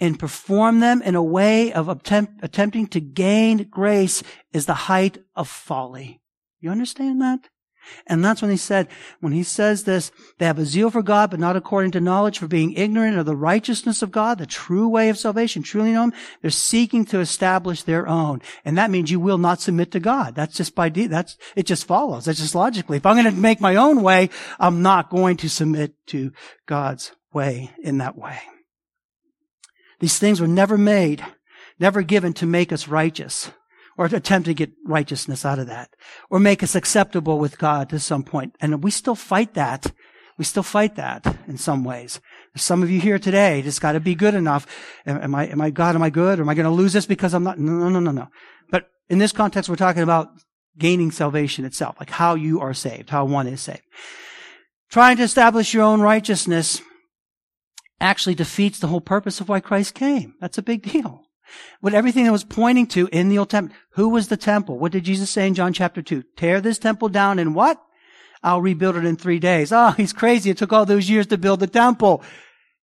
and 0.00 0.18
perform 0.18 0.80
them 0.80 1.02
in 1.02 1.14
a 1.14 1.22
way 1.22 1.72
of 1.72 1.88
attempt, 1.88 2.40
attempting 2.42 2.86
to 2.88 3.00
gain 3.00 3.68
grace 3.70 4.22
is 4.52 4.66
the 4.66 4.74
height 4.74 5.18
of 5.36 5.48
folly. 5.48 6.20
You 6.60 6.70
understand 6.70 7.20
that? 7.20 7.48
And 8.06 8.24
that's 8.24 8.42
when 8.42 8.50
he 8.50 8.56
said, 8.56 8.88
when 9.20 9.32
he 9.32 9.42
says 9.42 9.84
this, 9.84 10.12
they 10.38 10.46
have 10.46 10.58
a 10.58 10.64
zeal 10.64 10.90
for 10.90 11.02
God, 11.02 11.30
but 11.30 11.40
not 11.40 11.56
according 11.56 11.92
to 11.92 12.00
knowledge, 12.00 12.38
for 12.38 12.46
being 12.46 12.72
ignorant 12.72 13.18
of 13.18 13.26
the 13.26 13.36
righteousness 13.36 14.02
of 14.02 14.10
God, 14.10 14.38
the 14.38 14.46
true 14.46 14.88
way 14.88 15.08
of 15.08 15.18
salvation, 15.18 15.62
truly 15.62 15.92
know 15.92 16.04
him. 16.04 16.12
They're 16.40 16.50
seeking 16.50 17.04
to 17.06 17.20
establish 17.20 17.82
their 17.82 18.06
own. 18.06 18.42
And 18.64 18.78
that 18.78 18.90
means 18.90 19.10
you 19.10 19.20
will 19.20 19.38
not 19.38 19.60
submit 19.60 19.90
to 19.92 20.00
God. 20.00 20.34
That's 20.34 20.56
just 20.56 20.74
by, 20.74 20.88
de- 20.88 21.06
that's, 21.06 21.36
it 21.56 21.66
just 21.66 21.86
follows. 21.86 22.24
That's 22.24 22.40
just 22.40 22.54
logically. 22.54 22.96
If 22.96 23.06
I'm 23.06 23.16
going 23.16 23.32
to 23.32 23.40
make 23.40 23.60
my 23.60 23.76
own 23.76 24.02
way, 24.02 24.30
I'm 24.58 24.82
not 24.82 25.10
going 25.10 25.36
to 25.38 25.48
submit 25.48 25.94
to 26.08 26.32
God's 26.66 27.12
way 27.32 27.70
in 27.82 27.98
that 27.98 28.16
way. 28.16 28.40
These 30.00 30.18
things 30.18 30.40
were 30.40 30.48
never 30.48 30.76
made, 30.76 31.24
never 31.78 32.02
given 32.02 32.32
to 32.34 32.46
make 32.46 32.72
us 32.72 32.88
righteous 32.88 33.50
or 33.96 34.06
attempt 34.06 34.46
to 34.46 34.54
get 34.54 34.72
righteousness 34.84 35.44
out 35.44 35.58
of 35.58 35.66
that 35.66 35.90
or 36.30 36.38
make 36.38 36.62
us 36.62 36.74
acceptable 36.74 37.38
with 37.38 37.58
God 37.58 37.88
to 37.90 37.98
some 37.98 38.22
point. 38.22 38.56
And 38.60 38.82
we 38.82 38.90
still 38.90 39.14
fight 39.14 39.54
that. 39.54 39.92
We 40.38 40.44
still 40.44 40.62
fight 40.62 40.96
that 40.96 41.26
in 41.46 41.58
some 41.58 41.84
ways. 41.84 42.20
Some 42.56 42.82
of 42.82 42.90
you 42.90 43.00
here 43.00 43.18
today 43.18 43.62
just 43.62 43.80
got 43.80 43.92
to 43.92 44.00
be 44.00 44.14
good 44.14 44.34
enough. 44.34 44.66
Am 45.06 45.34
I, 45.34 45.46
am 45.46 45.60
I 45.60 45.70
God? 45.70 45.94
Am 45.94 46.02
I 46.02 46.10
good? 46.10 46.38
Or 46.38 46.42
am 46.42 46.48
I 46.48 46.54
going 46.54 46.64
to 46.64 46.70
lose 46.70 46.92
this 46.92 47.06
because 47.06 47.34
I'm 47.34 47.44
not? 47.44 47.58
No, 47.58 47.72
No, 47.72 47.88
no, 47.88 48.00
no, 48.00 48.10
no. 48.10 48.28
But 48.70 48.88
in 49.08 49.18
this 49.18 49.32
context, 49.32 49.68
we're 49.68 49.76
talking 49.76 50.02
about 50.02 50.28
gaining 50.78 51.10
salvation 51.10 51.64
itself, 51.64 51.96
like 52.00 52.10
how 52.10 52.34
you 52.34 52.60
are 52.60 52.74
saved, 52.74 53.10
how 53.10 53.24
one 53.24 53.46
is 53.46 53.60
saved. 53.60 53.82
Trying 54.90 55.16
to 55.18 55.22
establish 55.22 55.74
your 55.74 55.84
own 55.84 56.00
righteousness 56.00 56.80
actually 58.00 58.34
defeats 58.34 58.78
the 58.78 58.88
whole 58.88 59.00
purpose 59.00 59.40
of 59.40 59.48
why 59.48 59.60
Christ 59.60 59.94
came. 59.94 60.34
That's 60.40 60.58
a 60.58 60.62
big 60.62 60.82
deal. 60.82 61.24
What 61.80 61.94
everything 61.94 62.24
that 62.24 62.32
was 62.32 62.44
pointing 62.44 62.86
to 62.88 63.08
in 63.12 63.28
the 63.28 63.38
Old 63.38 63.50
Testament. 63.50 63.74
Who 63.92 64.08
was 64.08 64.28
the 64.28 64.36
temple? 64.36 64.78
What 64.78 64.92
did 64.92 65.04
Jesus 65.04 65.30
say 65.30 65.46
in 65.46 65.54
John 65.54 65.72
chapter 65.72 66.02
2? 66.02 66.22
Tear 66.36 66.60
this 66.60 66.78
temple 66.78 67.08
down 67.08 67.38
and 67.38 67.54
what? 67.54 67.82
I'll 68.42 68.60
rebuild 68.60 68.96
it 68.96 69.04
in 69.04 69.16
three 69.16 69.38
days. 69.38 69.72
Oh, 69.72 69.90
he's 69.96 70.12
crazy. 70.12 70.50
It 70.50 70.58
took 70.58 70.72
all 70.72 70.86
those 70.86 71.10
years 71.10 71.26
to 71.28 71.38
build 71.38 71.60
the 71.60 71.66
temple. 71.66 72.22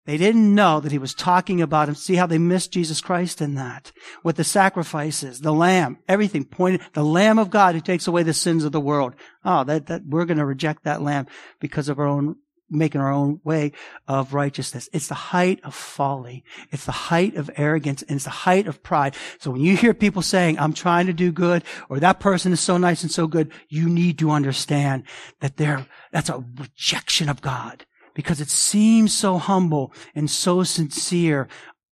They 0.06 0.18
didn't 0.18 0.56
know 0.56 0.80
that 0.80 0.92
he 0.92 0.98
was 0.98 1.14
talking 1.14 1.62
about 1.62 1.88
him. 1.88 1.94
See 1.94 2.16
how 2.16 2.26
they 2.26 2.40
missed 2.40 2.72
Jesus 2.72 3.00
Christ 3.00 3.42
in 3.42 3.54
that. 3.56 3.92
With 4.24 4.38
the 4.38 4.44
sacrifices, 4.44 5.42
the 5.42 5.54
lamb, 5.54 6.00
everything 6.08 6.46
pointed, 6.46 6.82
the 6.94 7.04
lamb 7.04 7.38
of 7.38 7.52
God 7.52 7.76
who 7.76 7.82
takes 7.82 8.08
away 8.08 8.24
the 8.24 8.34
sins 8.34 8.64
of 8.64 8.72
the 8.72 8.80
world. 8.80 9.14
Oh, 9.46 9.64
that, 9.66 9.86
that, 9.86 10.02
we're 10.08 10.26
going 10.26 10.40
to 10.40 10.46
reject 10.46 10.84
that 10.84 11.04
lamb 11.04 11.28
because 11.60 11.90
of 11.90 12.00
our 12.00 12.08
own 12.08 12.38
making 12.70 13.02
our 13.02 13.12
own 13.12 13.40
way 13.44 13.72
of 14.08 14.34
righteousness. 14.34 14.90
It's 14.94 15.08
the 15.08 15.16
height 15.16 15.60
of 15.64 15.74
folly. 15.74 16.44
It's 16.72 16.86
the 16.86 16.92
height 16.92 17.36
of 17.36 17.50
arrogance 17.56 18.02
and 18.04 18.18
it's 18.18 18.26
the 18.26 18.32
height 18.32 18.68
of 18.68 18.84
pride. 18.84 19.16
So 19.40 19.52
when 19.52 19.62
you 19.62 19.76
hear 19.76 19.94
people 19.94 20.22
saying, 20.22 20.60
I'm 20.60 20.74
trying 20.74 21.08
to 21.08 21.14
do 21.14 21.32
good 21.32 21.64
or 21.90 22.00
that 22.00 22.20
person 22.20 22.52
is 22.52 22.60
so 22.60 22.78
nice 22.78 23.04
and 23.04 23.12
so 23.12 23.28
good, 23.28 23.52
you 23.68 23.90
need 23.90 24.20
to 24.20 24.32
understand 24.32 25.04
that 25.42 25.58
they're, 25.58 25.86
that's 26.12 26.30
a 26.30 26.44
rejection 26.58 27.30
of 27.30 27.42
God 27.42 27.86
because 28.14 28.42
it 28.42 28.50
seems 28.50 29.14
so 29.14 29.38
humble 29.38 29.94
and 30.16 30.30
so 30.30 30.64
sincere 30.64 31.48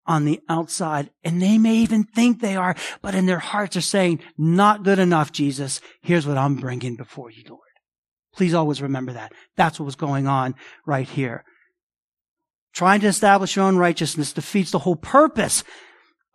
on 0.06 0.24
the 0.24 0.40
outside. 0.48 1.10
And 1.22 1.40
they 1.40 1.58
may 1.58 1.76
even 1.76 2.02
think 2.02 2.40
they 2.40 2.56
are, 2.56 2.74
but 3.02 3.14
in 3.14 3.26
their 3.26 3.38
hearts 3.38 3.76
are 3.76 3.82
saying, 3.82 4.20
not 4.36 4.82
good 4.82 4.98
enough, 4.98 5.30
Jesus. 5.30 5.80
Here's 6.02 6.26
what 6.26 6.38
I'm 6.38 6.56
bringing 6.56 6.96
before 6.96 7.30
you, 7.30 7.44
Lord. 7.48 7.67
Please 8.34 8.54
always 8.54 8.82
remember 8.82 9.12
that. 9.12 9.32
That's 9.56 9.78
what 9.78 9.86
was 9.86 9.96
going 9.96 10.26
on 10.26 10.54
right 10.86 11.08
here. 11.08 11.44
Trying 12.72 13.00
to 13.00 13.08
establish 13.08 13.56
your 13.56 13.64
own 13.64 13.76
righteousness 13.76 14.32
defeats 14.32 14.70
the 14.70 14.78
whole 14.80 14.96
purpose 14.96 15.64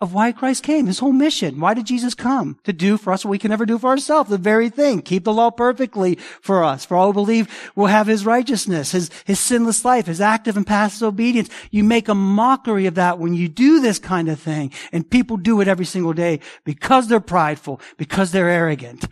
of 0.01 0.13
why 0.13 0.34
Christ 0.34 0.63
came, 0.63 0.88
his 0.88 0.99
whole 0.99 1.13
mission. 1.13 1.62
Why 1.62 1.73
did 1.73 1.86
Jesus 1.86 2.13
come? 2.13 2.60
To 2.65 2.73
do 2.73 2.97
for 2.97 3.13
us 3.13 3.23
what 3.23 3.32
we 3.32 3.38
can 3.38 3.51
never 3.51 3.65
do 3.65 3.77
for 3.77 3.89
ourselves, 3.89 4.29
the 4.29 4.38
very 4.38 4.69
thing. 4.69 5.01
Keep 5.01 5.23
the 5.23 5.32
law 5.32 5.49
perfectly 5.49 6.15
for 6.41 6.62
us. 6.62 6.84
For 6.84 6.97
all 6.97 7.08
who 7.08 7.13
believe 7.13 7.71
will 7.73 7.86
have 7.86 8.08
his 8.08 8.25
righteousness, 8.25 8.91
his, 8.91 9.10
his 9.23 9.39
sinless 9.39 9.86
life, 9.86 10.08
his 10.08 10.19
active 10.19 10.58
and 10.58 10.67
passive 10.67 11.08
obedience. 11.08 11.49
You 11.71 11.86
make 11.86 12.10
a 12.10 12.15
mockery 12.15 12.86
of 12.86 12.95
that 12.95 13.17
when 13.17 13.34
you 13.34 13.47
do 13.47 13.79
this 13.79 13.97
kind 13.97 14.27
of 14.27 14.41
thing. 14.41 14.73
And 14.91 15.10
people 15.10 15.38
do 15.38 15.62
it 15.62 15.69
every 15.69 15.86
single 15.86 16.12
day 16.12 16.41
because 16.65 17.08
they're 17.08 17.21
prideful, 17.21 17.79
because 17.97 18.34
they're 18.34 18.49
arrogant, 18.49 19.08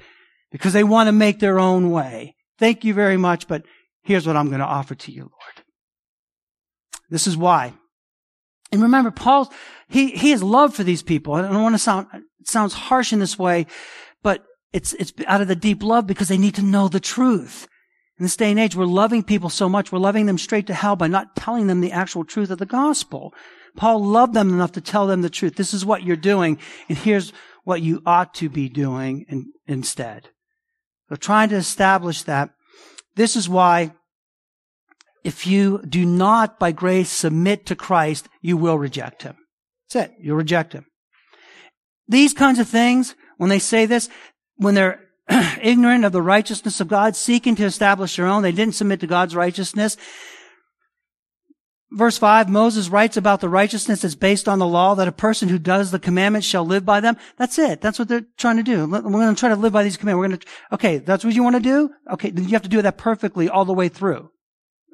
because 0.52 0.74
they 0.74 0.84
want 0.84 1.08
to 1.08 1.14
make 1.14 1.40
their 1.40 1.58
own 1.58 1.92
way. 1.92 2.36
Thank 2.62 2.86
you 2.86 2.94
very 2.94 3.18
much, 3.18 3.48
but 3.48 3.66
here's 4.04 4.28
what 4.28 4.38
I'm 4.38 4.50
going 4.50 4.60
to 4.60 4.66
offer 4.66 4.94
to 4.94 5.12
you, 5.12 5.22
Lord. 5.22 5.66
This 7.10 7.26
is 7.26 7.36
why. 7.36 7.74
And 8.72 8.84
remember, 8.84 9.10
Paul, 9.10 9.52
he, 9.90 10.12
he 10.12 10.30
has 10.30 10.44
love 10.44 10.76
for 10.76 10.84
these 10.84 11.02
people. 11.02 11.34
I 11.34 11.42
don't 11.42 11.64
want 11.64 11.74
to 11.74 11.80
sound, 11.80 12.06
it 12.14 12.48
sounds 12.48 12.76
harsh 12.76 13.12
in 13.14 13.18
this 13.18 13.40
way, 13.40 13.66
but 14.22 14.46
it's, 14.74 14.94
it's 14.94 15.12
out 15.26 15.42
of 15.42 15.48
the 15.48 15.56
deep 15.56 15.82
love 15.82 16.06
because 16.06 16.28
they 16.28 16.38
need 16.38 16.54
to 16.54 16.62
know 16.62 16.88
the 16.88 17.00
truth. 17.00 17.68
In 18.20 18.26
this 18.26 18.38
day 18.38 18.52
and 18.52 18.60
age, 18.60 18.76
we're 18.76 18.86
loving 18.86 19.24
people 19.24 19.50
so 19.50 19.68
much, 19.68 19.92
we're 19.92 19.98
loving 19.98 20.28
them 20.28 20.38
straight 20.38 20.68
to 20.68 20.76
hell 20.76 20.96
by 20.96 21.08
not 21.08 21.36
telling 21.36 21.66
them 21.66 21.82
the 21.82 21.92
actual 21.92 22.24
truth 22.24 22.52
of 22.52 22.60
the 22.60 22.68
gospel. 22.68 23.34
Paul 23.76 24.06
loved 24.06 24.36
them 24.36 24.54
enough 24.54 24.74
to 24.74 24.82
tell 24.82 25.08
them 25.08 25.24
the 25.24 25.32
truth. 25.32 25.56
This 25.56 25.74
is 25.74 25.84
what 25.84 26.04
you're 26.04 26.16
doing, 26.16 26.60
and 26.88 26.98
here's 27.00 27.34
what 27.64 27.82
you 27.82 28.04
ought 28.06 28.36
to 28.36 28.50
be 28.50 28.70
doing 28.70 29.26
in, 29.28 29.52
instead. 29.66 30.30
So 31.12 31.18
trying 31.18 31.50
to 31.50 31.58
establish 31.58 32.24
that. 32.24 32.52
This 33.16 33.36
is 33.36 33.50
why 33.50 33.92
if 35.26 35.46
you 35.46 35.84
do 35.86 36.06
not 36.06 36.58
by 36.58 36.72
grace 36.72 37.10
submit 37.10 37.66
to 37.66 37.76
Christ, 37.76 38.30
you 38.42 38.56
will 38.56 38.78
reject 38.78 39.24
him. 39.24 39.36
That's 39.94 40.08
it. 40.08 40.16
You'll 40.22 40.38
reject 40.38 40.72
him. 40.72 40.86
These 42.08 42.34
kinds 42.34 42.60
of 42.60 42.70
things, 42.70 43.14
when 43.36 43.50
they 43.50 43.60
say 43.60 43.86
this, 43.86 44.08
when 44.56 44.74
they're 44.74 45.02
ignorant 45.62 46.06
of 46.06 46.14
the 46.14 46.22
righteousness 46.22 46.80
of 46.80 46.88
God, 46.88 47.18
seeking 47.18 47.58
to 47.58 47.66
establish 47.66 48.16
their 48.16 48.28
own, 48.28 48.42
they 48.42 48.54
didn't 48.54 48.76
submit 48.76 49.02
to 49.02 49.08
God's 49.08 49.36
righteousness. 49.36 49.98
Verse 51.94 52.18
5, 52.18 52.48
Moses 52.48 52.88
writes 52.88 53.18
about 53.18 53.42
the 53.42 53.50
righteousness 53.50 54.02
that's 54.02 54.16
based 54.16 54.48
on 54.48 54.60
the 54.60 54.68
law, 54.68 54.96
that 54.96 55.10
a 55.10 55.12
person 55.12 55.50
who 55.50 55.60
does 55.60 55.92
the 55.92 56.00
commandments 56.00 56.48
shall 56.48 56.66
live 56.66 56.86
by 56.86 57.02
them. 57.02 57.18
That's 57.36 57.60
it. 57.60 57.82
That's 57.82 58.00
what 58.00 58.08
they're 58.08 58.26
trying 58.38 58.58
to 58.58 58.64
do. 58.64 58.88
We're 58.88 59.02
going 59.02 59.36
to 59.36 59.40
try 59.40 59.50
to 59.50 59.58
live 59.58 59.74
by 59.74 59.84
these 59.84 59.98
commandments. 59.98 60.22
We're 60.22 60.28
going 60.30 60.40
to, 60.40 60.48
okay, 60.76 60.98
that's 61.00 61.26
what 61.26 61.34
you 61.34 61.44
want 61.44 61.58
to 61.58 61.62
do? 61.62 61.90
Okay, 62.14 62.30
then 62.30 62.46
you 62.46 62.52
have 62.52 62.62
to 62.62 62.70
do 62.70 62.82
that 62.82 62.98
perfectly 62.98 63.50
all 63.50 63.66
the 63.66 63.74
way 63.74 63.90
through. 63.90 64.32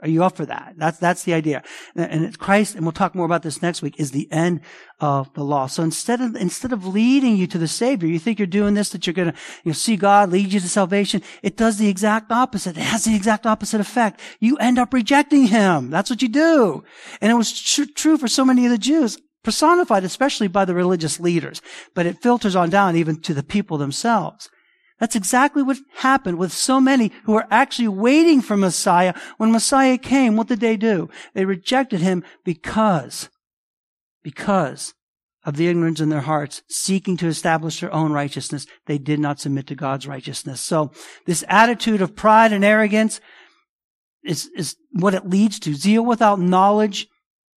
Are 0.02 0.08
you 0.08 0.24
up 0.24 0.38
for 0.38 0.46
that? 0.46 0.76
That's, 0.78 1.00
that's 1.00 1.24
the 1.24 1.34
idea. 1.34 1.64
And 1.96 2.24
it's 2.24 2.38
Christ, 2.38 2.76
and 2.76 2.86
we'll 2.86 2.92
talk 2.92 3.16
more 3.16 3.26
about 3.26 3.42
this 3.42 3.62
next 3.64 3.82
week, 3.82 4.00
is 4.00 4.12
the 4.12 4.32
end 4.32 4.62
of 5.00 5.34
the 5.34 5.44
law. 5.44 5.66
So 5.66 5.82
instead 5.82 6.22
of, 6.22 6.36
instead 6.36 6.72
of 6.72 6.86
leading 6.86 7.36
you 7.36 7.48
to 7.48 7.58
the 7.58 7.68
Savior, 7.68 8.08
you 8.08 8.20
think 8.20 8.38
you're 8.38 8.46
doing 8.46 8.76
this, 8.76 8.90
that 8.90 9.08
you're 9.08 9.14
gonna, 9.14 9.34
you 9.64 9.72
know, 9.72 9.74
see 9.74 9.96
God 9.96 10.32
lead 10.32 10.54
you 10.54 10.60
to 10.60 10.70
salvation. 10.70 11.24
It 11.42 11.58
does 11.58 11.78
the 11.78 11.90
exact 11.90 12.32
opposite. 12.32 12.78
It 12.78 12.84
has 12.84 13.06
the 13.06 13.16
exact 13.16 13.48
opposite 13.48 13.82
effect. 13.82 14.20
You 14.40 14.58
end 14.58 14.78
up 14.78 14.94
rejecting 14.94 15.48
Him. 15.48 15.90
That's 15.90 16.10
what 16.10 16.22
you 16.22 16.30
do. 16.30 16.84
And 17.20 17.32
it 17.32 17.36
was 17.36 17.60
tr- 17.60 17.92
true 17.96 18.18
for 18.18 18.28
so 18.28 18.46
many 18.46 18.66
of 18.66 18.72
the 18.72 18.78
Jews 18.78 19.18
personified 19.44 20.04
especially 20.04 20.50
by 20.50 20.66
the 20.66 20.76
religious 20.76 21.22
leaders, 21.22 21.62
but 21.96 22.06
it 22.06 22.22
filters 22.22 22.56
on 22.56 22.70
down 22.70 22.98
even 22.98 23.20
to 23.22 23.34
the 23.34 23.44
people 23.44 23.78
themselves. 23.78 24.50
That's 25.00 25.16
exactly 25.16 25.62
what 25.62 25.78
happened 25.98 26.38
with 26.40 26.52
so 26.52 26.82
many 26.82 27.12
who 27.26 27.34
were 27.34 27.48
actually 27.52 27.88
waiting 27.88 28.42
for 28.42 28.58
Messiah. 28.58 29.14
When 29.38 29.52
Messiah 29.52 29.98
came, 29.98 30.36
what 30.36 30.48
did 30.48 30.60
they 30.60 30.76
do? 30.76 31.10
They 31.34 31.46
rejected 31.46 32.02
him 32.02 32.24
because, 32.44 33.30
because 34.24 34.96
of 35.46 35.56
the 35.56 35.68
ignorance 35.68 36.02
in 36.02 36.10
their 36.10 36.22
hearts, 36.22 36.64
seeking 36.68 37.16
to 37.18 37.28
establish 37.28 37.80
their 37.80 37.94
own 37.94 38.12
righteousness. 38.12 38.66
They 38.88 38.98
did 38.98 39.20
not 39.20 39.40
submit 39.40 39.68
to 39.68 39.76
God's 39.76 40.08
righteousness. 40.08 40.62
So 40.62 40.92
this 41.26 41.44
attitude 41.48 42.02
of 42.02 42.16
pride 42.16 42.52
and 42.52 42.66
arrogance 42.66 43.22
is, 44.24 44.50
is 44.56 44.76
what 44.92 45.14
it 45.14 45.30
leads 45.30 45.60
to. 45.60 45.76
Zeal 45.76 46.04
without 46.04 46.40
knowledge 46.40 47.08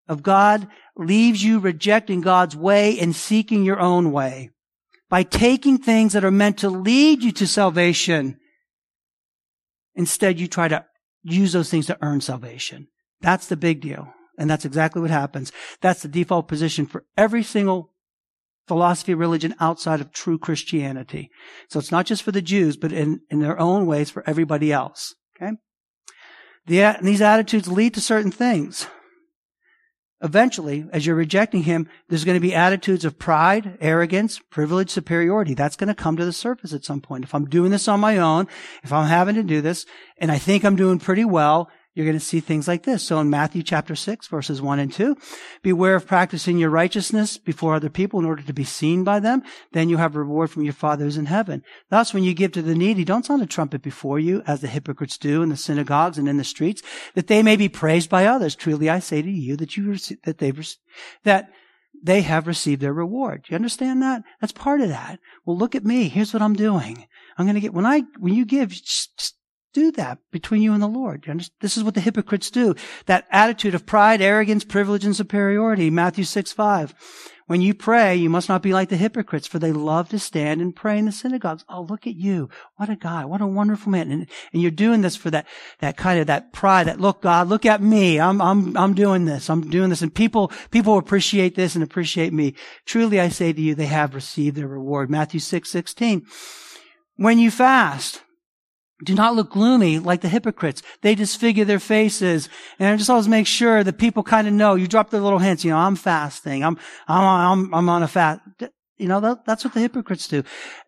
of 0.07 0.23
God 0.23 0.69
leaves 0.95 1.43
you 1.43 1.59
rejecting 1.59 2.21
God's 2.21 2.55
way 2.55 2.99
and 2.99 3.17
seeking 3.17 3.65
your 3.65 3.81
own 3.81 4.13
way 4.13 4.51
by 5.11 5.25
taking 5.25 5.77
things 5.77 6.15
that 6.15 6.25
are 6.25 6.31
meant 6.31 6.59
to 6.59 6.71
lead 6.71 7.23
you 7.23 7.33
to 7.33 7.47
salvation. 7.47 8.39
Instead, 9.95 10.41
you 10.41 10.47
try 10.47 10.69
to 10.69 10.87
use 11.23 11.53
those 11.53 11.69
things 11.69 11.87
to 11.87 11.99
earn 12.01 12.21
salvation. 12.21 12.87
That's 13.21 13.49
the 13.49 13.57
big 13.57 13.83
deal. 13.83 14.15
And 14.39 14.49
that's 14.49 14.65
exactly 14.65 15.03
what 15.03 15.11
happens. 15.11 15.53
That's 15.83 16.01
the 16.01 16.09
default 16.09 16.49
position 16.49 16.87
for 16.87 17.05
every 17.19 17.43
single 17.43 17.93
philosophy, 18.67 19.13
of 19.13 19.19
religion 19.19 19.55
outside 19.59 20.01
of 20.01 20.13
true 20.13 20.39
Christianity. 20.39 21.29
So 21.69 21.81
it's 21.81 21.91
not 21.91 22.07
just 22.07 22.23
for 22.23 22.31
the 22.31 22.41
Jews, 22.41 22.77
but 22.77 22.93
in, 22.93 23.21
in 23.29 23.41
their 23.41 23.59
own 23.59 23.85
ways 23.85 24.11
for 24.11 24.23
everybody 24.29 24.73
else. 24.73 25.15
Okay? 25.37 25.57
The, 26.67 26.97
these 27.03 27.21
attitudes 27.21 27.67
lead 27.67 27.95
to 27.95 28.01
certain 28.01 28.31
things. 28.31 28.87
Eventually, 30.23 30.85
as 30.93 31.07
you're 31.07 31.17
rejecting 31.17 31.63
him, 31.63 31.89
there's 32.09 32.25
going 32.25 32.37
to 32.37 32.41
be 32.41 32.55
attitudes 32.55 33.07
of 33.07 33.19
pride, 33.19 33.79
arrogance, 33.81 34.39
privilege, 34.39 34.91
superiority. 34.91 35.55
That's 35.55 35.77
going 35.77 35.89
to 35.89 35.95
come 35.95 36.17
to 36.17 36.27
the 36.27 36.33
surface 36.33 36.75
at 36.75 36.85
some 36.85 37.01
point. 37.01 37.25
If 37.25 37.35
I'm 37.35 37.47
doing 37.47 37.71
this 37.71 37.89
on 37.89 38.01
my 38.01 38.19
own, 38.19 38.47
if 38.83 38.93
I'm 38.93 39.09
having 39.09 39.35
to 39.37 39.43
do 39.43 39.63
this, 39.63 39.87
and 40.19 40.31
I 40.31 40.37
think 40.37 40.65
I'm 40.65 40.77
doing 40.77 40.99
pretty 40.99 41.25
well, 41.25 41.71
you're 41.95 42.07
going 42.07 42.19
to 42.19 42.25
see 42.25 42.41
things 42.41 42.69
like 42.69 42.85
this. 42.85 43.03
So 43.03 43.19
in 43.19 43.31
Matthew 43.31 43.63
chapter 43.65 43.97
6, 43.97 44.29
verses 44.29 44.63
1 44.63 44.79
and 44.79 44.93
2, 44.93 45.17
beware 45.63 45.97
of 45.97 46.07
practicing 46.07 46.57
your 46.57 46.71
righteousness 46.71 47.37
before 47.37 47.75
other 47.75 47.91
people 47.91 48.21
in 48.21 48.27
order 48.27 48.43
to 48.43 48.53
be 48.53 48.65
seen 48.65 49.03
by 49.03 49.19
them. 49.19 49.43
Then 49.73 49.89
you 49.89 49.97
have 49.97 50.15
reward 50.15 50.51
from 50.51 50.63
your 50.63 50.73
Father 50.73 51.05
who's 51.05 51.17
in 51.17 51.27
heaven. 51.27 51.63
Thus, 51.89 52.15
when 52.15 52.23
you 52.23 52.33
give 52.33 52.53
to 52.53 52.63
the 52.63 52.77
needy, 52.77 53.05
don't 53.05 53.27
sound 53.27 53.43
a 53.43 53.47
trumpet 53.47 53.83
before 53.83 54.21
you, 54.21 54.43
as 54.47 54.61
the 54.61 54.69
hypocrites 54.69 55.19
do 55.19 55.43
in 55.43 55.49
the 55.49 55.57
synagogues 55.57 56.17
and 56.17 56.29
in 56.29 56.37
the 56.37 56.45
streets, 56.45 56.81
that 57.15 57.27
they 57.27 57.43
may 57.43 57.57
be 57.57 57.69
praised 57.69 58.09
by 58.09 58.25
others. 58.25 58.55
Truly, 58.55 58.89
I 58.89 59.01
say 59.01 59.21
to 59.21 59.31
you 59.31 59.57
that 59.57 59.77
you, 59.77 59.97
that 60.25 60.39
they've, 60.39 60.75
that 61.25 61.51
they 62.03 62.23
have 62.23 62.47
received 62.47 62.81
their 62.81 62.93
reward. 62.93 63.47
You 63.49 63.57
understand 63.57 64.01
that? 64.03 64.23
That's 64.41 64.53
part 64.53 64.81
of 64.81 64.89
that. 64.91 65.19
Well, 65.45 65.59
look 65.59 65.75
at 65.75 65.85
me. 65.85 66.09
Here's 66.09 66.33
what 66.33 66.43
I'm 66.43 66.55
doing. 66.55 67.07
I'm 67.37 67.47
going 67.47 67.57
to 67.57 67.61
get, 67.61 67.75
when 67.75 67.87
I, 67.87 68.05
when 68.19 68.35
you 68.35 68.45
give, 68.45 68.73
do 69.73 69.93
that 69.93 70.19
between 70.31 70.63
you 70.63 70.73
and 70.73 70.83
the 70.83 70.89
Lord. 70.89 71.25
This 71.61 71.77
is 71.77 71.85
what 71.85 71.95
the 71.95 72.01
hypocrites 72.01 72.51
do. 72.51 72.75
That 73.07 73.27
attitude 73.31 73.75
of 73.75 73.87
pride, 73.87 74.21
arrogance, 74.21 74.65
privilege, 74.65 75.05
and 75.05 75.15
superiority. 75.15 75.91
Matthew 75.91 76.25
6, 76.25 76.53
5. 76.53 76.95
When 77.51 77.61
you 77.61 77.75
pray, 77.75 78.15
you 78.15 78.31
must 78.31 78.49
not 78.49 78.63
be 78.63 78.73
like 78.73 78.91
the 78.91 78.97
hypocrites, 78.97 79.49
for 79.49 79.59
they 79.59 79.73
love 79.73 80.09
to 80.11 80.21
stand 80.21 80.61
and 80.61 80.77
pray 80.77 80.97
in 80.99 81.07
the 81.07 81.11
synagogues. 81.11 81.65
Oh, 81.69 81.83
look 81.83 82.07
at 82.07 82.15
you. 82.15 82.49
What 82.77 82.89
a 82.89 82.95
guy. 82.95 83.25
What 83.25 83.41
a 83.41 83.47
wonderful 83.47 83.91
man. 83.91 84.13
And, 84.13 84.29
and 84.53 84.63
you're 84.63 84.71
doing 84.71 85.01
this 85.01 85.17
for 85.17 85.31
that, 85.31 85.49
that 85.81 85.97
kind 85.97 86.21
of, 86.21 86.29
that 86.29 86.53
pride, 86.53 86.87
that 86.87 87.01
look, 87.01 87.23
God, 87.23 87.49
look 87.49 87.67
at 87.67 87.83
me. 87.83 88.21
I'm, 88.21 88.41
I'm, 88.41 88.77
I'm 88.77 88.95
doing 88.95 89.25
this. 89.25 89.51
I'm 89.51 89.69
doing 89.69 89.91
this. 89.91 90.01
And 90.01 90.15
people, 90.15 90.53
people 90.71 90.97
appreciate 90.97 91.57
this 91.57 91.75
and 91.75 91.83
appreciate 91.83 92.33
me. 92.33 92.55
Truly, 92.87 93.19
I 93.19 93.31
say 93.31 93.53
to 93.53 93.61
you, 93.61 93.75
they 93.75 93.87
have 93.87 94.15
received 94.15 94.57
their 94.57 94.69
reward. 94.69 95.11
Matthew 95.11 95.41
6, 95.41 95.69
16. 95.69 96.25
When 97.17 97.41
you 97.41 97.51
fast, 97.51 98.23
do 99.05 99.15
not 99.15 99.35
look 99.35 99.51
gloomy 99.51 99.99
like 99.99 100.21
the 100.21 100.29
hypocrites. 100.29 100.83
They 101.03 101.15
disfigure 101.15 101.65
their 101.65 101.81
faces. 101.81 102.49
And 102.79 102.89
I 102.89 102.97
just 102.97 103.11
always 103.11 103.29
make 103.29 103.47
sure 103.47 103.83
that 103.83 103.99
people 103.99 104.23
kind 104.23 104.47
of 104.47 104.53
know. 104.53 104.75
You 104.75 104.87
drop 104.87 105.11
their 105.11 105.21
little 105.21 105.39
hints, 105.39 105.65
you 105.65 105.71
know, 105.71 105.79
I'm 105.79 105.97
fasting. 105.97 106.65
I'm, 106.65 106.79
I'm, 107.09 107.25
I'm, 107.25 107.75
I'm 107.75 107.89
on 107.89 108.03
a 108.03 108.09
fast. 108.09 108.41
You 109.01 109.09
know, 109.09 109.21
that, 109.21 109.47
that's 109.47 109.65
what 109.65 109.73
the 109.73 109.81
hypocrites 109.81 110.29
do. 110.29 110.45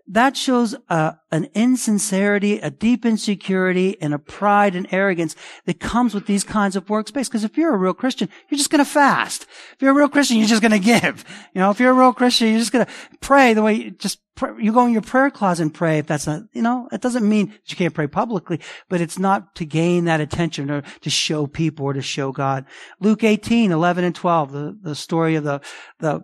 That 0.06 0.36
shows 0.36 0.74
uh, 0.90 1.12
an 1.30 1.48
insincerity, 1.54 2.58
a 2.58 2.70
deep 2.70 3.06
insecurity, 3.06 4.00
and 4.02 4.12
a 4.12 4.18
pride 4.18 4.74
and 4.74 4.86
arrogance 4.92 5.34
that 5.64 5.80
comes 5.80 6.14
with 6.14 6.26
these 6.26 6.44
kinds 6.44 6.76
of 6.76 6.90
works-based. 6.90 7.30
Because 7.30 7.44
if 7.44 7.56
you're 7.56 7.72
a 7.72 7.78
real 7.78 7.94
Christian, 7.94 8.28
you're 8.50 8.58
just 8.58 8.70
going 8.70 8.84
to 8.84 8.90
fast. 8.90 9.46
If 9.72 9.80
you're 9.80 9.92
a 9.92 9.94
real 9.94 10.08
Christian, 10.08 10.36
you're 10.36 10.46
just 10.46 10.60
going 10.60 10.72
to 10.72 10.78
give. 10.78 11.24
You 11.54 11.60
know, 11.60 11.70
if 11.70 11.80
you're 11.80 11.92
a 11.92 11.94
real 11.94 12.12
Christian, 12.12 12.48
you're 12.48 12.58
just 12.58 12.72
going 12.72 12.84
to 12.84 12.92
pray 13.20 13.54
the 13.54 13.62
way 13.62 13.74
you 13.74 13.90
just 13.92 14.18
pray. 14.34 14.50
you 14.60 14.72
go 14.72 14.86
in 14.86 14.92
your 14.92 15.02
prayer 15.02 15.30
closet 15.30 15.62
and 15.62 15.74
pray. 15.74 15.98
If 15.98 16.06
that's 16.06 16.26
not, 16.26 16.42
you 16.52 16.62
know, 16.62 16.88
it 16.92 17.00
doesn't 17.00 17.26
mean 17.26 17.48
that 17.48 17.70
you 17.70 17.76
can't 17.76 17.94
pray 17.94 18.06
publicly, 18.06 18.60
but 18.88 19.00
it's 19.00 19.18
not 19.18 19.54
to 19.56 19.64
gain 19.64 20.04
that 20.04 20.20
attention 20.20 20.70
or 20.70 20.82
to 21.00 21.10
show 21.10 21.46
people 21.46 21.86
or 21.86 21.92
to 21.94 22.02
show 22.02 22.32
God. 22.32 22.66
Luke 23.00 23.24
18, 23.24 23.72
11 23.72 24.04
and 24.04 24.14
12, 24.14 24.52
the, 24.52 24.78
the 24.82 24.94
story 24.94 25.36
of 25.36 25.44
the, 25.44 25.60
the 26.00 26.22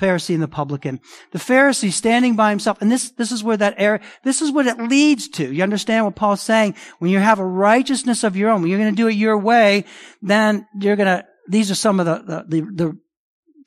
Pharisee 0.00 0.34
and 0.34 0.42
the 0.42 0.48
publican. 0.48 1.00
The 1.32 1.38
Pharisee 1.38 1.92
standing 1.92 2.36
by 2.36 2.50
himself, 2.50 2.80
and 2.80 2.90
this, 2.90 3.10
this 3.10 3.32
is 3.32 3.42
where 3.42 3.56
that 3.56 3.74
error, 3.78 4.00
this 4.22 4.40
is 4.40 4.52
what 4.52 4.66
it 4.66 4.78
leads 4.78 5.28
to. 5.30 5.52
You 5.52 5.62
understand 5.62 6.04
what 6.04 6.16
Paul's 6.16 6.40
saying? 6.40 6.76
When 6.98 7.10
you 7.10 7.18
have 7.18 7.38
a 7.38 7.44
righteousness 7.44 8.24
of 8.24 8.36
your 8.36 8.50
own, 8.50 8.62
when 8.62 8.70
you're 8.70 8.78
going 8.78 8.94
to 8.94 8.96
do 8.96 9.08
it 9.08 9.12
your 9.12 9.38
way, 9.38 9.84
then 10.22 10.66
you're 10.78 10.96
going 10.96 11.18
to, 11.18 11.26
these 11.48 11.70
are 11.70 11.74
some 11.74 12.00
of 12.00 12.06
the, 12.06 12.44
the, 12.48 12.60
the, 12.60 12.70
the 12.72 12.98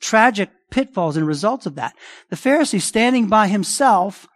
tragic 0.00 0.50
pitfalls 0.70 1.16
and 1.16 1.26
results 1.26 1.66
of 1.66 1.74
that. 1.74 1.94
The 2.30 2.36
Pharisee 2.36 2.80
standing 2.80 3.28
by 3.28 3.48
himself 3.48 4.26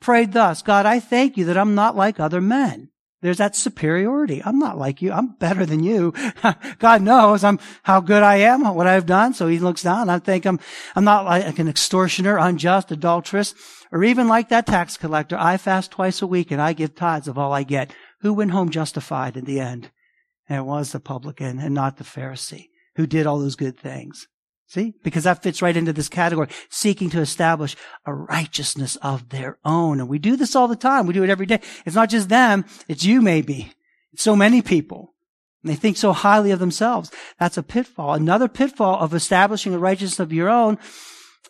prayed 0.00 0.32
thus, 0.32 0.62
God, 0.62 0.86
I 0.86 1.00
thank 1.00 1.36
you 1.36 1.44
that 1.46 1.56
I'm 1.56 1.74
not 1.74 1.96
like 1.96 2.18
other 2.18 2.40
men. 2.40 2.90
There's 3.24 3.38
that 3.38 3.56
superiority. 3.56 4.42
I'm 4.44 4.58
not 4.58 4.76
like 4.76 5.00
you. 5.00 5.10
I'm 5.10 5.28
better 5.28 5.64
than 5.64 5.82
you. 5.82 6.12
God 6.78 7.00
knows 7.00 7.42
I'm 7.42 7.58
how 7.82 8.02
good 8.02 8.22
I 8.22 8.36
am, 8.36 8.62
what 8.74 8.86
I've 8.86 9.06
done. 9.06 9.32
So 9.32 9.48
he 9.48 9.58
looks 9.58 9.82
down. 9.82 10.10
I 10.10 10.18
think 10.18 10.44
I'm, 10.44 10.60
I'm 10.94 11.04
not 11.04 11.24
like 11.24 11.58
an 11.58 11.66
extortioner, 11.66 12.36
unjust, 12.36 12.92
adulterous, 12.92 13.54
or 13.90 14.04
even 14.04 14.28
like 14.28 14.50
that 14.50 14.66
tax 14.66 14.98
collector. 14.98 15.38
I 15.38 15.56
fast 15.56 15.92
twice 15.92 16.20
a 16.20 16.26
week 16.26 16.50
and 16.50 16.60
I 16.60 16.74
give 16.74 16.94
tithes 16.94 17.26
of 17.26 17.38
all 17.38 17.54
I 17.54 17.62
get. 17.62 17.94
Who 18.20 18.34
went 18.34 18.50
home 18.50 18.68
justified 18.68 19.38
in 19.38 19.46
the 19.46 19.58
end? 19.58 19.90
And 20.46 20.58
it 20.58 20.66
was 20.66 20.92
the 20.92 21.00
publican 21.00 21.58
and 21.58 21.72
not 21.72 21.96
the 21.96 22.04
Pharisee 22.04 22.68
who 22.96 23.06
did 23.06 23.26
all 23.26 23.38
those 23.38 23.56
good 23.56 23.78
things. 23.78 24.28
See? 24.74 24.92
Because 25.04 25.22
that 25.22 25.40
fits 25.40 25.62
right 25.62 25.76
into 25.76 25.92
this 25.92 26.08
category, 26.08 26.48
seeking 26.68 27.08
to 27.10 27.20
establish 27.20 27.76
a 28.04 28.12
righteousness 28.12 28.96
of 28.96 29.28
their 29.28 29.56
own. 29.64 30.00
And 30.00 30.08
we 30.08 30.18
do 30.18 30.34
this 30.34 30.56
all 30.56 30.66
the 30.66 30.74
time. 30.74 31.06
We 31.06 31.14
do 31.14 31.22
it 31.22 31.30
every 31.30 31.46
day. 31.46 31.60
It's 31.86 31.94
not 31.94 32.10
just 32.10 32.28
them, 32.28 32.64
it's 32.88 33.04
you 33.04 33.22
maybe. 33.22 33.72
It's 34.12 34.24
so 34.24 34.34
many 34.34 34.62
people. 34.62 35.14
And 35.62 35.70
they 35.70 35.76
think 35.76 35.96
so 35.96 36.12
highly 36.12 36.50
of 36.50 36.58
themselves. 36.58 37.12
That's 37.38 37.56
a 37.56 37.62
pitfall. 37.62 38.14
Another 38.14 38.48
pitfall 38.48 38.98
of 38.98 39.14
establishing 39.14 39.72
a 39.74 39.78
righteousness 39.78 40.18
of 40.18 40.32
your 40.32 40.48
own 40.48 40.76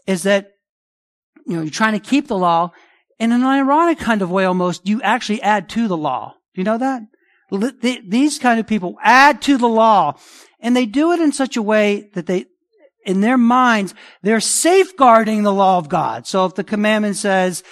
is 0.07 0.25
that, 0.25 0.53
you 1.47 1.57
know, 1.57 1.63
you're 1.63 1.71
trying 1.71 1.99
to 1.99 2.11
keep 2.11 2.29
the 2.29 2.37
law 2.37 2.73
in 3.19 3.33
an 3.33 3.43
ironic 3.43 3.99
kind 4.01 4.21
of 4.21 4.31
way 4.31 4.45
almost. 4.45 4.87
You 4.87 5.01
actually 5.01 5.41
add 5.41 5.71
to 5.71 5.89
the 5.89 5.97
law. 5.97 6.35
Do 6.55 6.61
you 6.61 6.65
know 6.65 6.77
that? 6.77 7.05
These 8.07 8.39
kind 8.39 8.61
of 8.61 8.67
people 8.67 8.99
add 9.03 9.41
to 9.43 9.57
the 9.57 9.67
law. 9.67 10.19
And 10.61 10.77
they 10.77 10.85
do 10.85 11.13
it 11.13 11.21
in 11.21 11.33
such 11.33 11.57
a 11.57 11.63
way 11.63 12.11
that 12.13 12.27
they, 12.27 12.45
in 13.05 13.21
their 13.21 13.39
minds, 13.39 13.95
they're 14.23 14.41
safeguarding 14.41 15.43
the 15.43 15.53
law 15.53 15.79
of 15.79 15.89
God. 15.89 16.27
So 16.27 16.47
if 16.47 16.55
the 16.55 16.65
commandment 16.65 17.17
says, 17.17 17.63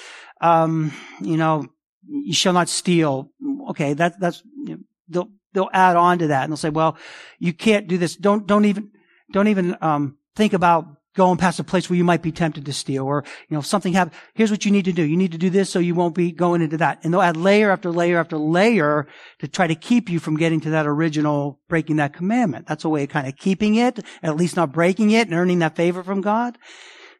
um, 0.40 0.92
you 1.20 1.36
know, 1.36 1.66
you 2.06 2.34
shall 2.34 2.52
not 2.52 2.68
steal, 2.68 3.30
okay, 3.70 3.94
that, 3.94 4.20
that's, 4.20 4.42
you 4.64 4.74
know, 4.74 4.80
they'll, 5.08 5.28
they'll 5.52 5.70
add 5.72 5.96
on 5.96 6.18
to 6.18 6.26
that 6.28 6.44
and 6.44 6.52
they'll 6.52 6.56
say, 6.56 6.70
well, 6.70 6.96
you 7.38 7.52
can't 7.52 7.88
do 7.88 7.98
this. 7.98 8.16
Don't, 8.16 8.46
don't 8.46 8.64
even, 8.64 8.90
don't 9.32 9.48
even, 9.48 9.76
um, 9.80 10.18
think 10.34 10.52
about 10.52 10.86
going 11.14 11.38
past 11.38 11.58
a 11.60 11.64
place 11.64 11.88
where 11.88 11.96
you 11.96 12.04
might 12.04 12.22
be 12.22 12.32
tempted 12.32 12.64
to 12.64 12.72
steal 12.72 13.04
or, 13.04 13.24
you 13.48 13.54
know, 13.54 13.60
if 13.60 13.66
something 13.66 13.92
happens, 13.92 14.16
here's 14.34 14.50
what 14.50 14.64
you 14.64 14.70
need 14.70 14.84
to 14.86 14.92
do. 14.92 15.02
You 15.02 15.16
need 15.16 15.32
to 15.32 15.38
do 15.38 15.50
this 15.50 15.70
so 15.70 15.78
you 15.78 15.94
won't 15.94 16.14
be 16.14 16.32
going 16.32 16.62
into 16.62 16.76
that. 16.78 17.04
And 17.04 17.12
they'll 17.12 17.20
add 17.20 17.36
layer 17.36 17.70
after 17.70 17.90
layer 17.90 18.18
after 18.18 18.38
layer 18.38 19.06
to 19.40 19.48
try 19.48 19.66
to 19.66 19.74
keep 19.74 20.08
you 20.08 20.18
from 20.18 20.36
getting 20.36 20.60
to 20.60 20.70
that 20.70 20.86
original 20.86 21.60
breaking 21.68 21.96
that 21.96 22.14
commandment. 22.14 22.66
That's 22.66 22.84
a 22.84 22.88
way 22.88 23.04
of 23.04 23.10
kind 23.10 23.26
of 23.26 23.36
keeping 23.36 23.74
it, 23.74 24.00
at 24.22 24.36
least 24.36 24.56
not 24.56 24.72
breaking 24.72 25.10
it 25.10 25.28
and 25.28 25.36
earning 25.36 25.58
that 25.60 25.76
favor 25.76 26.02
from 26.02 26.20
God. 26.20 26.56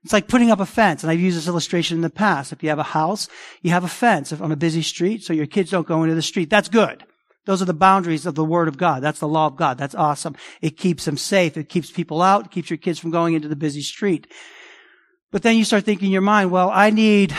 It's 0.05 0.13
like 0.13 0.27
putting 0.27 0.51
up 0.51 0.59
a 0.59 0.67
fence, 0.67 1.05
and 1.05 1.13
I've 1.13 1.21
used 1.21 1.37
this 1.37 1.47
illustration 1.47 1.97
in 1.97 2.03
the 2.03 2.11
past. 2.11 2.53
If 2.53 2.63
you 2.63 2.71
have 2.71 2.81
a 2.81 2.83
house, 2.83 3.29
you 3.61 3.71
have 3.71 3.85
a 3.85 3.89
fence 3.89 4.33
on 4.33 4.51
a 4.51 4.57
busy 4.57 4.83
street 4.83 5.23
so 5.23 5.33
your 5.33 5.47
kids 5.47 5.71
don't 5.71 5.87
go 5.87 6.03
into 6.03 6.17
the 6.17 6.23
street. 6.23 6.51
That's 6.51 6.69
good. 6.69 7.05
Those 7.45 7.61
are 7.61 7.67
the 7.67 7.75
boundaries 7.75 8.25
of 8.25 8.35
the 8.35 8.45
Word 8.45 8.69
of 8.69 8.79
God. 8.79 9.03
That's 9.03 9.19
the 9.19 9.29
law 9.29 9.47
of 9.47 9.57
God. 9.57 9.77
That's 9.77 9.95
awesome. 9.95 10.37
It 10.61 10.77
keeps 10.77 11.05
them 11.05 11.17
safe. 11.17 11.57
It 11.57 11.69
keeps 11.69 11.91
people 11.91 12.23
out. 12.23 12.47
It 12.47 12.51
keeps 12.53 12.71
your 12.71 12.77
kids 12.77 12.99
from 12.99 13.11
going 13.11 13.35
into 13.35 13.49
the 13.49 13.57
busy 13.57 13.83
street. 13.83 14.33
But 15.33 15.43
then 15.43 15.57
you 15.57 15.65
start 15.65 15.85
thinking 15.85 16.07
in 16.07 16.13
your 16.13 16.21
mind, 16.21 16.51
well, 16.51 16.71
I 16.73 16.91
need, 16.91 17.35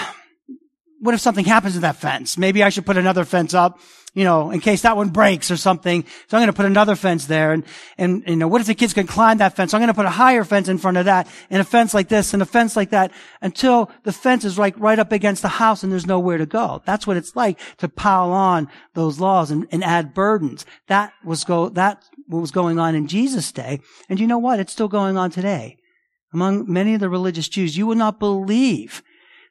what 1.03 1.13
if 1.13 1.21
something 1.21 1.45
happens 1.45 1.73
to 1.75 1.81
that 1.81 1.97
fence? 1.97 2.37
Maybe 2.37 2.63
I 2.63 2.69
should 2.69 2.85
put 2.85 2.97
another 2.97 3.25
fence 3.25 3.53
up 3.53 3.79
you 4.13 4.23
know, 4.23 4.51
in 4.51 4.59
case 4.59 4.81
that 4.81 4.95
one 4.95 5.09
breaks 5.09 5.49
or 5.49 5.57
something. 5.57 6.03
So 6.27 6.37
I'm 6.37 6.41
going 6.41 6.47
to 6.47 6.53
put 6.53 6.67
another 6.67 6.95
fence 6.95 7.25
there. 7.25 7.51
And, 7.51 7.63
and, 7.97 8.23
you 8.27 8.35
know, 8.35 8.47
what 8.47 8.61
if 8.61 8.67
the 8.67 8.75
kids 8.75 8.93
can 8.93 9.07
climb 9.07 9.39
that 9.39 9.55
fence? 9.55 9.71
So 9.71 9.77
I'm 9.77 9.81
going 9.81 9.87
to 9.87 9.95
put 9.95 10.05
a 10.05 10.11
higher 10.11 10.43
fence 10.43 10.67
in 10.67 10.77
front 10.77 10.97
of 10.97 11.05
that 11.05 11.27
and 11.49 11.59
a 11.59 11.63
fence 11.65 11.93
like 11.93 12.09
this 12.09 12.33
and 12.33 12.41
a 12.41 12.45
fence 12.45 12.75
like 12.75 12.91
that 12.91 13.11
until 13.41 13.89
the 14.03 14.13
fence 14.13 14.45
is 14.45 14.59
like 14.59 14.77
right 14.77 14.99
up 14.99 15.11
against 15.11 15.41
the 15.41 15.47
house 15.47 15.81
and 15.81 15.91
there's 15.91 16.05
nowhere 16.05 16.37
to 16.37 16.45
go. 16.45 16.81
That's 16.85 17.07
what 17.07 17.17
it's 17.17 17.35
like 17.35 17.59
to 17.77 17.89
pile 17.89 18.31
on 18.31 18.69
those 18.93 19.19
laws 19.19 19.49
and, 19.49 19.67
and 19.71 19.83
add 19.83 20.13
burdens. 20.13 20.63
That 20.87 21.13
was 21.25 21.43
go, 21.43 21.69
that 21.69 22.03
what 22.27 22.39
was 22.39 22.51
going 22.51 22.77
on 22.77 22.93
in 22.93 23.07
Jesus' 23.07 23.51
day. 23.51 23.79
And 24.09 24.19
you 24.19 24.27
know 24.27 24.37
what? 24.37 24.59
It's 24.59 24.73
still 24.73 24.87
going 24.87 25.17
on 25.17 25.31
today. 25.31 25.77
Among 26.33 26.71
many 26.71 26.93
of 26.93 26.99
the 26.99 27.09
religious 27.09 27.47
Jews, 27.47 27.77
you 27.77 27.87
would 27.87 27.97
not 27.97 28.19
believe 28.19 29.01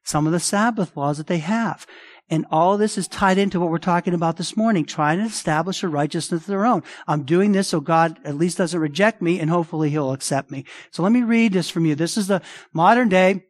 some 0.02 0.26
of 0.26 0.32
the 0.32 0.40
Sabbath 0.40 0.96
laws 0.96 1.18
that 1.18 1.26
they 1.26 1.38
have. 1.38 1.86
And 2.30 2.46
all 2.50 2.78
this 2.78 2.96
is 2.96 3.08
tied 3.08 3.36
into 3.36 3.60
what 3.60 3.70
we're 3.70 3.78
talking 3.78 4.14
about 4.14 4.36
this 4.36 4.56
morning, 4.56 4.86
trying 4.86 5.18
to 5.18 5.24
establish 5.24 5.82
a 5.82 5.88
righteousness 5.88 6.42
of 6.42 6.46
their 6.46 6.64
own. 6.64 6.82
I'm 7.06 7.24
doing 7.24 7.52
this 7.52 7.68
so 7.68 7.80
God 7.80 8.18
at 8.24 8.36
least 8.36 8.58
doesn't 8.58 8.80
reject 8.80 9.20
me 9.20 9.38
and 9.38 9.50
hopefully 9.50 9.90
he'll 9.90 10.12
accept 10.12 10.50
me. 10.50 10.64
So 10.90 11.02
let 11.02 11.12
me 11.12 11.22
read 11.22 11.52
this 11.52 11.68
from 11.68 11.84
you. 11.84 11.94
This 11.94 12.16
is 12.16 12.28
the 12.28 12.40
modern 12.72 13.08
day, 13.08 13.44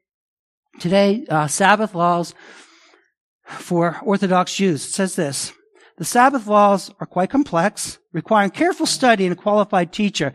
today, 0.81 1.25
uh, 1.29 1.47
Sabbath 1.47 1.95
laws 1.95 2.35
for 3.47 4.01
Orthodox 4.03 4.55
Jews. 4.55 4.85
It 4.85 4.91
says 4.91 5.15
this. 5.15 5.53
The 5.99 6.05
Sabbath 6.05 6.47
laws 6.47 6.93
are 6.99 7.07
quite 7.07 7.31
complex, 7.31 7.99
requiring 8.13 8.51
careful 8.51 8.87
study 8.87 9.25
and 9.25 9.33
a 9.33 9.37
qualified 9.37 9.93
teacher. 9.93 10.33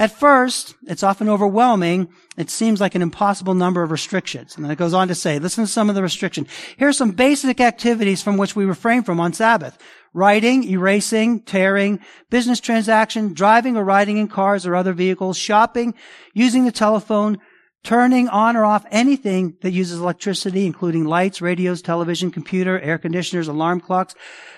At 0.00 0.18
first, 0.18 0.76
it's 0.86 1.02
often 1.02 1.28
overwhelming. 1.28 2.08
It 2.38 2.48
seems 2.48 2.80
like 2.80 2.94
an 2.94 3.02
impossible 3.02 3.52
number 3.52 3.82
of 3.82 3.90
restrictions. 3.90 4.56
And 4.56 4.64
then 4.64 4.72
it 4.72 4.78
goes 4.78 4.94
on 4.94 5.08
to 5.08 5.14
say, 5.14 5.38
listen 5.38 5.64
to 5.64 5.70
some 5.70 5.90
of 5.90 5.94
the 5.94 6.02
restrictions. 6.02 6.48
Here 6.78 6.88
are 6.88 6.92
some 6.94 7.10
basic 7.10 7.60
activities 7.60 8.22
from 8.22 8.38
which 8.38 8.56
we 8.56 8.64
refrain 8.64 9.02
from 9.02 9.20
on 9.20 9.34
Sabbath. 9.34 9.76
Writing, 10.14 10.64
erasing, 10.64 11.40
tearing, 11.40 12.00
business 12.30 12.60
transaction, 12.60 13.34
driving 13.34 13.76
or 13.76 13.84
riding 13.84 14.16
in 14.16 14.26
cars 14.26 14.64
or 14.64 14.74
other 14.74 14.94
vehicles, 14.94 15.36
shopping, 15.36 15.92
using 16.32 16.64
the 16.64 16.72
telephone, 16.72 17.38
turning 17.82 18.28
on 18.28 18.56
or 18.56 18.64
off 18.64 18.84
anything 18.90 19.56
that 19.62 19.70
uses 19.70 20.00
electricity, 20.00 20.66
including 20.66 21.04
lights, 21.04 21.40
radios, 21.40 21.80
television, 21.80 22.30
computer, 22.30 22.78
air 22.80 22.98
conditioners, 22.98 23.48
alarm 23.48 23.80
clocks. 23.80 24.14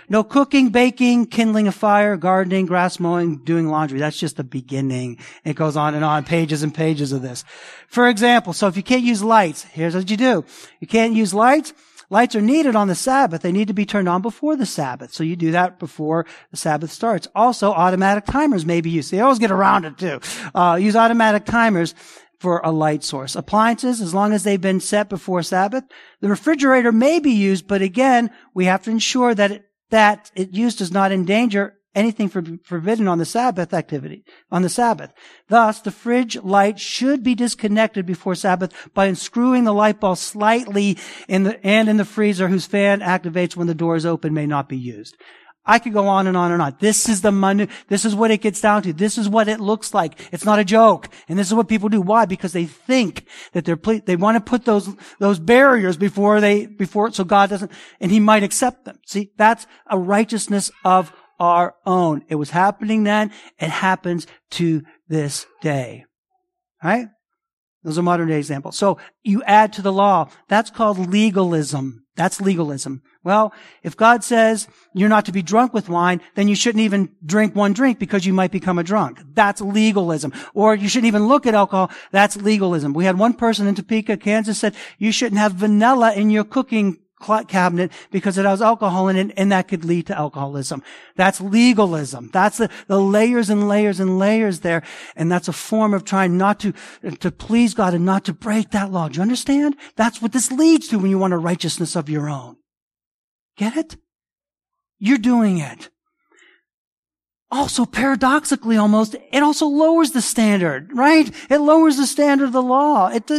No 0.08 0.24
cooking, 0.24 0.70
baking, 0.70 1.26
kindling 1.26 1.68
a 1.68 1.72
fire, 1.72 2.16
gardening, 2.16 2.66
grass 2.66 2.98
mowing, 2.98 3.38
doing 3.44 3.68
laundry. 3.68 3.98
That's 3.98 4.18
just 4.18 4.36
the 4.36 4.44
beginning. 4.44 5.18
It 5.44 5.54
goes 5.54 5.76
on 5.76 5.94
and 5.94 6.04
on, 6.04 6.24
pages 6.24 6.62
and 6.62 6.74
pages 6.74 7.12
of 7.12 7.22
this. 7.22 7.44
For 7.86 8.08
example, 8.08 8.52
so 8.52 8.66
if 8.66 8.76
you 8.76 8.82
can't 8.82 9.04
use 9.04 9.22
lights, 9.22 9.62
here's 9.62 9.94
what 9.94 10.10
you 10.10 10.16
do. 10.16 10.44
You 10.80 10.86
can't 10.86 11.14
use 11.14 11.32
lights. 11.32 11.72
Lights 12.10 12.36
are 12.36 12.42
needed 12.42 12.76
on 12.76 12.88
the 12.88 12.94
Sabbath. 12.94 13.40
They 13.40 13.52
need 13.52 13.68
to 13.68 13.74
be 13.74 13.86
turned 13.86 14.06
on 14.06 14.20
before 14.20 14.54
the 14.54 14.66
Sabbath. 14.66 15.14
So 15.14 15.24
you 15.24 15.34
do 15.34 15.52
that 15.52 15.78
before 15.78 16.26
the 16.50 16.58
Sabbath 16.58 16.92
starts. 16.92 17.26
Also, 17.34 17.72
automatic 17.72 18.26
timers 18.26 18.66
may 18.66 18.82
be 18.82 18.90
used. 18.90 19.10
They 19.10 19.20
always 19.20 19.38
get 19.38 19.50
around 19.50 19.86
it 19.86 19.96
too. 19.96 20.20
Uh, 20.54 20.76
use 20.78 20.94
automatic 20.94 21.46
timers 21.46 21.94
for 22.42 22.60
a 22.64 22.72
light 22.72 23.04
source. 23.04 23.36
Appliances, 23.36 24.00
as 24.00 24.12
long 24.12 24.32
as 24.32 24.42
they've 24.42 24.60
been 24.60 24.80
set 24.80 25.08
before 25.08 25.44
Sabbath. 25.44 25.84
The 26.20 26.28
refrigerator 26.28 26.90
may 26.90 27.20
be 27.20 27.30
used, 27.30 27.68
but 27.68 27.82
again, 27.82 28.32
we 28.52 28.64
have 28.64 28.82
to 28.82 28.90
ensure 28.90 29.32
that 29.32 29.52
it, 29.52 29.64
that 29.90 30.32
it 30.34 30.52
used 30.52 30.78
does 30.78 30.90
not 30.90 31.12
endanger 31.12 31.78
anything 31.94 32.28
for, 32.28 32.42
forbidden 32.64 33.06
on 33.06 33.18
the 33.18 33.24
Sabbath 33.24 33.72
activity, 33.72 34.24
on 34.50 34.62
the 34.62 34.68
Sabbath. 34.68 35.12
Thus, 35.48 35.80
the 35.80 35.92
fridge 35.92 36.36
light 36.36 36.80
should 36.80 37.22
be 37.22 37.36
disconnected 37.36 38.06
before 38.06 38.34
Sabbath 38.34 38.72
by 38.92 39.06
unscrewing 39.06 39.62
the 39.62 39.72
light 39.72 40.00
bulb 40.00 40.18
slightly 40.18 40.98
in 41.28 41.44
the, 41.44 41.64
and 41.64 41.88
in 41.88 41.96
the 41.96 42.04
freezer 42.04 42.48
whose 42.48 42.66
fan 42.66 43.02
activates 43.02 43.54
when 43.54 43.68
the 43.68 43.74
door 43.74 43.94
is 43.94 44.04
open 44.04 44.34
may 44.34 44.46
not 44.46 44.68
be 44.68 44.76
used. 44.76 45.16
I 45.64 45.78
could 45.78 45.92
go 45.92 46.08
on 46.08 46.26
and 46.26 46.36
on 46.36 46.50
and 46.50 46.60
on. 46.60 46.76
This 46.80 47.08
is 47.08 47.20
the 47.20 47.30
money. 47.30 47.68
This 47.88 48.04
is 48.04 48.14
what 48.14 48.32
it 48.32 48.40
gets 48.40 48.60
down 48.60 48.82
to. 48.82 48.92
This 48.92 49.16
is 49.16 49.28
what 49.28 49.48
it 49.48 49.60
looks 49.60 49.94
like. 49.94 50.18
It's 50.32 50.44
not 50.44 50.58
a 50.58 50.64
joke. 50.64 51.08
And 51.28 51.38
this 51.38 51.46
is 51.46 51.54
what 51.54 51.68
people 51.68 51.88
do. 51.88 52.00
Why? 52.00 52.24
Because 52.24 52.52
they 52.52 52.64
think 52.64 53.26
that 53.52 53.64
they're, 53.64 53.76
they 54.00 54.16
want 54.16 54.36
to 54.36 54.50
put 54.50 54.64
those, 54.64 54.88
those 55.20 55.38
barriers 55.38 55.96
before 55.96 56.40
they, 56.40 56.66
before, 56.66 57.12
so 57.12 57.22
God 57.22 57.50
doesn't, 57.50 57.70
and 58.00 58.10
He 58.10 58.18
might 58.18 58.42
accept 58.42 58.84
them. 58.84 58.98
See, 59.06 59.30
that's 59.36 59.66
a 59.86 59.98
righteousness 59.98 60.72
of 60.84 61.12
our 61.38 61.76
own. 61.86 62.24
It 62.28 62.36
was 62.36 62.50
happening 62.50 63.04
then. 63.04 63.30
It 63.58 63.70
happens 63.70 64.26
to 64.52 64.82
this 65.08 65.46
day. 65.60 66.06
Right? 66.82 67.06
Those 67.84 67.98
are 67.98 68.02
modern 68.02 68.28
day 68.28 68.38
examples. 68.38 68.78
So 68.78 68.98
you 69.22 69.42
add 69.44 69.72
to 69.74 69.82
the 69.82 69.92
law. 69.92 70.28
That's 70.48 70.70
called 70.70 70.98
legalism. 70.98 72.04
That's 72.14 72.40
legalism. 72.40 73.02
Well, 73.24 73.52
if 73.82 73.96
God 73.96 74.22
says 74.22 74.68
you're 74.92 75.08
not 75.08 75.24
to 75.26 75.32
be 75.32 75.42
drunk 75.42 75.72
with 75.72 75.88
wine, 75.88 76.20
then 76.34 76.46
you 76.46 76.54
shouldn't 76.54 76.82
even 76.82 77.10
drink 77.24 77.56
one 77.56 77.72
drink 77.72 77.98
because 77.98 78.26
you 78.26 78.32
might 78.32 78.50
become 78.50 78.78
a 78.78 78.84
drunk. 78.84 79.20
That's 79.32 79.60
legalism. 79.60 80.32
Or 80.52 80.74
you 80.74 80.88
shouldn't 80.88 81.08
even 81.08 81.26
look 81.26 81.46
at 81.46 81.54
alcohol. 81.54 81.90
That's 82.10 82.36
legalism. 82.36 82.92
We 82.92 83.06
had 83.06 83.18
one 83.18 83.34
person 83.34 83.66
in 83.66 83.74
Topeka, 83.74 84.18
Kansas 84.18 84.58
said 84.58 84.74
you 84.98 85.10
shouldn't 85.10 85.40
have 85.40 85.52
vanilla 85.52 86.12
in 86.12 86.30
your 86.30 86.44
cooking 86.44 86.98
cabinet 87.48 87.92
because 88.10 88.38
it 88.38 88.44
has 88.44 88.60
alcohol 88.60 89.08
in 89.08 89.16
it 89.16 89.32
and 89.36 89.52
that 89.52 89.68
could 89.68 89.84
lead 89.84 90.06
to 90.06 90.18
alcoholism. 90.18 90.82
That's 91.16 91.40
legalism. 91.40 92.30
That's 92.32 92.58
the, 92.58 92.70
the 92.86 93.00
layers 93.00 93.50
and 93.50 93.68
layers 93.68 94.00
and 94.00 94.18
layers 94.18 94.60
there. 94.60 94.82
And 95.16 95.30
that's 95.30 95.48
a 95.48 95.52
form 95.52 95.94
of 95.94 96.04
trying 96.04 96.36
not 96.36 96.60
to, 96.60 96.72
to 97.20 97.30
please 97.30 97.74
God 97.74 97.94
and 97.94 98.04
not 98.04 98.24
to 98.24 98.32
break 98.32 98.70
that 98.70 98.90
law. 98.90 99.08
Do 99.08 99.16
you 99.16 99.22
understand? 99.22 99.76
That's 99.96 100.20
what 100.20 100.32
this 100.32 100.50
leads 100.50 100.88
to 100.88 100.98
when 100.98 101.10
you 101.10 101.18
want 101.18 101.34
a 101.34 101.38
righteousness 101.38 101.96
of 101.96 102.08
your 102.08 102.28
own. 102.28 102.56
Get 103.56 103.76
it? 103.76 103.96
You're 104.98 105.18
doing 105.18 105.58
it 105.58 105.90
also 107.52 107.84
paradoxically 107.84 108.78
almost, 108.78 109.14
it 109.30 109.42
also 109.42 109.66
lowers 109.66 110.12
the 110.12 110.22
standard, 110.22 110.90
right? 110.94 111.30
It 111.50 111.58
lowers 111.58 111.98
the 111.98 112.06
standard 112.06 112.46
of 112.46 112.52
the 112.52 112.62
law. 112.62 113.08
It, 113.08 113.30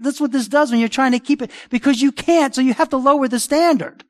that's 0.00 0.20
what 0.20 0.32
this 0.32 0.48
does 0.48 0.70
when 0.70 0.78
you're 0.78 0.88
trying 0.88 1.12
to 1.12 1.18
keep 1.18 1.42
it 1.42 1.50
because 1.68 2.00
you 2.00 2.12
can't, 2.12 2.54
so 2.54 2.60
you 2.60 2.72
have 2.74 2.90
to 2.90 2.96
lower 2.96 3.26
the 3.26 3.40
standard. 3.40 4.04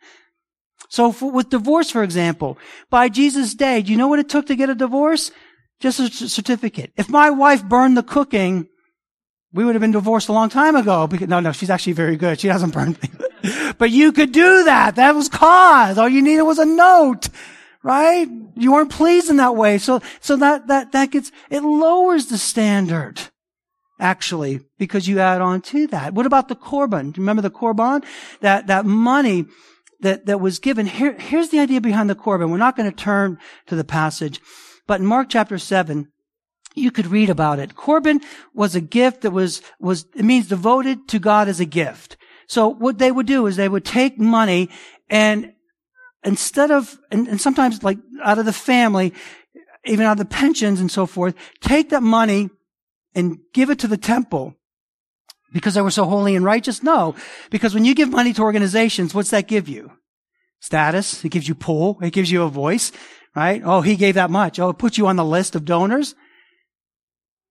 So 0.91 1.11
for, 1.11 1.31
with 1.31 1.49
divorce, 1.49 1.91
for 1.91 2.03
example, 2.03 2.59
by 2.91 3.09
Jesus' 3.09 3.55
day, 3.55 3.83
do 3.83 3.91
you 3.91 3.99
know 3.99 4.09
what 4.09 4.19
it 4.19 4.29
took 4.29 4.47
to 4.47 4.57
get 4.57 4.69
a 4.69 4.75
divorce? 4.75 5.33
Just 5.81 5.99
a 5.99 6.29
certificate. 6.29 6.93
If 6.97 7.09
my 7.09 7.31
wife 7.31 7.65
burned 7.65 7.97
the 7.97 8.03
cooking, 8.03 8.69
we 9.53 9.65
would 9.65 9.75
have 9.75 9.81
been 9.81 9.93
divorced 9.93 10.29
a 10.29 10.33
long 10.33 10.51
time 10.51 10.77
ago. 10.77 11.07
Because, 11.07 11.29
no, 11.29 11.41
no, 11.41 11.53
she's 11.53 11.71
actually 11.71 11.95
very 11.95 12.17
good. 12.17 12.39
She 12.39 12.49
doesn't 12.49 12.71
burn 12.71 12.95
things. 12.95 13.75
but 13.79 13.91
you 13.91 14.13
could 14.13 14.33
do 14.33 14.65
that. 14.65 14.97
That 14.97 15.15
was 15.15 15.29
cause. 15.29 15.99
All 15.99 16.09
you 16.09 16.23
needed 16.23 16.43
was 16.43 16.59
a 16.59 16.65
note 16.65 17.29
right? 17.85 18.27
You 18.57 18.73
weren't 18.73 18.91
pleased 18.91 19.31
in 19.31 19.37
that 19.37 19.55
way. 19.55 19.79
So, 19.79 20.01
so 20.21 20.35
that, 20.37 20.67
that, 20.67 20.91
that 20.93 21.13
gets, 21.13 21.31
it 21.51 21.61
lowers 21.61 22.27
the 22.27 22.39
standard. 22.39 23.21
Actually, 24.01 24.61
because 24.77 25.07
you 25.07 25.21
add 25.21 25.41
on 25.41 25.61
to 25.61 25.87
that. 25.87 26.15
What 26.15 26.27
about 26.27 26.49
the 26.49 26.57
korban? 26.57 27.17
Remember 27.17 27.43
the 27.43 27.51
korban? 27.51 28.05
That, 28.41 28.67
that 28.67 28.85
money 28.85 29.45
that, 30.01 30.27
that 30.27 30.41
was 30.41 30.59
given. 30.59 30.87
Here, 30.87 31.13
here's 31.13 31.51
the 31.51 31.61
idea 31.61 31.81
behind 31.81 32.11
the 32.11 32.17
korban. 32.17 32.51
We're 32.51 32.57
not 32.57 32.77
going 32.77 32.91
to 32.91 32.97
turn 32.97 33.39
to 33.67 33.77
the 33.77 33.85
passage, 33.85 34.41
but 34.89 35.01
in 35.01 35.07
Mark 35.07 35.29
chapter 35.29 35.59
7, 35.59 36.09
you 36.75 36.91
could 36.91 37.07
read 37.07 37.31
about 37.31 37.61
it. 37.61 37.77
Korban 37.77 38.21
was 38.53 38.75
a 38.75 38.81
gift 38.81 39.21
that 39.21 39.31
was, 39.31 39.63
was, 39.79 40.07
it 40.17 40.25
means 40.25 40.49
devoted 40.49 41.07
to 41.09 41.21
God 41.21 41.47
as 41.47 41.61
a 41.61 41.65
gift. 41.65 42.17
So 42.49 42.67
what 42.67 42.99
they 42.99 43.13
would 43.13 43.27
do 43.27 43.47
is 43.47 43.55
they 43.55 43.69
would 43.69 43.85
take 43.85 44.19
money 44.19 44.71
and 45.09 45.53
instead 46.25 46.71
of, 46.71 46.99
and, 47.11 47.29
and 47.29 47.41
sometimes 47.41 47.83
like 47.83 47.99
out 48.23 48.39
of 48.39 48.47
the 48.47 48.53
family, 48.53 49.13
even 49.85 50.07
out 50.07 50.13
of 50.13 50.19
the 50.19 50.25
pensions 50.25 50.81
and 50.81 50.91
so 50.91 51.07
forth, 51.07 51.35
take 51.61 51.91
that 51.91 52.03
money 52.03 52.51
and 53.15 53.39
give 53.53 53.71
it 53.71 53.79
to 53.81 53.89
the 53.89 53.97
temple 53.97 54.55
because 55.53 55.75
they 55.75 55.83
were 55.83 55.91
so 55.91 56.05
holy 56.05 56.35
and 56.35 56.45
righteous? 56.45 56.83
No. 56.83 57.15
Because 57.51 57.75
when 57.75 57.85
you 57.85 57.95
give 57.95 58.11
money 58.11 58.33
to 58.33 58.43
organizations, 58.43 59.15
what's 59.15 59.31
that 59.31 59.47
give 59.47 59.69
you? 59.69 59.93
Status. 60.61 61.25
It 61.25 61.29
gives 61.29 61.47
you 61.47 61.55
pull. 61.55 61.99
It 62.01 62.13
gives 62.13 62.31
you 62.31 62.43
a 62.43 62.49
voice, 62.49 62.91
right? 63.37 63.63
Oh, 63.65 63.83
he 63.83 63.97
gave 63.97 64.15
that 64.15 64.31
much. 64.31 64.59
Oh, 64.59 64.71
it 64.71 64.79
puts 64.79 64.99
you 64.99 65.07
on 65.07 65.17
the 65.17 65.25
list 65.25 65.55
of 65.55 65.65
donors. 65.65 66.15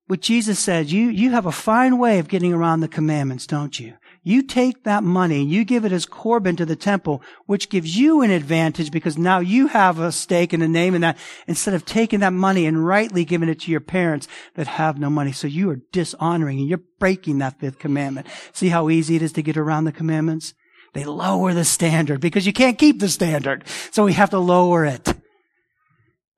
What 0.07 0.19
Jesus 0.19 0.59
said, 0.59 0.91
you, 0.91 1.09
you 1.09 1.31
have 1.31 1.45
a 1.45 1.51
fine 1.51 1.97
way 1.97 2.19
of 2.19 2.27
getting 2.27 2.53
around 2.53 2.81
the 2.81 2.87
commandments, 2.87 3.47
don't 3.47 3.79
you? 3.79 3.93
You 4.25 4.41
take 4.41 4.85
that 4.85 5.03
money 5.03 5.41
and 5.41 5.51
you 5.51 5.65
give 5.65 5.83
it 5.83 5.91
as 5.91 6.05
Korban 6.05 6.55
to 6.55 6.65
the 6.65 6.77
temple, 6.77 7.21
which 7.45 7.69
gives 7.69 7.97
you 7.97 8.21
an 8.21 8.31
advantage 8.31 8.89
because 8.89 9.17
now 9.17 9.39
you 9.39 9.67
have 9.67 9.99
a 9.99 10.13
stake 10.13 10.53
and 10.53 10.63
a 10.63 10.67
name 10.67 10.95
in 10.95 11.01
that 11.01 11.17
instead 11.45 11.73
of 11.73 11.85
taking 11.85 12.21
that 12.21 12.31
money 12.31 12.65
and 12.65 12.85
rightly 12.85 13.25
giving 13.25 13.49
it 13.49 13.59
to 13.61 13.71
your 13.71 13.81
parents 13.81 14.29
that 14.55 14.67
have 14.67 14.97
no 14.97 15.09
money. 15.09 15.33
So 15.33 15.47
you 15.47 15.69
are 15.71 15.81
dishonoring 15.91 16.59
and 16.59 16.69
you're 16.69 16.79
breaking 16.99 17.39
that 17.39 17.59
fifth 17.59 17.79
commandment. 17.79 18.27
See 18.53 18.69
how 18.69 18.89
easy 18.89 19.17
it 19.17 19.21
is 19.21 19.33
to 19.33 19.43
get 19.43 19.57
around 19.57 19.83
the 19.83 19.91
commandments? 19.91 20.53
They 20.93 21.03
lower 21.03 21.53
the 21.53 21.65
standard 21.65 22.21
because 22.21 22.47
you 22.47 22.53
can't 22.53 22.77
keep 22.77 22.99
the 22.99 23.09
standard. 23.09 23.65
So 23.91 24.05
we 24.05 24.13
have 24.13 24.29
to 24.29 24.39
lower 24.39 24.85
it. 24.85 25.13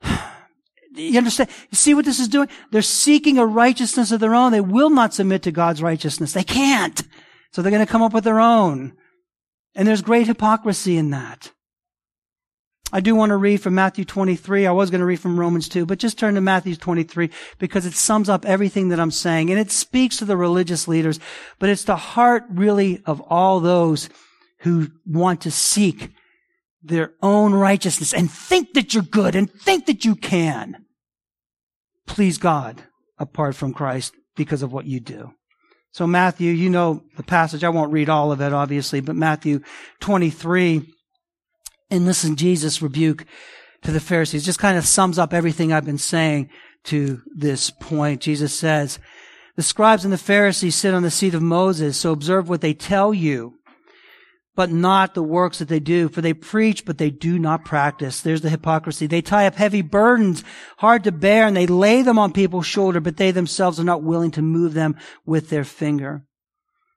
You 0.97 1.17
understand? 1.17 1.49
You 1.71 1.75
see 1.75 1.93
what 1.93 2.05
this 2.05 2.21
is 2.21 2.29
doing? 2.29 2.47
They're 2.71 2.81
seeking 2.81 3.37
a 3.37 3.45
righteousness 3.45 4.13
of 4.13 4.21
their 4.21 4.33
own. 4.33 4.53
They 4.53 4.61
will 4.61 4.89
not 4.89 5.13
submit 5.13 5.43
to 5.43 5.51
God's 5.51 5.81
righteousness. 5.81 6.31
They 6.31 6.45
can't. 6.45 7.03
So 7.55 7.61
they're 7.61 7.71
going 7.71 7.85
to 7.85 7.89
come 7.89 8.01
up 8.01 8.11
with 8.11 8.25
their 8.25 8.41
own. 8.41 8.97
And 9.75 9.87
there's 9.87 10.01
great 10.01 10.27
hypocrisy 10.27 10.97
in 10.97 11.11
that. 11.11 11.53
I 12.91 12.99
do 12.99 13.15
want 13.15 13.29
to 13.29 13.37
read 13.37 13.61
from 13.61 13.75
Matthew 13.75 14.03
23. 14.03 14.67
I 14.67 14.73
was 14.73 14.91
going 14.91 14.99
to 14.99 15.05
read 15.05 15.21
from 15.21 15.39
Romans 15.39 15.69
2, 15.69 15.85
but 15.85 15.97
just 15.97 16.19
turn 16.19 16.35
to 16.35 16.41
Matthew 16.41 16.75
23 16.75 17.29
because 17.57 17.85
it 17.85 17.93
sums 17.93 18.27
up 18.27 18.43
everything 18.43 18.89
that 18.89 18.99
I'm 18.99 19.09
saying. 19.09 19.51
And 19.51 19.57
it 19.57 19.71
speaks 19.71 20.17
to 20.17 20.25
the 20.25 20.35
religious 20.35 20.89
leaders, 20.89 21.17
but 21.57 21.69
it's 21.69 21.85
the 21.85 21.95
heart 21.95 22.43
really 22.49 23.01
of 23.05 23.21
all 23.21 23.61
those 23.61 24.09
who 24.59 24.89
want 25.05 25.39
to 25.43 25.51
seek 25.51 26.11
their 26.83 27.13
own 27.21 27.53
righteousness 27.53 28.13
and 28.13 28.29
think 28.29 28.73
that 28.73 28.93
you're 28.93 29.01
good 29.01 29.33
and 29.33 29.49
think 29.49 29.85
that 29.85 30.03
you 30.03 30.17
can 30.17 30.83
please 32.05 32.37
God 32.37 32.83
apart 33.17 33.55
from 33.55 33.73
Christ 33.73 34.13
because 34.35 34.61
of 34.61 34.73
what 34.73 34.87
you 34.87 34.99
do. 34.99 35.31
So 35.95 36.05
Matthew, 36.05 36.51
you 36.51 36.69
know 36.69 37.03
the 37.15 37.23
passage. 37.23 37.63
I 37.63 37.69
won't 37.69 37.93
read 37.93 38.09
all 38.09 38.33
of 38.33 38.41
it, 38.41 38.51
obviously, 38.51 38.99
but 38.99 39.15
Matthew 39.15 39.61
23, 40.01 40.93
and 41.89 42.05
listen, 42.05 42.35
Jesus' 42.35 42.81
rebuke 42.81 43.23
to 43.83 43.93
the 43.93 44.01
Pharisees 44.01 44.43
just 44.43 44.59
kind 44.59 44.77
of 44.77 44.85
sums 44.85 45.17
up 45.17 45.33
everything 45.33 45.71
I've 45.71 45.85
been 45.85 45.97
saying 45.97 46.49
to 46.83 47.21
this 47.33 47.69
point. 47.69 48.19
Jesus 48.19 48.53
says, 48.53 48.99
the 49.55 49.63
scribes 49.63 50.03
and 50.03 50.11
the 50.11 50.17
Pharisees 50.17 50.75
sit 50.75 50.93
on 50.93 51.03
the 51.03 51.09
seat 51.09 51.33
of 51.33 51.41
Moses, 51.41 51.97
so 51.97 52.11
observe 52.11 52.49
what 52.49 52.59
they 52.59 52.73
tell 52.73 53.13
you 53.13 53.53
but 54.55 54.71
not 54.71 55.13
the 55.13 55.23
works 55.23 55.59
that 55.59 55.67
they 55.67 55.79
do. 55.79 56.09
For 56.09 56.21
they 56.21 56.33
preach, 56.33 56.85
but 56.85 56.97
they 56.97 57.09
do 57.09 57.37
not 57.37 57.65
practice. 57.65 58.21
There's 58.21 58.41
the 58.41 58.49
hypocrisy. 58.49 59.05
They 59.05 59.21
tie 59.21 59.47
up 59.47 59.55
heavy 59.55 59.81
burdens, 59.81 60.43
hard 60.77 61.03
to 61.03 61.11
bear, 61.11 61.45
and 61.45 61.55
they 61.55 61.67
lay 61.67 62.01
them 62.01 62.17
on 62.17 62.31
people's 62.31 62.65
shoulder, 62.65 62.99
but 62.99 63.17
they 63.17 63.31
themselves 63.31 63.79
are 63.79 63.83
not 63.83 64.03
willing 64.03 64.31
to 64.31 64.41
move 64.41 64.73
them 64.73 64.95
with 65.25 65.49
their 65.49 65.65
finger. 65.65 66.23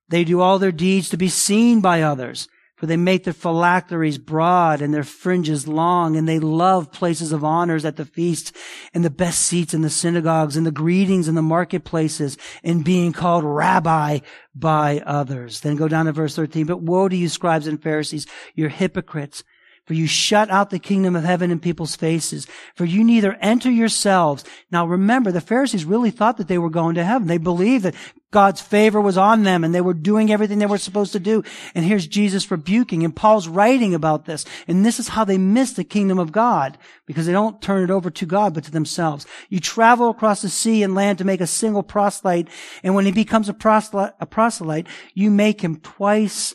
They 0.09 0.25
do 0.25 0.41
all 0.41 0.59
their 0.59 0.73
deeds 0.73 1.11
to 1.11 1.17
be 1.17 1.29
seen 1.29 1.81
by 1.81 2.03
others. 2.03 2.49
For 2.79 2.87
they 2.87 2.97
make 2.97 3.25
their 3.25 3.33
phylacteries 3.33 4.19
broad 4.19 4.81
and 4.81 4.95
their 4.95 5.03
fringes 5.03 5.67
long, 5.67 6.17
and 6.17 6.29
they 6.29 6.39
love 6.39 6.93
places 6.93 7.33
of 7.33 7.43
honors 7.43 7.85
at 7.85 7.97
the 7.97 8.05
feasts 8.05 8.53
and 8.95 9.05
the 9.05 9.11
best 9.11 9.41
seats 9.41 9.75
in 9.75 9.83
the 9.83 9.91
synagogues 9.91 10.57
and 10.57 10.65
the 10.65 10.71
greetings 10.71 11.27
in 11.27 11.35
the 11.35 11.43
marketplaces 11.43 12.39
and 12.63 12.85
being 12.85 13.13
called 13.13 13.43
rabbi 13.43 14.21
by 14.55 15.03
others. 15.05 15.61
Then 15.61 15.75
go 15.75 15.89
down 15.89 16.07
to 16.07 16.13
verse 16.13 16.37
13. 16.37 16.67
But 16.67 16.81
woe 16.81 17.09
to 17.09 17.17
you, 17.17 17.29
scribes 17.29 17.67
and 17.67 17.83
Pharisees, 17.83 18.29
you're 18.55 18.69
hypocrites. 18.69 19.43
For 19.89 19.95
you 19.95 20.07
shut 20.07 20.51
out 20.51 20.69
the 20.69 20.79
kingdom 20.79 21.17
of 21.17 21.25
heaven 21.25 21.51
in 21.51 21.61
people's 21.61 21.97
faces. 21.97 22.47
For 22.75 22.85
you 22.85 23.03
neither 23.03 23.39
enter 23.41 23.71
yourselves. 23.71 24.45
Now 24.71 24.87
remember, 24.87 25.33
the 25.33 25.41
Pharisees 25.41 25.87
really 25.87 26.11
thought 26.11 26.37
that 26.37 26.47
they 26.47 26.59
were 26.59 26.69
going 26.69 26.97
to 26.97 27.05
heaven. 27.05 27.27
They 27.27 27.39
believed 27.39 27.85
that 27.85 27.95
God's 28.31 28.61
favor 28.61 29.01
was 29.01 29.17
on 29.17 29.45
them 29.45 29.65
and 29.65 29.75
they 29.75 29.81
were 29.81 29.95
doing 29.95 30.31
everything 30.31 30.59
they 30.59 30.67
were 30.67 30.77
supposed 30.77 31.13
to 31.13 31.19
do. 31.19 31.43
And 31.75 31.87
here's 31.87 32.07
Jesus 32.07 32.51
rebuking 32.51 33.03
and 33.03 33.17
Paul's 33.17 33.49
writing 33.49 33.95
about 33.95 34.27
this. 34.27 34.45
And 34.67 34.85
this 34.85 35.01
is 35.01 35.09
how 35.09 35.25
they 35.25 35.39
miss 35.39 35.73
the 35.73 35.85
kingdom 35.85 36.19
of 36.19 36.33
God 36.33 36.77
because 37.07 37.25
they 37.25 37.33
don't 37.33 37.63
turn 37.63 37.83
it 37.83 37.91
over 37.91 38.11
to 38.11 38.27
God, 38.27 38.53
but 38.53 38.65
to 38.65 38.71
themselves. 38.71 39.25
You 39.49 39.59
travel 39.59 40.11
across 40.11 40.43
the 40.43 40.51
sea 40.51 40.83
and 40.83 40.95
land 40.95 41.17
to 41.17 41.25
make 41.25 41.41
a 41.41 41.47
single 41.47 41.83
proselyte. 41.83 42.49
And 42.83 42.95
when 42.95 43.07
he 43.07 43.13
becomes 43.13 43.49
a 43.49 43.55
proselyte, 43.55 44.13
a 44.21 44.27
proselyte 44.27 44.87
you 45.15 45.31
make 45.31 45.63
him 45.63 45.77
twice 45.77 46.55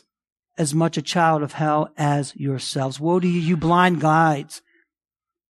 as 0.56 0.74
much 0.74 0.96
a 0.96 1.02
child 1.02 1.42
of 1.42 1.52
hell 1.52 1.90
as 1.96 2.34
yourselves. 2.36 3.00
Woe 3.00 3.20
to 3.20 3.28
you, 3.28 3.40
you 3.40 3.56
blind 3.56 4.00
guides. 4.00 4.62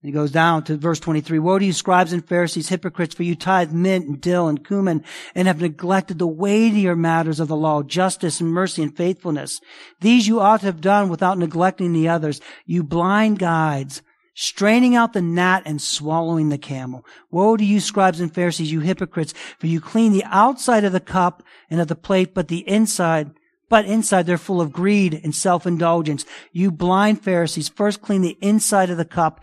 He 0.04 0.12
goes 0.12 0.30
down 0.30 0.64
to 0.64 0.76
verse 0.76 1.00
23. 1.00 1.38
Woe 1.38 1.58
to 1.58 1.64
you, 1.64 1.72
scribes 1.72 2.12
and 2.12 2.26
Pharisees, 2.26 2.68
hypocrites, 2.68 3.14
for 3.14 3.22
you 3.22 3.34
tithe 3.34 3.72
mint 3.72 4.06
and 4.06 4.20
dill 4.20 4.48
and 4.48 4.62
cumin 4.62 5.02
and 5.34 5.48
have 5.48 5.62
neglected 5.62 6.18
the 6.18 6.26
weightier 6.26 6.94
matters 6.94 7.40
of 7.40 7.48
the 7.48 7.56
law, 7.56 7.82
justice 7.82 8.38
and 8.38 8.50
mercy 8.50 8.82
and 8.82 8.94
faithfulness. 8.94 9.60
These 10.02 10.28
you 10.28 10.40
ought 10.40 10.60
to 10.60 10.66
have 10.66 10.82
done 10.82 11.08
without 11.08 11.38
neglecting 11.38 11.94
the 11.94 12.08
others. 12.08 12.42
You 12.66 12.84
blind 12.84 13.38
guides, 13.38 14.02
straining 14.34 14.94
out 14.94 15.14
the 15.14 15.22
gnat 15.22 15.62
and 15.64 15.80
swallowing 15.80 16.50
the 16.50 16.58
camel. 16.58 17.06
Woe 17.30 17.56
to 17.56 17.64
you, 17.64 17.80
scribes 17.80 18.20
and 18.20 18.34
Pharisees, 18.34 18.70
you 18.70 18.80
hypocrites, 18.80 19.32
for 19.58 19.68
you 19.68 19.80
clean 19.80 20.12
the 20.12 20.24
outside 20.24 20.84
of 20.84 20.92
the 20.92 21.00
cup 21.00 21.42
and 21.70 21.80
of 21.80 21.88
the 21.88 21.96
plate, 21.96 22.34
but 22.34 22.48
the 22.48 22.68
inside 22.68 23.30
but 23.68 23.84
inside 23.84 24.26
they're 24.26 24.38
full 24.38 24.60
of 24.60 24.72
greed 24.72 25.20
and 25.22 25.34
self-indulgence. 25.34 26.24
You 26.52 26.70
blind 26.70 27.22
Pharisees, 27.22 27.68
first 27.68 28.02
clean 28.02 28.22
the 28.22 28.38
inside 28.40 28.90
of 28.90 28.96
the 28.96 29.04
cup 29.04 29.42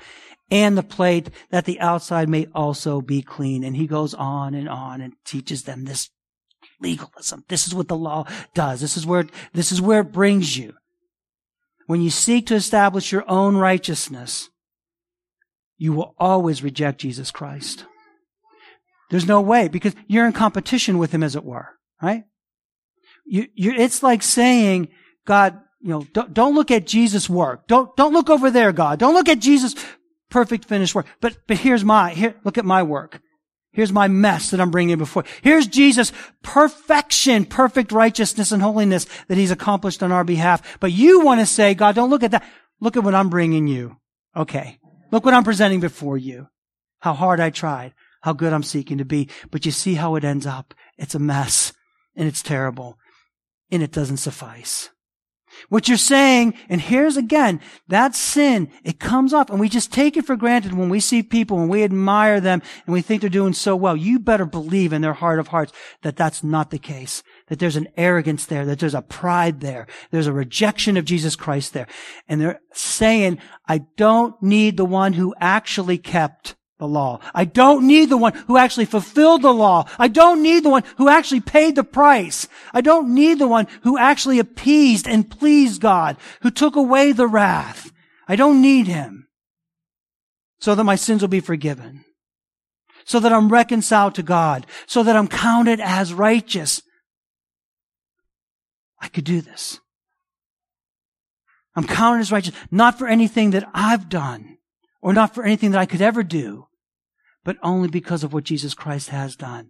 and 0.50 0.78
the 0.78 0.84
plate 0.84 1.30
that 1.50 1.66
the 1.66 1.80
outside 1.80 2.30
may 2.30 2.48
also 2.54 3.02
be 3.02 3.22
clean. 3.22 3.64
And 3.64 3.76
he 3.76 3.88
goes 3.88 4.14
on 4.14 4.54
and 4.54 4.68
on 4.68 5.02
and 5.02 5.14
teaches 5.26 5.64
them 5.64 5.86
this 5.86 6.10
legalism. 6.82 7.46
This 7.48 7.68
is 7.68 7.74
what 7.74 7.88
the 7.88 7.98
law 7.98 8.26
does. 8.54 8.82
This 8.82 8.98
is 8.98 9.06
where, 9.06 9.26
this 9.54 9.72
is 9.72 9.82
where 9.82 10.02
it 10.02 10.12
brings 10.12 10.58
you. 10.58 10.74
When 11.88 12.02
you 12.02 12.10
seek 12.10 12.48
to 12.48 12.56
establish 12.56 13.12
your 13.12 13.30
own 13.30 13.58
righteousness, 13.58 14.50
you 15.78 15.94
will 15.94 16.16
always 16.18 16.64
reject 16.64 17.02
Jesus 17.02 17.32
Christ. 17.32 17.86
There's 19.10 19.28
no 19.28 19.42
way 19.42 19.68
because 19.68 19.94
you're 20.08 20.26
in 20.26 20.34
competition 20.34 20.98
with 20.98 21.14
him 21.14 21.24
as 21.24 21.36
it 21.36 21.44
were, 21.44 21.70
right? 22.02 22.24
You, 23.32 23.48
you, 23.56 23.72
it's 23.72 24.04
like 24.04 24.24
saying, 24.24 24.90
God, 25.26 25.58
you 25.80 25.88
know, 25.88 26.06
don't, 26.12 26.34
don't 26.34 26.54
look 26.54 26.70
at 26.70 26.86
Jesus' 26.86 27.30
work. 27.30 27.66
Don't, 27.66 27.96
don't 27.96 28.12
look 28.12 28.30
over 28.30 28.52
there, 28.52 28.74
God. 28.74 29.00
Don't 29.00 29.14
look 29.14 29.30
at 29.30 29.40
Jesus' 29.40 29.74
perfect 30.30 30.66
finished 30.66 30.94
work. 30.94 31.06
But, 31.22 31.38
but 31.48 31.56
here's 31.56 31.86
my, 31.86 32.12
here, 32.12 32.36
look 32.44 32.58
at 32.58 32.66
my 32.66 32.84
work. 32.84 33.22
Here's 33.72 33.94
my 33.94 34.10
mess 34.10 34.50
that 34.50 34.60
I'm 34.60 34.70
bringing 34.70 34.98
before. 34.98 35.24
Here's 35.42 35.66
Jesus' 35.66 36.12
perfection, 36.44 37.46
perfect 37.46 37.94
righteousness 37.94 38.52
and 38.52 38.62
holiness 38.62 39.08
that 39.30 39.38
he's 39.38 39.50
accomplished 39.50 40.04
on 40.04 40.12
our 40.12 40.26
behalf. 40.26 40.78
But 40.82 40.92
you 40.92 41.24
want 41.24 41.40
to 41.40 41.46
say, 41.46 41.74
God, 41.74 41.96
don't 41.96 42.10
look 42.10 42.24
at 42.24 42.32
that. 42.32 42.44
Look 42.82 42.98
at 42.98 43.06
what 43.06 43.16
I'm 43.16 43.30
bringing 43.30 43.66
you. 43.66 43.96
Okay. 44.36 44.78
Look 45.10 45.24
what 45.24 45.34
I'm 45.34 45.46
presenting 45.46 45.80
before 45.80 46.18
you. 46.18 46.50
How 47.00 47.14
hard 47.14 47.40
I 47.40 47.50
tried. 47.50 47.94
How 48.24 48.34
good 48.34 48.52
I'm 48.52 48.62
seeking 48.62 48.98
to 48.98 49.06
be. 49.06 49.30
But 49.52 49.66
you 49.66 49.72
see 49.72 49.94
how 49.94 50.16
it 50.16 50.26
ends 50.26 50.46
up. 50.46 50.74
It's 50.98 51.16
a 51.16 51.20
mess 51.20 51.72
and 52.14 52.28
it's 52.28 52.42
terrible 52.42 52.98
and 53.72 53.82
it 53.82 53.92
doesn't 53.92 54.18
suffice. 54.18 54.90
What 55.70 55.88
you're 55.88 55.98
saying, 55.98 56.56
and 56.70 56.82
here's 56.82 57.18
again, 57.18 57.60
that 57.88 58.16
sin, 58.16 58.72
it 58.84 59.00
comes 59.00 59.34
off 59.34 59.50
and 59.50 59.60
we 59.60 59.70
just 59.70 59.92
take 59.92 60.18
it 60.18 60.26
for 60.26 60.36
granted 60.36 60.74
when 60.74 60.90
we 60.90 61.00
see 61.00 61.24
people 61.24 61.60
and 61.60 61.70
we 61.70 61.84
admire 61.84 62.40
them 62.40 62.62
and 62.86 62.94
we 62.94 63.02
think 63.02 63.22
they're 63.22 63.30
doing 63.30 63.54
so 63.54 63.76
well. 63.76 63.96
You 63.96 64.20
better 64.20 64.46
believe 64.46 64.94
in 64.94 65.02
their 65.02 65.14
heart 65.14 65.40
of 65.40 65.50
hearts 65.50 65.72
that 66.04 66.16
that's 66.16 66.44
not 66.44 66.72
the 66.72 66.80
case. 66.80 67.22
That 67.48 67.60
there's 67.60 67.76
an 67.76 67.90
arrogance 67.98 68.46
there, 68.46 68.66
that 68.66 68.80
there's 68.80 68.96
a 68.96 69.02
pride 69.02 69.60
there, 69.60 69.88
there's 70.10 70.28
a 70.28 70.34
rejection 70.34 70.98
of 70.98 71.06
Jesus 71.06 71.36
Christ 71.36 71.74
there. 71.74 71.88
And 72.28 72.42
they're 72.42 72.62
saying, 72.74 73.40
I 73.68 73.82
don't 73.98 74.42
need 74.42 74.78
the 74.78 74.86
one 74.86 75.14
who 75.14 75.36
actually 75.40 75.98
kept 75.98 76.56
the 76.82 76.88
law. 76.88 77.20
I 77.36 77.46
don't 77.46 77.86
need 77.86 78.10
the 78.10 78.18
one 78.18 78.34
who 78.48 78.58
actually 78.58 78.86
fulfilled 78.86 79.44
the 79.44 79.54
law. 79.54 79.88
I 80.00 80.08
don't 80.08 80.42
need 80.42 80.64
the 80.64 80.72
one 80.72 80.84
who 80.98 81.10
actually 81.10 81.40
paid 81.40 81.76
the 81.76 81.84
price. 81.84 82.48
I 82.74 82.82
don't 82.82 83.14
need 83.14 83.38
the 83.38 83.48
one 83.48 83.68
who 83.84 84.00
actually 84.00 84.40
appeased 84.40 85.08
and 85.08 85.30
pleased 85.30 85.80
God, 85.80 86.18
who 86.42 86.50
took 86.50 86.76
away 86.76 87.12
the 87.12 87.28
wrath. 87.28 87.92
I 88.28 88.36
don't 88.36 88.64
need 88.64 88.88
him 88.88 89.28
so 90.60 90.74
that 90.74 90.84
my 90.84 90.96
sins 90.96 91.22
will 91.22 91.30
be 91.30 91.40
forgiven, 91.40 92.04
so 93.06 93.20
that 93.20 93.32
I'm 93.32 93.50
reconciled 93.50 94.16
to 94.16 94.24
God, 94.24 94.66
so 94.88 95.04
that 95.04 95.16
I'm 95.16 95.28
counted 95.28 95.80
as 95.80 96.16
righteous. 96.16 96.82
I 99.00 99.08
could 99.08 99.24
do 99.24 99.42
this. 99.42 99.80
I'm 101.76 101.86
counted 101.86 102.22
as 102.22 102.32
righteous, 102.32 102.56
not 102.72 102.98
for 102.98 103.08
anything 103.08 103.52
that 103.52 103.70
I've 103.72 104.10
done 104.10 104.58
or 105.00 105.14
not 105.14 105.36
for 105.36 105.44
anything 105.44 105.72
that 105.72 105.80
I 105.80 105.86
could 105.86 106.02
ever 106.02 106.24
do, 106.24 106.68
but 107.44 107.58
only 107.64 107.90
because 107.90 108.24
of 108.24 108.34
what 108.34 108.44
Jesus 108.44 108.74
Christ 108.74 109.10
has 109.10 109.36
done. 109.36 109.70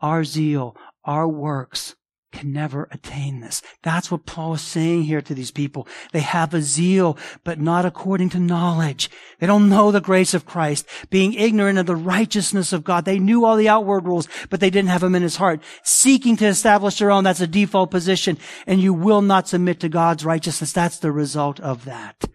Our 0.00 0.24
zeal, 0.24 0.76
our 1.04 1.28
works 1.28 1.94
can 2.32 2.52
never 2.52 2.88
attain 2.90 3.40
this. 3.40 3.60
That's 3.82 4.10
what 4.10 4.26
Paul 4.26 4.54
is 4.54 4.60
saying 4.60 5.02
here 5.02 5.20
to 5.20 5.34
these 5.34 5.50
people. 5.50 5.88
They 6.12 6.20
have 6.20 6.54
a 6.54 6.62
zeal, 6.62 7.18
but 7.44 7.60
not 7.60 7.84
according 7.84 8.28
to 8.30 8.38
knowledge. 8.38 9.10
They 9.40 9.46
don't 9.46 9.68
know 9.68 9.90
the 9.90 10.00
grace 10.00 10.32
of 10.32 10.46
Christ, 10.46 10.86
being 11.10 11.34
ignorant 11.34 11.78
of 11.78 11.86
the 11.86 11.96
righteousness 11.96 12.72
of 12.72 12.84
God. 12.84 13.04
They 13.04 13.18
knew 13.18 13.44
all 13.44 13.56
the 13.56 13.68
outward 13.68 14.06
rules, 14.06 14.28
but 14.48 14.60
they 14.60 14.70
didn't 14.70 14.90
have 14.90 15.00
them 15.00 15.14
in 15.14 15.22
his 15.22 15.36
heart. 15.36 15.60
Seeking 15.82 16.36
to 16.36 16.46
establish 16.46 16.98
their 16.98 17.10
own, 17.10 17.24
that's 17.24 17.40
a 17.40 17.46
default 17.46 17.90
position, 17.90 18.38
and 18.66 18.80
you 18.80 18.94
will 18.94 19.22
not 19.22 19.48
submit 19.48 19.80
to 19.80 19.88
God's 19.88 20.24
righteousness. 20.24 20.72
That's 20.72 20.98
the 20.98 21.12
result 21.12 21.58
of 21.60 21.84
that. 21.84 22.28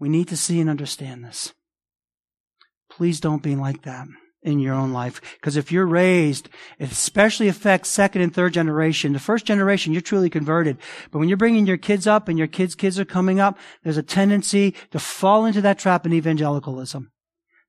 We 0.00 0.08
need 0.08 0.28
to 0.28 0.36
see 0.36 0.58
and 0.60 0.68
understand 0.68 1.22
this. 1.22 1.52
Please 2.90 3.20
don't 3.20 3.42
be 3.42 3.54
like 3.54 3.82
that 3.82 4.08
in 4.42 4.58
your 4.58 4.74
own 4.74 4.92
life. 4.92 5.20
Because 5.34 5.56
if 5.56 5.70
you're 5.70 5.86
raised, 5.86 6.48
it 6.78 6.90
especially 6.90 7.48
affects 7.48 7.90
second 7.90 8.22
and 8.22 8.34
third 8.34 8.54
generation. 8.54 9.12
The 9.12 9.18
first 9.18 9.44
generation, 9.44 9.92
you're 9.92 10.00
truly 10.00 10.30
converted. 10.30 10.78
But 11.10 11.18
when 11.18 11.28
you're 11.28 11.36
bringing 11.36 11.66
your 11.66 11.76
kids 11.76 12.06
up 12.06 12.28
and 12.28 12.38
your 12.38 12.48
kids' 12.48 12.74
kids 12.74 12.98
are 12.98 13.04
coming 13.04 13.38
up, 13.38 13.58
there's 13.84 13.98
a 13.98 14.02
tendency 14.02 14.74
to 14.90 14.98
fall 14.98 15.44
into 15.44 15.60
that 15.60 15.78
trap 15.78 16.06
in 16.06 16.12
evangelicalism. 16.12 17.12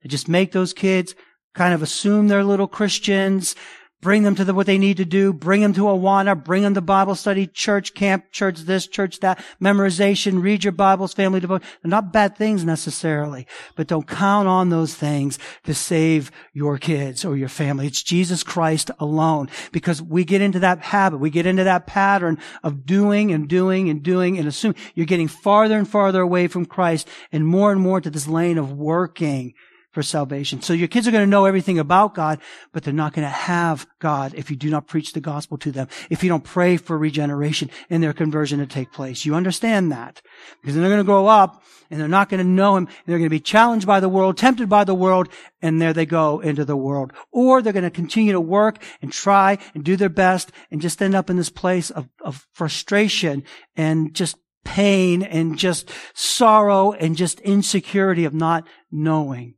To 0.02 0.08
just 0.08 0.30
make 0.30 0.54
those 0.54 0.74
kids 0.74 1.14
kind 1.54 1.74
of 1.74 1.84
assume 1.84 2.28
they're 2.28 2.44
little 2.44 2.68
Christians, 2.68 3.56
Bring 4.02 4.24
them 4.24 4.34
to 4.36 4.44
the, 4.44 4.54
what 4.54 4.66
they 4.66 4.80
need 4.80 4.98
to 4.98 5.06
do. 5.06 5.32
Bring 5.32 5.62
them 5.62 5.74
to 5.74 5.84
Awana. 5.84 6.44
Bring 6.44 6.64
them 6.64 6.74
to 6.74 6.82
Bible 6.82 7.14
study, 7.14 7.46
church 7.46 7.94
camp, 7.94 8.32
church 8.32 8.62
this, 8.62 8.88
church 8.88 9.20
that, 9.20 9.44
memorization, 9.62 10.42
read 10.42 10.64
your 10.64 10.74
Bibles, 10.74 11.14
family 11.14 11.40
devotion. 11.40 11.68
Not 11.84 12.12
bad 12.12 12.36
things 12.36 12.66
necessarily, 12.66 13.46
but 13.76 13.86
don't 13.86 14.08
count 14.08 14.48
on 14.48 14.70
those 14.70 14.96
things 14.96 15.38
to 15.66 15.76
save 15.76 16.32
your 16.52 16.80
kids 16.80 17.24
or 17.24 17.38
your 17.38 17.48
family. 17.48 17.86
It's 17.86 18.02
Jesus 18.02 18.42
Christ 18.42 18.90
alone 19.00 19.50
because 19.72 20.02
we 20.02 20.26
get 20.26 20.42
into 20.42 20.60
that 20.60 20.80
habit. 20.80 21.20
We 21.20 21.30
get 21.30 21.46
into 21.46 21.64
that 21.64 21.86
pattern 21.86 22.40
of 22.64 22.86
doing 22.88 23.32
and 23.32 23.48
doing 23.48 23.90
and 23.90 24.02
doing 24.02 24.40
and 24.40 24.48
assume 24.48 24.74
you're 24.96 25.06
getting 25.06 25.28
farther 25.28 25.78
and 25.78 25.88
farther 25.88 26.22
away 26.22 26.48
from 26.48 26.66
Christ 26.66 27.08
and 27.32 27.46
more 27.46 27.72
and 27.72 27.80
more 27.80 28.02
to 28.02 28.10
this 28.10 28.28
lane 28.28 28.58
of 28.58 28.72
working 28.72 29.54
for 29.92 30.02
salvation. 30.02 30.62
So 30.62 30.74
your 30.74 30.88
kids 30.88 31.08
are 31.08 31.12
going 31.12 31.24
to 31.24 31.30
know 31.30 31.46
everything 31.46 31.78
about 31.78 32.16
God, 32.16 32.40
but 32.72 32.84
they're 32.84 32.94
not 32.94 33.14
going 33.14 33.26
to 33.26 33.30
have 33.30 33.86
God 34.00 34.34
if 34.36 34.50
you 34.50 34.56
do 34.56 34.70
not 34.70 34.88
preach 34.88 35.14
the 35.14 35.20
gospel 35.20 35.58
to 35.60 35.72
them, 35.72 35.88
if 36.10 36.24
you 36.24 36.30
don't 36.30 36.44
pray 36.44 36.78
for 36.78 36.98
regeneration 36.98 37.70
and 37.90 38.02
their 38.02 38.14
conversion 38.14 38.60
to 38.60 38.66
take 38.66 38.92
place. 38.92 39.26
You 39.26 39.36
understand 39.36 39.92
that? 39.92 40.22
Because 40.62 40.76
they're 40.76 40.84
going 40.86 40.98
to 40.98 41.04
grow 41.04 41.28
up 41.28 41.64
and 41.90 42.00
they're 42.00 42.08
not 42.08 42.30
going 42.30 42.42
to 42.42 42.50
know 42.50 42.78
Him. 42.78 42.88
They're 43.06 43.18
going 43.18 43.30
to 43.30 43.30
be 43.30 43.42
challenged 43.42 43.86
by 43.86 44.00
the 44.00 44.10
world, 44.10 44.38
tempted 44.38 44.70
by 44.70 44.86
the 44.86 44.96
world, 44.96 45.28
and 45.62 45.82
there 45.82 45.94
they 45.94 46.06
go 46.06 46.40
into 46.40 46.64
the 46.64 46.78
world. 46.78 47.12
Or 47.32 47.62
they're 47.62 47.74
going 47.74 47.84
to 47.84 47.92
continue 47.92 48.32
to 48.32 48.42
work 48.42 48.82
and 49.02 49.12
try 49.12 49.58
and 49.74 49.84
do 49.84 49.98
their 49.98 50.10
best 50.10 50.52
and 50.72 50.82
just 50.82 51.02
end 51.02 51.16
up 51.16 51.30
in 51.30 51.36
this 51.36 51.50
place 51.50 51.92
of, 51.92 52.08
of 52.22 52.48
frustration 52.54 53.44
and 53.76 54.14
just 54.14 54.38
pain 54.64 55.24
and 55.24 55.58
just 55.58 55.90
sorrow 56.14 56.94
and 56.94 57.18
just 57.18 57.40
insecurity 57.42 58.26
of 58.26 58.34
not 58.34 58.66
knowing 58.92 59.56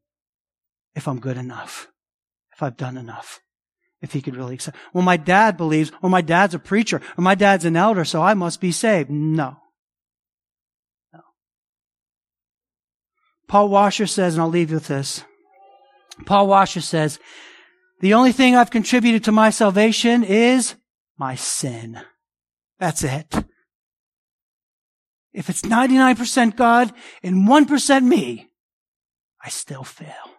if 0.96 1.08
I'm 1.08 1.20
good 1.20 1.38
enough, 1.38 1.88
if 2.54 2.62
I've 2.62 2.78
done 2.78 2.98
enough, 2.98 3.42
if 4.02 4.14
he 4.14 4.22
could 4.22 4.36
really 4.36 4.56
accept. 4.56 4.78
Well, 4.94 5.04
my 5.04 5.18
dad 5.18 5.58
believes, 5.58 5.92
or 6.02 6.10
my 6.10 6.22
dad's 6.22 6.54
a 6.54 6.60
preacher, 6.60 7.02
or 7.18 7.22
my 7.22 7.36
dad's 7.36 7.66
an 7.66 7.76
elder, 7.76 8.06
so 8.06 8.22
I 8.22 8.34
must 8.34 8.60
be 8.60 8.72
saved. 8.72 9.10
No. 9.10 9.58
No. 11.14 11.22
Paul 13.48 13.70
Washer 13.70 14.08
says, 14.08 14.34
and 14.34 14.42
I'll 14.42 14.50
leave 14.50 14.70
you 14.70 14.76
with 14.76 14.88
this. 14.88 15.24
Paul 16.26 16.48
Washer 16.48 16.82
says, 16.82 17.20
the 18.02 18.14
only 18.14 18.34
thing 18.34 18.56
I've 18.56 18.70
contributed 18.70 19.24
to 19.24 19.32
my 19.32 19.50
salvation 19.50 20.24
is 20.24 20.76
my 21.18 21.36
sin. 21.36 22.02
That's 22.78 23.04
it. 23.04 23.34
If 25.32 25.50
it's 25.50 25.62
99% 25.62 26.56
God 26.58 26.94
and 27.24 27.48
1% 27.48 28.04
me, 28.04 28.50
I 29.42 29.50
still 29.50 29.84
fail. 29.84 30.33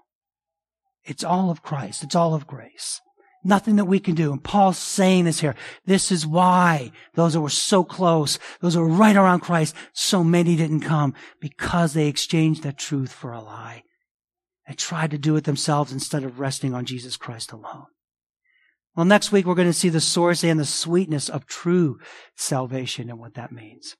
It's 1.04 1.24
all 1.24 1.50
of 1.50 1.62
Christ. 1.62 2.02
It's 2.02 2.14
all 2.14 2.34
of 2.34 2.46
grace. 2.46 3.00
Nothing 3.46 3.76
that 3.76 3.84
we 3.84 4.00
can 4.00 4.14
do. 4.14 4.32
And 4.32 4.42
Paul's 4.42 4.78
saying 4.78 5.26
this 5.26 5.40
here. 5.40 5.54
This 5.84 6.10
is 6.10 6.26
why 6.26 6.92
those 7.12 7.34
that 7.34 7.42
were 7.42 7.50
so 7.50 7.84
close, 7.84 8.38
those 8.60 8.72
that 8.72 8.80
were 8.80 8.88
right 8.88 9.16
around 9.16 9.40
Christ, 9.40 9.74
so 9.92 10.24
many 10.24 10.56
didn't 10.56 10.80
come 10.80 11.12
because 11.40 11.92
they 11.92 12.08
exchanged 12.08 12.62
that 12.62 12.78
truth 12.78 13.12
for 13.12 13.32
a 13.32 13.42
lie. 13.42 13.84
They 14.66 14.74
tried 14.74 15.10
to 15.10 15.18
do 15.18 15.36
it 15.36 15.44
themselves 15.44 15.92
instead 15.92 16.24
of 16.24 16.40
resting 16.40 16.72
on 16.72 16.86
Jesus 16.86 17.18
Christ 17.18 17.52
alone. 17.52 17.86
Well, 18.96 19.04
next 19.04 19.30
week 19.30 19.44
we're 19.44 19.54
going 19.54 19.68
to 19.68 19.74
see 19.74 19.90
the 19.90 20.00
source 20.00 20.42
and 20.42 20.58
the 20.58 20.64
sweetness 20.64 21.28
of 21.28 21.46
true 21.46 21.98
salvation 22.36 23.10
and 23.10 23.18
what 23.18 23.34
that 23.34 23.52
means. 23.52 23.96